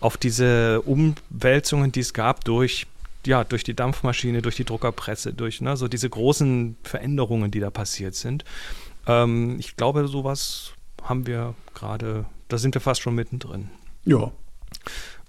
auf 0.00 0.18
diese 0.18 0.82
Umwälzungen, 0.82 1.92
die 1.92 2.00
es 2.00 2.12
gab 2.12 2.44
durch, 2.44 2.86
ja, 3.24 3.42
durch 3.42 3.64
die 3.64 3.74
Dampfmaschine, 3.74 4.42
durch 4.42 4.56
die 4.56 4.64
Druckerpresse, 4.64 5.32
durch 5.32 5.62
ne, 5.62 5.76
so 5.78 5.88
diese 5.88 6.10
großen 6.10 6.76
Veränderungen, 6.82 7.50
die 7.50 7.60
da 7.60 7.70
passiert 7.70 8.14
sind. 8.14 8.44
Ähm, 9.06 9.56
ich 9.58 9.76
glaube, 9.76 10.06
sowas 10.06 10.72
haben 11.02 11.26
wir 11.26 11.54
gerade, 11.74 12.26
da 12.48 12.58
sind 12.58 12.74
wir 12.74 12.80
fast 12.80 13.00
schon 13.02 13.14
mittendrin. 13.14 13.70
Ja. 14.04 14.30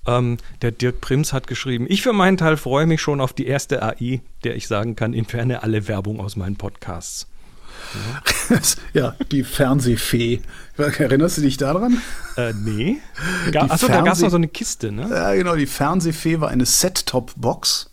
Ähm, 0.06 0.38
der 0.62 0.72
Dirk 0.72 1.02
Prims 1.02 1.34
hat 1.34 1.48
geschrieben, 1.48 1.86
ich 1.90 2.02
für 2.02 2.14
meinen 2.14 2.38
Teil 2.38 2.58
freue 2.58 2.86
mich 2.86 3.02
schon 3.02 3.20
auf 3.20 3.34
die 3.34 3.48
erste 3.48 3.84
AI, 3.84 4.22
der 4.44 4.56
ich 4.56 4.68
sagen 4.68 4.96
kann, 4.96 5.14
entferne 5.14 5.64
alle 5.64 5.88
Werbung 5.88 6.20
aus 6.20 6.36
meinen 6.36 6.56
Podcasts. 6.56 7.28
ja, 8.94 9.16
die 9.32 9.44
Fernsehfee. 9.44 10.42
Erinnerst 10.78 11.38
du 11.38 11.42
dich 11.42 11.58
daran? 11.58 12.02
Äh, 12.36 12.54
nee. 12.54 12.98
Ga 13.52 13.68
Achso, 13.68 13.88
da 13.88 14.02
gab 14.02 14.14
es 14.14 14.22
noch 14.22 14.30
so 14.30 14.38
eine 14.38 14.48
Kiste, 14.48 14.92
ne? 14.92 15.08
Ja, 15.10 15.34
genau. 15.34 15.56
Die 15.56 15.68
Fernsehfee 15.68 16.40
war 16.40 16.50
eine 16.50 16.66
Set-Top-Box, 16.66 17.92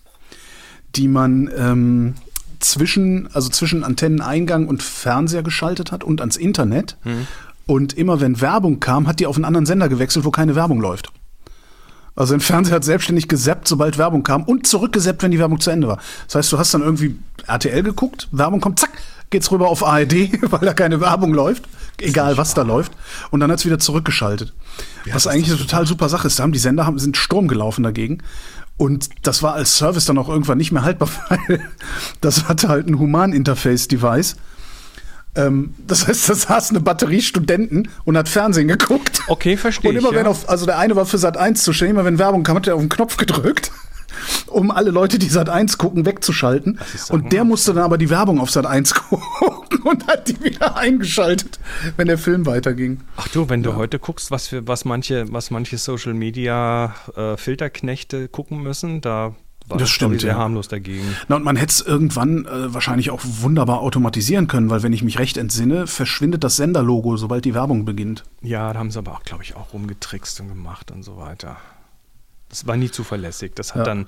die 0.97 1.09
man 1.09 1.51
ähm, 1.57 2.15
zwischen, 2.61 3.29
also 3.33 3.49
zwischen 3.51 3.85
Antenneneingang 3.85 4.67
und 4.67 4.83
Fernseher 4.83 5.43
geschaltet 5.43 5.93
hat 5.93 6.03
und 6.03 6.21
ans 6.21 6.37
Internet. 6.37 6.97
Hm. 7.03 7.27
Und 7.67 7.95
immer 7.95 8.21
wenn 8.21 8.41
Werbung 8.41 8.81
kam, 8.81 9.07
hat 9.07 9.21
die 9.21 9.27
auf 9.27 9.37
einen 9.37 9.45
anderen 9.45 9.67
Sender 9.67 9.89
gewechselt, 9.89 10.25
wo 10.25 10.31
keine 10.31 10.55
Werbung 10.55 10.81
läuft. 10.81 11.11
Also 12.17 12.35
ein 12.35 12.41
Fernseher 12.41 12.77
hat 12.77 12.85
selbstständig 12.85 13.29
gesappt, 13.29 13.67
sobald 13.67 13.99
Werbung 13.99 14.23
kam 14.23 14.45
und 14.45 14.67
zurückgesappt, 14.67 15.23
wenn 15.23 15.33
die 15.33 15.39
Werbung 15.39 15.59
zu 15.61 15.71
Ende 15.71 15.89
war. 15.89 15.99
Das 16.27 16.37
heißt, 16.37 16.53
du 16.53 16.59
hast 16.59 16.73
dann 16.73 16.83
irgendwie 16.83 17.19
RTL 17.47 17.83
geguckt, 17.83 18.29
Werbung 18.31 18.61
kommt, 18.61 18.79
zack, 18.79 18.93
geht's 19.31 19.51
rüber 19.51 19.69
auf 19.69 19.85
ARD, 19.85 20.31
weil 20.53 20.61
da 20.61 20.75
keine 20.75 21.01
Werbung 21.01 21.35
läuft, 21.35 21.65
egal 22.01 22.37
was 22.37 22.55
da 22.55 22.63
läuft, 22.63 22.93
und 23.31 23.41
dann 23.41 23.51
hat's 23.51 23.65
wieder 23.65 23.81
zurückgeschaltet. 23.81 24.55
was 25.13 25.27
eigentlich 25.27 25.49
eine 25.49 25.59
total 25.59 25.87
super 25.87 26.09
Sache 26.09 26.29
ist. 26.29 26.39
Da 26.39 26.45
haben 26.45 26.53
die 26.53 26.59
Sender 26.61 26.87
haben, 26.87 26.99
sind 26.99 27.17
Sturm 27.17 27.49
gelaufen 27.49 27.83
dagegen. 27.83 28.19
Und 28.77 29.09
das 29.23 29.43
war 29.43 29.55
als 29.55 29.77
Service 29.77 30.05
dann 30.05 30.19
auch 30.19 30.29
irgendwann 30.29 30.59
nicht 30.59 30.73
mehr 30.73 30.83
haltbar, 30.83 31.09
weil 31.29 31.61
das 32.21 32.49
hatte 32.49 32.69
halt 32.69 32.87
ein 32.87 32.99
Human-Interface-Device. 32.99 34.37
Ähm, 35.37 35.75
das 35.87 36.07
heißt, 36.07 36.29
da 36.29 36.35
saß 36.35 36.71
eine 36.71 36.81
Batterie 36.81 37.21
Studenten 37.21 37.89
und 38.05 38.17
hat 38.17 38.29
Fernsehen 38.29 38.69
geguckt. 38.69 39.21
Okay, 39.27 39.57
verstehe 39.57 39.91
Und 39.91 39.97
immer 39.97 40.11
ich, 40.11 40.15
wenn 40.15 40.25
ja. 40.25 40.31
auf, 40.31 40.49
also 40.49 40.67
der 40.67 40.79
eine 40.79 40.97
war 40.97 41.07
für 41.07 41.19
Sat 41.19 41.37
1 41.37 41.63
zu 41.63 41.73
stellen, 41.73 41.93
immer 41.93 42.05
wenn 42.05 42.19
Werbung 42.19 42.43
kam, 42.43 42.57
hat 42.57 42.67
er 42.67 42.75
auf 42.77 42.81
den 42.81 42.89
Knopf 42.89 43.17
gedrückt, 43.17 43.73
um 44.47 44.71
alle 44.71 44.91
Leute, 44.91 45.19
die 45.19 45.29
Sat 45.29 45.49
1 45.49 45.79
gucken, 45.79 46.07
wegzuschalten. 46.07 46.79
Und 47.09 47.33
der 47.33 47.45
musste 47.45 47.75
dann 47.75 47.85
aber 47.85 47.99
die 47.99 48.11
Werbung 48.11 48.41
auf 48.41 48.51
Sat 48.51 48.67
1 48.67 48.95
gucken 49.09 49.83
und 49.83 50.07
hat 50.07 50.29
die 50.29 50.41
wieder 50.43 50.77
eingeschaltet, 50.77 51.59
wenn 51.97 52.07
der 52.07 52.19
Film 52.19 52.47
weiterging. 52.47 53.01
Ach 53.17 53.29
du, 53.29 53.49
wenn 53.49 53.63
du 53.63 53.75
heute 53.75 53.99
guckst, 53.99 54.31
was 54.31 54.49
für 54.49 54.67
was 54.69 54.85
manche, 54.85 55.33
was 55.33 55.51
manche 55.51 55.79
Social 55.79 56.15
Media 56.15 56.95
äh, 57.17 57.37
Filterknechte 57.37 58.29
gucken 58.29 58.63
müssen, 58.63 59.01
da 59.01 59.35
war 59.67 59.79
Das 59.79 59.89
stimmt, 59.91 60.21
sehr 60.21 60.33
ja. 60.33 60.39
harmlos 60.39 60.69
dagegen. 60.69 61.05
Na, 61.29 61.37
und 61.37 61.45
man 61.45 61.57
hätte 61.57 61.71
es 61.73 61.81
irgendwann 61.81 62.45
äh, 62.47 62.75
wahrscheinlich 62.75 63.11
auch 63.11 63.21
wunderbar 63.25 63.81
automatisieren 63.81 64.47
können, 64.47 64.69
weil 64.71 64.83
wenn 64.83 64.93
ich 64.93 65.03
mich 65.03 65.19
recht 65.19 65.37
entsinne, 65.37 65.87
verschwindet 65.87 66.45
das 66.45 66.57
Senderlogo, 66.57 67.17
sobald 67.17 67.45
die 67.45 67.55
Werbung 67.55 67.85
beginnt. 67.85 68.25
Ja, 68.43 68.73
da 68.73 68.79
haben 68.79 68.91
sie 68.91 68.99
aber 68.99 69.13
auch, 69.13 69.23
glaube 69.23 69.43
ich, 69.43 69.57
auch 69.57 69.73
rumgetrickst 69.73 70.41
und 70.41 70.49
gemacht 70.49 70.91
und 70.91 71.03
so 71.03 71.17
weiter. 71.17 71.57
Das 72.51 72.67
war 72.67 72.77
nie 72.77 72.91
zuverlässig. 72.91 73.53
Das 73.55 73.75
hat 73.75 73.87
Ja. 73.87 73.95
dann, 73.95 74.07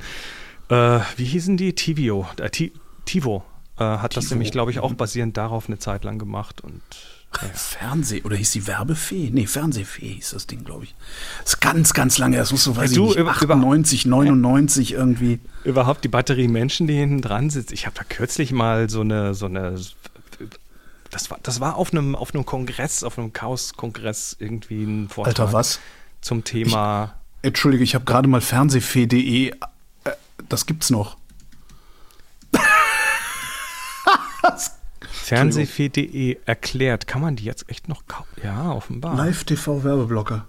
äh, 0.68 1.02
wie 1.16 1.24
hießen 1.24 1.56
die? 1.56 1.74
Tivio, 1.74 2.26
äh, 2.38 2.50
Ti- 2.50 2.72
Tivo 3.06 3.42
äh, 3.78 3.84
hat 3.84 4.16
das 4.16 4.24
Tivo. 4.24 4.34
nämlich, 4.34 4.52
glaube 4.52 4.70
ich, 4.70 4.80
auch 4.80 4.92
basierend 4.94 5.36
darauf 5.36 5.68
eine 5.68 5.78
Zeit 5.78 6.04
lang 6.04 6.18
gemacht 6.18 6.60
und 6.60 6.82
ja. 7.42 7.48
Fernseh, 7.54 8.22
oder 8.22 8.36
hieß 8.36 8.52
die 8.52 8.66
Werbefee? 8.66 9.30
Nee, 9.32 9.46
Fernsehfee 9.46 10.14
hieß 10.14 10.30
das 10.30 10.46
Ding, 10.46 10.64
glaube 10.64 10.84
ich. 10.84 10.94
Das 11.42 11.54
ist 11.54 11.60
ganz, 11.60 11.92
ganz 11.92 12.18
lange, 12.18 12.36
das 12.38 12.50
muss 12.52 12.64
so, 12.64 12.76
weiß 12.76 12.92
du, 12.92 13.02
ich 13.04 13.08
nicht, 13.10 13.18
über- 13.18 13.30
98, 13.32 14.06
99 14.06 14.92
irgendwie. 14.92 15.40
überhaupt 15.64 16.02
die 16.04 16.08
Batterie 16.08 16.48
Menschen, 16.48 16.86
die 16.86 16.94
hinten 16.94 17.20
dran 17.22 17.50
sitzt. 17.50 17.72
Ich 17.72 17.86
habe 17.86 17.94
da 17.96 18.04
kürzlich 18.04 18.52
mal 18.52 18.88
so 18.88 19.02
eine, 19.02 19.34
so 19.34 19.46
eine, 19.46 19.78
das 21.10 21.30
war, 21.30 21.38
das 21.42 21.60
war 21.60 21.76
auf 21.76 21.92
einem, 21.92 22.14
auf 22.14 22.34
einem 22.34 22.44
Kongress, 22.46 23.02
auf 23.04 23.18
einem 23.18 23.32
Chaos-Kongress 23.32 24.36
irgendwie 24.38 24.82
ein 24.84 25.08
Vortrag 25.08 25.38
Alter, 25.40 25.52
was? 25.52 25.80
zum 26.20 26.42
Thema. 26.44 27.14
Entschuldige, 27.42 27.84
ich 27.84 27.94
habe 27.94 28.04
gerade 28.04 28.28
mal 28.28 28.40
fernsehfee.de, 28.40 29.50
äh, 29.50 29.54
das 30.48 30.66
gibt's 30.66 30.90
noch. 30.90 31.16
Fernsehfee.de 35.26 36.38
erklärt. 36.46 37.06
Kann 37.06 37.20
man 37.20 37.34
die 37.36 37.44
jetzt 37.44 37.68
echt 37.68 37.88
noch 37.88 38.06
kaufen? 38.06 38.28
Ja, 38.42 38.70
offenbar. 38.72 39.16
Live-TV-Werbeblocker. 39.16 40.46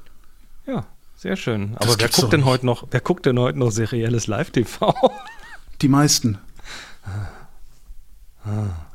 Ja, 0.68 0.86
sehr 1.16 1.36
schön. 1.36 1.76
Aber 1.78 1.96
Das 1.96 2.00
wer 2.00 2.10
guckt 2.10 2.34
denn 2.34 2.42
nicht. 2.42 2.50
heute 2.50 2.66
noch, 2.66 2.88
wer 2.92 3.02
guckt 3.02 3.26
denn 3.26 3.40
heute 3.40 3.58
noch 3.58 3.72
serielles 3.72 4.28
Live-TV? 4.28 4.94
Die 5.82 5.88
meisten. 5.88 6.38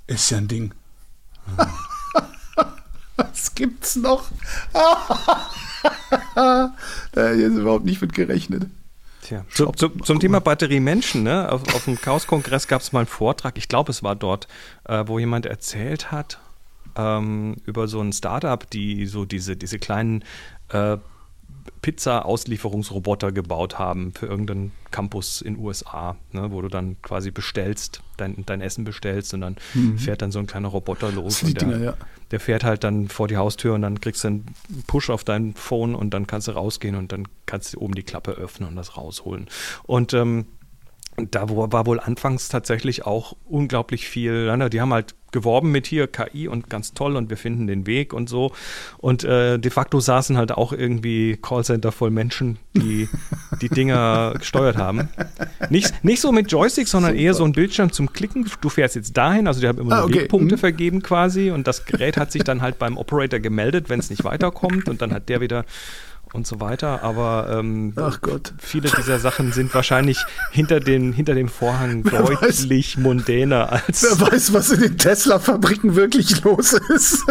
Ist 0.06 0.30
ja 0.30 0.38
ein 0.38 0.48
Ding. 0.48 0.72
Was 3.16 3.54
gibt's 3.54 3.96
noch? 3.96 4.24
da 6.32 7.32
jetzt 7.32 7.56
überhaupt 7.56 7.84
nicht 7.84 8.00
mit 8.00 8.14
gerechnet. 8.14 8.66
Tja, 9.22 9.44
zu, 9.48 9.70
zu, 9.70 9.88
zum 9.88 10.18
Thema 10.18 10.40
Batterie 10.40 10.80
Menschen, 10.80 11.22
ne? 11.22 11.50
Auf, 11.50 11.62
auf 11.74 11.84
dem 11.84 12.00
Chaos-Kongress 12.00 12.66
gab 12.66 12.82
es 12.82 12.92
mal 12.92 13.00
einen 13.00 13.06
Vortrag, 13.06 13.56
ich 13.56 13.68
glaube, 13.68 13.90
es 13.90 14.02
war 14.02 14.16
dort, 14.16 14.48
äh, 14.84 15.04
wo 15.06 15.18
jemand 15.18 15.46
erzählt 15.46 16.10
hat 16.10 16.40
ähm, 16.96 17.56
über 17.64 17.86
so 17.86 18.00
ein 18.00 18.12
Startup, 18.12 18.68
die 18.68 19.06
so 19.06 19.24
diese, 19.24 19.56
diese 19.56 19.78
kleinen 19.78 20.24
äh, 20.70 20.96
Pizza-Auslieferungsroboter 21.82 23.32
gebaut 23.32 23.78
haben 23.78 24.12
für 24.14 24.26
irgendeinen 24.26 24.72
Campus 24.92 25.42
in 25.42 25.58
USA, 25.58 26.16
ne, 26.30 26.52
wo 26.52 26.62
du 26.62 26.68
dann 26.68 26.96
quasi 27.02 27.32
bestellst, 27.32 28.02
dein, 28.16 28.44
dein 28.46 28.60
Essen 28.60 28.84
bestellst 28.84 29.34
und 29.34 29.40
dann 29.40 29.56
fährt 29.96 30.22
dann 30.22 30.30
so 30.30 30.38
ein 30.38 30.46
kleiner 30.46 30.68
Roboter 30.68 31.10
los. 31.10 31.40
die 31.40 31.46
und 31.46 31.60
der, 31.60 31.68
Dinger, 31.68 31.84
ja. 31.84 31.94
der 32.30 32.40
fährt 32.40 32.62
halt 32.62 32.84
dann 32.84 33.08
vor 33.08 33.26
die 33.26 33.36
Haustür 33.36 33.74
und 33.74 33.82
dann 33.82 34.00
kriegst 34.00 34.22
du 34.22 34.28
einen 34.28 34.54
Push 34.86 35.10
auf 35.10 35.24
dein 35.24 35.54
Phone 35.54 35.96
und 35.96 36.14
dann 36.14 36.28
kannst 36.28 36.46
du 36.46 36.52
rausgehen 36.52 36.94
und 36.94 37.10
dann 37.10 37.26
kannst 37.46 37.74
du 37.74 37.80
oben 37.80 37.94
die 37.94 38.04
Klappe 38.04 38.32
öffnen 38.32 38.68
und 38.68 38.76
das 38.76 38.96
rausholen. 38.96 39.48
Und 39.82 40.14
ähm, 40.14 40.46
da 41.16 41.48
war 41.48 41.86
wohl 41.86 42.00
anfangs 42.00 42.48
tatsächlich 42.48 43.04
auch 43.04 43.36
unglaublich 43.44 44.08
viel, 44.08 44.46
die 44.70 44.80
haben 44.80 44.92
halt 44.92 45.14
geworben 45.32 45.70
mit 45.72 45.86
hier 45.86 46.06
KI 46.06 46.46
und 46.48 46.70
ganz 46.70 46.94
toll 46.94 47.16
und 47.16 47.30
wir 47.30 47.36
finden 47.36 47.66
den 47.66 47.86
Weg 47.86 48.12
und 48.12 48.28
so. 48.28 48.52
Und 48.98 49.24
äh, 49.24 49.58
de 49.58 49.70
facto 49.70 49.98
saßen 50.00 50.36
halt 50.36 50.52
auch 50.52 50.72
irgendwie 50.72 51.38
Callcenter 51.40 51.90
voll 51.92 52.10
Menschen, 52.10 52.58
die 52.74 53.08
die 53.60 53.68
Dinger 53.68 54.34
gesteuert 54.38 54.76
haben. 54.76 55.08
Nicht, 55.70 56.04
nicht 56.04 56.20
so 56.20 56.32
mit 56.32 56.50
Joystick, 56.52 56.88
sondern 56.88 57.16
eher 57.16 57.34
so 57.34 57.44
ein 57.44 57.52
Bildschirm 57.52 57.92
zum 57.92 58.12
Klicken. 58.12 58.48
Du 58.60 58.68
fährst 58.68 58.94
jetzt 58.94 59.16
dahin, 59.16 59.46
also 59.46 59.60
die 59.60 59.66
haben 59.68 59.78
immer 59.78 59.96
Ah, 59.96 60.00
so 60.02 60.04
okay. 60.06 60.20
Wegpunkte 60.22 60.54
Mhm. 60.56 60.60
vergeben 60.60 61.02
quasi 61.02 61.50
und 61.50 61.66
das 61.66 61.84
Gerät 61.86 62.16
hat 62.16 62.30
sich 62.32 62.44
dann 62.44 62.62
halt 62.62 62.78
beim 62.78 62.96
Operator 62.96 63.40
gemeldet, 63.40 63.88
wenn 63.88 63.98
es 64.00 64.10
nicht 64.10 64.24
weiterkommt 64.24 64.88
und 64.88 65.00
dann 65.02 65.12
hat 65.12 65.28
der 65.28 65.40
wieder 65.40 65.64
und 66.32 66.46
so 66.46 66.60
weiter. 66.60 67.02
Aber 67.02 67.48
ähm, 67.50 67.94
viele 68.58 68.90
dieser 68.90 69.18
Sachen 69.18 69.52
sind 69.52 69.74
wahrscheinlich 69.74 70.18
hinter, 70.50 70.80
den, 70.80 71.12
hinter 71.12 71.34
dem 71.34 71.48
Vorhang 71.48 72.02
Wer 72.04 72.28
weiß. 72.28 72.40
deutlich 72.40 72.96
mundäner 72.98 73.72
als. 73.72 74.02
Wer 74.02 74.32
weiß, 74.32 74.52
was 74.52 74.70
in 74.70 74.80
den 74.80 74.98
Tesla-Fabriken 74.98 75.94
wirklich 75.94 76.42
los 76.44 76.72
ist. 76.72 77.22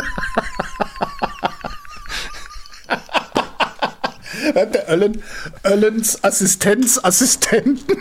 Hat 4.56 4.74
der 4.74 4.90
Öllen, 4.90 5.22
Öllens 5.64 6.24
Assistenzassistenten. 6.24 7.98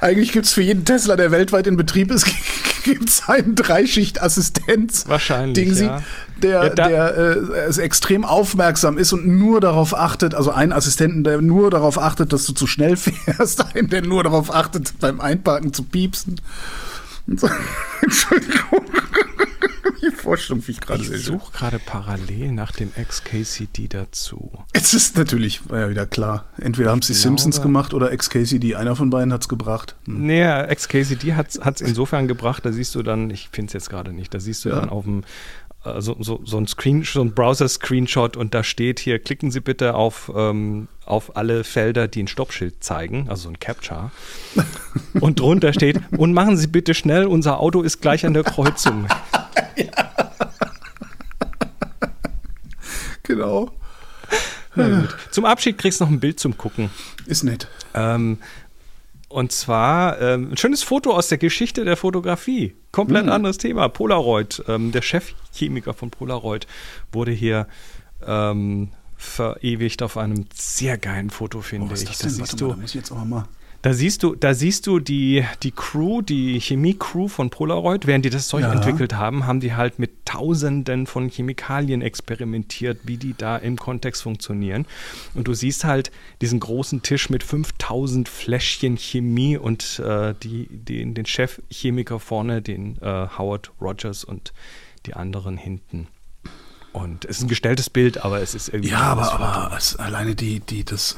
Eigentlich 0.00 0.32
gibt 0.32 0.46
es 0.46 0.52
für 0.52 0.62
jeden 0.62 0.84
Tesla, 0.84 1.16
der 1.16 1.30
weltweit 1.30 1.66
in 1.66 1.76
Betrieb 1.76 2.10
ist, 2.10 2.26
gibt's 2.84 3.28
einen 3.28 3.54
Dreischicht-Assistenz. 3.54 5.04
Wahrscheinlich, 5.06 5.74
Ding 5.74 5.86
ja. 5.86 6.02
der, 6.42 6.64
Ja, 6.64 6.68
der 6.70 7.16
äh, 7.16 7.80
extrem 7.80 8.24
aufmerksam 8.24 8.98
ist 8.98 9.12
und 9.12 9.26
nur 9.26 9.60
darauf 9.60 9.96
achtet, 9.96 10.34
also 10.34 10.50
einen 10.50 10.72
Assistenten, 10.72 11.24
der 11.24 11.40
nur 11.40 11.70
darauf 11.70 11.98
achtet, 11.98 12.32
dass 12.32 12.44
du 12.44 12.52
zu 12.52 12.66
schnell 12.66 12.96
fährst, 12.96 13.74
einen, 13.74 13.88
der 13.88 14.02
nur 14.02 14.22
darauf 14.24 14.54
achtet, 14.54 14.98
beim 15.00 15.20
Einparken 15.20 15.72
zu 15.72 15.82
piepsen. 15.82 16.40
So. 17.26 17.48
Entschuldigung. 18.02 18.84
Die 20.02 20.10
Vorstellung, 20.14 20.66
wie 20.66 20.72
ich 20.72 20.80
gerade 20.80 21.02
Ich 21.02 21.08
sehe. 21.08 21.18
suche 21.18 21.52
gerade 21.52 21.78
parallel 21.78 22.52
nach 22.52 22.72
dem 22.72 22.92
XKCD 22.94 23.88
dazu. 23.88 24.52
Es 24.72 24.94
ist 24.94 25.16
natürlich, 25.16 25.60
ja 25.70 25.88
wieder 25.90 26.06
klar. 26.06 26.46
Entweder 26.58 26.90
haben 26.90 27.00
es 27.00 27.06
die 27.08 27.12
glaube- 27.12 27.22
Simpsons 27.22 27.62
gemacht 27.62 27.94
oder 27.94 28.16
XKCD. 28.16 28.74
Einer 28.76 28.96
von 28.96 29.10
beiden 29.10 29.32
hat 29.32 29.42
es 29.42 29.48
gebracht. 29.48 29.96
Hm. 30.06 30.26
Naja, 30.26 30.66
XKCD 30.74 31.34
hat 31.34 31.48
es 31.56 31.80
insofern 31.80 32.28
gebracht, 32.28 32.64
da 32.64 32.72
siehst 32.72 32.94
du 32.94 33.02
dann, 33.02 33.30
ich 33.30 33.48
finde 33.52 33.68
es 33.68 33.72
jetzt 33.74 33.90
gerade 33.90 34.12
nicht, 34.12 34.32
da 34.34 34.40
siehst 34.40 34.64
du 34.64 34.68
Ja. 34.70 34.80
dann 34.80 34.88
auf 34.88 35.04
dem 35.04 35.22
äh, 35.84 36.00
so, 36.00 36.16
so, 36.20 36.40
so 36.44 36.58
ein 36.58 36.66
Screen, 36.66 37.04
so 37.04 37.20
ein 37.20 37.32
Browser-Screenshot 37.34 38.36
und 38.36 38.52
da 38.54 38.64
steht 38.64 38.98
hier, 38.98 39.18
klicken 39.20 39.50
Sie 39.52 39.60
bitte 39.60 39.94
auf, 39.94 40.30
ähm, 40.34 40.88
auf 41.06 41.36
alle 41.36 41.62
Felder, 41.64 42.08
die 42.08 42.22
ein 42.24 42.28
Stoppschild 42.28 42.82
zeigen, 42.82 43.26
also 43.28 43.44
so 43.44 43.48
ein 43.50 43.60
Captcha. 43.60 44.10
und 45.20 45.38
drunter 45.40 45.72
steht, 45.72 46.00
und 46.16 46.32
machen 46.32 46.56
Sie 46.56 46.66
bitte 46.66 46.94
schnell, 46.94 47.26
unser 47.26 47.60
Auto 47.60 47.82
ist 47.82 48.00
gleich 48.02 48.26
an 48.26 48.34
der 48.34 48.42
Kreuzung. 48.44 49.06
Genau. 53.22 53.70
Zum 55.30 55.44
Abschied 55.44 55.76
kriegst 55.76 56.00
du 56.00 56.04
noch 56.04 56.10
ein 56.10 56.20
Bild 56.20 56.38
zum 56.40 56.56
Gucken. 56.56 56.90
Ist 57.26 57.42
nett. 57.42 57.68
Ähm, 57.94 58.38
und 59.28 59.52
zwar 59.52 60.20
ähm, 60.20 60.52
ein 60.52 60.56
schönes 60.56 60.82
Foto 60.82 61.12
aus 61.12 61.28
der 61.28 61.38
Geschichte 61.38 61.84
der 61.84 61.96
Fotografie. 61.96 62.74
Komplett 62.92 63.26
Mhm. 63.26 63.32
anderes 63.32 63.58
Thema. 63.58 63.88
Polaroid. 63.88 64.62
Ähm, 64.68 64.92
der 64.92 65.02
Chefchemiker 65.02 65.94
von 65.94 66.10
Polaroid 66.10 66.66
wurde 67.12 67.32
hier 67.32 67.66
ähm, 68.26 68.90
verewigt 69.16 70.02
auf 70.02 70.16
einem 70.16 70.46
sehr 70.54 70.96
geilen 70.96 71.30
Foto, 71.30 71.60
finde 71.60 71.88
Oh, 71.88 71.90
was 71.90 72.02
ich. 72.02 72.10
ist 72.10 72.24
das 72.24 72.36
Da 72.36 72.38
denn? 72.38 72.40
Warte 72.40 72.50
siehst 72.52 72.62
mal, 72.62 72.68
du, 72.68 72.74
da 72.74 72.80
muss 72.80 72.90
ich 72.90 72.94
jetzt 72.94 73.10
auch 73.12 73.24
mal. 73.24 73.44
Da 73.88 73.94
siehst 73.94 74.22
du, 74.22 74.34
da 74.34 74.52
siehst 74.52 74.86
du 74.86 74.98
die, 75.00 75.44
die 75.62 75.70
Crew, 75.70 76.20
die 76.20 76.60
Chemie-Crew 76.60 77.28
von 77.28 77.48
Polaroid, 77.48 78.06
während 78.06 78.24
die 78.24 78.30
das 78.30 78.46
Zeug 78.48 78.62
Ja. 78.62 78.72
entwickelt 78.72 79.14
haben, 79.14 79.46
haben 79.46 79.60
die 79.60 79.74
halt 79.74 79.98
mit 79.98 80.26
Tausenden 80.26 81.06
von 81.06 81.30
Chemikalien 81.30 82.02
experimentiert, 82.02 82.98
wie 83.04 83.16
die 83.16 83.34
da 83.36 83.56
im 83.56 83.76
Kontext 83.76 84.22
funktionieren. 84.22 84.84
Und 85.34 85.48
du 85.48 85.54
siehst 85.54 85.84
halt 85.84 86.10
diesen 86.42 86.60
großen 86.60 87.02
Tisch 87.02 87.30
mit 87.30 87.42
5000 87.42 88.28
Fläschchen 88.28 88.96
Chemie 88.98 89.56
und 89.56 89.98
äh, 90.00 90.34
die, 90.42 90.66
den, 90.70 91.14
den 91.14 91.24
Chefchemiker 91.24 92.20
vorne, 92.20 92.60
den 92.60 92.98
äh, 93.00 93.26
Howard 93.38 93.70
Rogers 93.80 94.22
und 94.24 94.52
die 95.06 95.14
anderen 95.14 95.56
hinten. 95.56 96.08
Und 96.92 97.24
es 97.24 97.38
ist 97.38 97.44
ein 97.44 97.48
gestelltes 97.48 97.88
Bild, 97.90 98.24
aber 98.24 98.40
es 98.42 98.54
ist 98.54 98.68
irgendwie. 98.68 98.90
Ja, 98.90 99.00
aber, 99.00 99.32
aber 99.32 99.76
es, 99.76 99.96
alleine 99.96 100.34
die, 100.34 100.60
die, 100.60 100.84
das. 100.84 101.16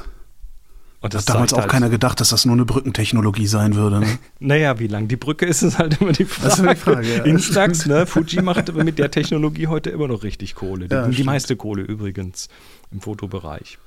Und 1.03 1.13
Das 1.15 1.23
hat 1.27 1.35
damals 1.35 1.53
auch 1.53 1.59
halt- 1.61 1.69
keiner 1.71 1.89
gedacht, 1.89 2.19
dass 2.21 2.29
das 2.29 2.45
nur 2.45 2.53
eine 2.53 2.63
Brückentechnologie 2.65 3.47
sein 3.47 3.75
würde. 3.75 3.99
Ne? 4.01 4.19
Naja, 4.39 4.77
wie 4.79 4.85
lang 4.87 5.07
die 5.07 5.15
Brücke 5.17 5.45
ist, 5.47 5.63
ist 5.63 5.79
halt 5.79 5.99
immer 5.99 6.11
die 6.11 6.25
Frage. 6.25 6.49
Das 6.49 6.59
ist 6.59 6.69
die 6.69 6.75
Frage, 6.75 7.15
ja. 7.17 7.23
Instax, 7.23 7.85
ne? 7.87 8.05
Fuji 8.05 8.41
macht 8.43 8.69
aber 8.69 8.83
mit 8.83 8.99
der 8.99 9.09
Technologie 9.09 9.65
heute 9.67 9.89
immer 9.89 10.07
noch 10.07 10.21
richtig 10.23 10.53
Kohle. 10.55 10.87
Die, 10.87 10.93
Ja, 10.93 11.07
die 11.07 11.23
meiste 11.23 11.55
Kohle 11.55 11.81
übrigens 11.81 12.49
im 12.91 13.01
Fotobereich. 13.01 13.79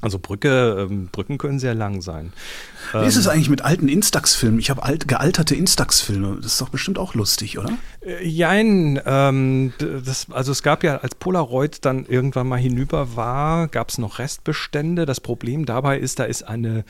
Also 0.00 0.18
Brücke, 0.18 0.86
ähm, 0.90 1.08
Brücken 1.10 1.38
können 1.38 1.58
sehr 1.58 1.74
lang 1.74 2.02
sein. 2.02 2.32
Wie 2.92 3.06
ist 3.06 3.16
es 3.16 3.26
eigentlich 3.26 3.48
mit 3.48 3.62
alten 3.62 3.88
Instax-Filmen? 3.88 4.58
Ich 4.58 4.68
habe 4.68 4.82
alt, 4.82 5.08
gealterte 5.08 5.54
Instax-Filme. 5.54 6.36
Das 6.42 6.52
ist 6.52 6.60
doch 6.60 6.68
bestimmt 6.68 6.98
auch 6.98 7.14
lustig, 7.14 7.58
oder? 7.58 7.70
Äh, 8.04 8.22
Jein, 8.28 9.00
ähm, 9.06 9.72
das, 9.78 10.26
also 10.30 10.52
es 10.52 10.62
gab 10.62 10.84
ja, 10.84 10.98
als 10.98 11.14
Polaroid 11.14 11.84
dann 11.86 12.04
irgendwann 12.04 12.46
mal 12.48 12.58
hinüber 12.58 13.16
war, 13.16 13.68
gab 13.68 13.88
es 13.88 13.96
noch 13.98 14.18
Restbestände. 14.18 15.06
Das 15.06 15.20
Problem 15.20 15.64
dabei 15.64 15.98
ist, 15.98 16.18
da 16.18 16.24
ist 16.24 16.42
eine, 16.42 16.84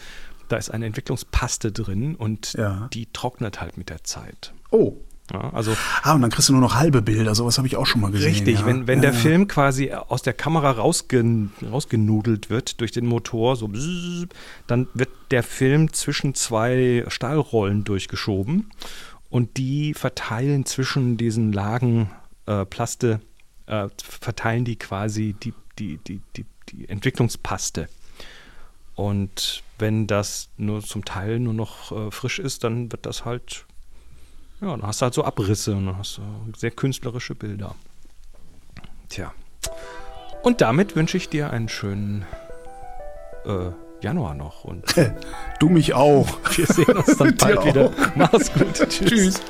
da 0.48 0.57
ist 0.57 0.70
eine 0.70 0.86
Entwicklungspaste 0.86 1.70
drin 1.70 2.16
und 2.16 2.55
Ja. 2.55 2.88
die 2.92 3.07
trocknet 3.12 3.61
halt 3.61 3.78
mit 3.78 3.90
der 3.90 4.02
Zeit. 4.02 4.52
Oh. 4.70 4.94
Ja, 5.33 5.51
also 5.55 5.75
Ah, 6.03 6.14
und 6.14 6.20
dann 6.20 6.31
kriegst 6.31 6.51
du 6.51 6.53
nur 6.53 6.61
noch 6.61 6.75
halbe 6.75 7.01
Bilder. 7.01 7.35
Sowas 7.35 7.57
habe 7.57 7.66
ich 7.66 7.77
auch 7.77 7.87
schon 7.87 8.03
mal 8.03 8.11
gesehen. 8.11 8.29
Richtig, 8.29 8.61
ja. 8.61 8.66
wenn, 8.66 8.87
wenn 8.87 9.03
ja, 9.03 9.11
der. 9.11 9.14
Film 9.14 9.49
quasi 9.49 9.91
aus 9.93 10.22
der 10.22 10.35
Kamera 10.35 10.72
rausgen, 10.72 11.53
rausgenudelt 11.62 12.51
wird 12.51 12.81
durch 12.81 12.93
den 12.93 13.07
Motor, 13.07 13.57
so 13.57 13.68
bzzz, 13.68 14.29
dann 14.66 14.89
wird 14.93 15.09
der 15.31 15.43
Film 15.43 15.93
zwischen 15.93 16.35
zwei 16.35 17.05
Stahlrollen 17.09 17.85
durchgeschoben 17.85 18.70
und 19.31 19.57
die 19.57 19.95
verteilen 19.95 20.66
zwischen 20.66 21.16
diesen 21.16 21.53
Lagen 21.53 22.11
äh, 22.47 22.64
Plaste, 22.66 23.20
äh, 23.66 23.89
verteilen 23.97 24.64
die 24.64 24.77
quasi 24.77 25.35
die, 25.43 25.55
die, 25.79 25.99
die, 26.07 26.20
die, 26.37 26.45
die 26.68 26.89
Entwicklungspaste. 26.89 27.89
Und 28.95 29.62
wenn 29.79 30.07
das 30.07 30.51
nur 30.57 30.83
zum 30.83 31.05
Teil 31.05 31.41
nur 31.41 31.55
noch 31.55 31.91
äh, 31.91 32.11
frisch 32.11 32.39
ist, 32.39 32.64
dann 32.64 32.93
wird 32.93 33.07
das 33.07 33.25
halt, 33.25 33.66
ja, 34.65 34.71
dann 34.71 34.87
hast 34.87 35.01
du 35.01 35.05
halt 35.05 35.15
so 35.15 35.25
Abrisse 35.25 35.75
und 35.75 35.87
dann 35.87 35.99
hast 35.99 36.19
du 36.19 36.23
sehr 36.57 36.71
künstlerische 36.71 37.35
Bilder. 37.35 37.75
Tja. 39.11 39.33
Und 40.43 40.61
damit 40.61 40.97
wünsche 40.97 41.17
ich 41.19 41.29
dir 41.29 41.51
einen 41.51 41.69
schönen 41.69 42.25
äh, 43.45 43.71
Januar 44.01 44.35
noch 44.35 44.65
und 44.65 44.85
Du 45.61 45.69
mich 45.69 45.93
auch. 45.95 46.27
wir 46.57 46.67
sehen 46.67 46.97
uns 46.97 47.17
dann 47.17 47.37
bald 47.39 47.65
wieder. 47.65 47.91
Mach's 48.15 48.53
gut. 48.53 48.75
Tschüss. 48.89 49.09
Tschüss. 49.09 49.41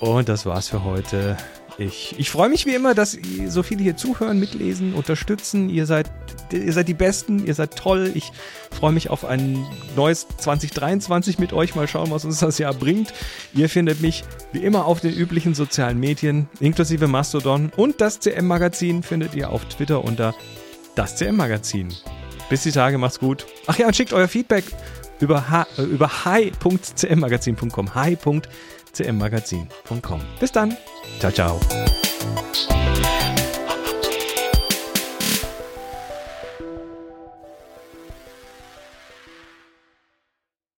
Und 0.00 0.28
das 0.28 0.44
war's 0.44 0.68
für 0.68 0.84
heute. 0.84 1.36
Ich, 1.80 2.14
ich 2.18 2.30
freue 2.30 2.50
mich 2.50 2.66
wie 2.66 2.74
immer, 2.74 2.94
dass 2.94 3.16
so 3.46 3.62
viele 3.62 3.82
hier 3.82 3.96
zuhören, 3.96 4.38
mitlesen, 4.38 4.92
unterstützen. 4.92 5.70
Ihr 5.70 5.86
seid, 5.86 6.10
ihr 6.52 6.74
seid 6.74 6.88
die 6.88 6.94
Besten, 6.94 7.46
ihr 7.46 7.54
seid 7.54 7.74
toll. 7.74 8.10
Ich 8.12 8.32
freue 8.70 8.92
mich 8.92 9.08
auf 9.08 9.24
ein 9.24 9.64
neues 9.96 10.26
2023 10.28 11.38
mit 11.38 11.54
euch. 11.54 11.74
Mal 11.74 11.88
schauen, 11.88 12.10
was 12.10 12.26
uns 12.26 12.40
das 12.40 12.58
Jahr 12.58 12.74
bringt. 12.74 13.14
Ihr 13.54 13.70
findet 13.70 14.02
mich 14.02 14.24
wie 14.52 14.62
immer 14.62 14.84
auf 14.84 15.00
den 15.00 15.14
üblichen 15.14 15.54
sozialen 15.54 15.98
Medien, 15.98 16.50
inklusive 16.60 17.08
Mastodon. 17.08 17.72
Und 17.74 18.02
das 18.02 18.20
CM-Magazin 18.20 19.02
findet 19.02 19.34
ihr 19.34 19.48
auf 19.48 19.64
Twitter 19.64 20.04
unter 20.04 20.34
das 20.96 21.16
CM-Magazin. 21.16 21.88
Bis 22.50 22.62
die 22.62 22.72
Tage, 22.72 22.98
macht's 22.98 23.20
gut. 23.20 23.46
Ach 23.66 23.78
ja, 23.78 23.86
und 23.86 23.96
schickt 23.96 24.12
euer 24.12 24.28
Feedback 24.28 24.64
über, 25.18 25.66
äh, 25.78 25.98
hi.cmmagazin.com. 26.24 27.94
hi.cmmagazin.com. 27.94 28.42
Bis 30.40 30.52
dann. 30.52 30.76
Ciao, 31.20 31.32
ciao. 31.32 31.60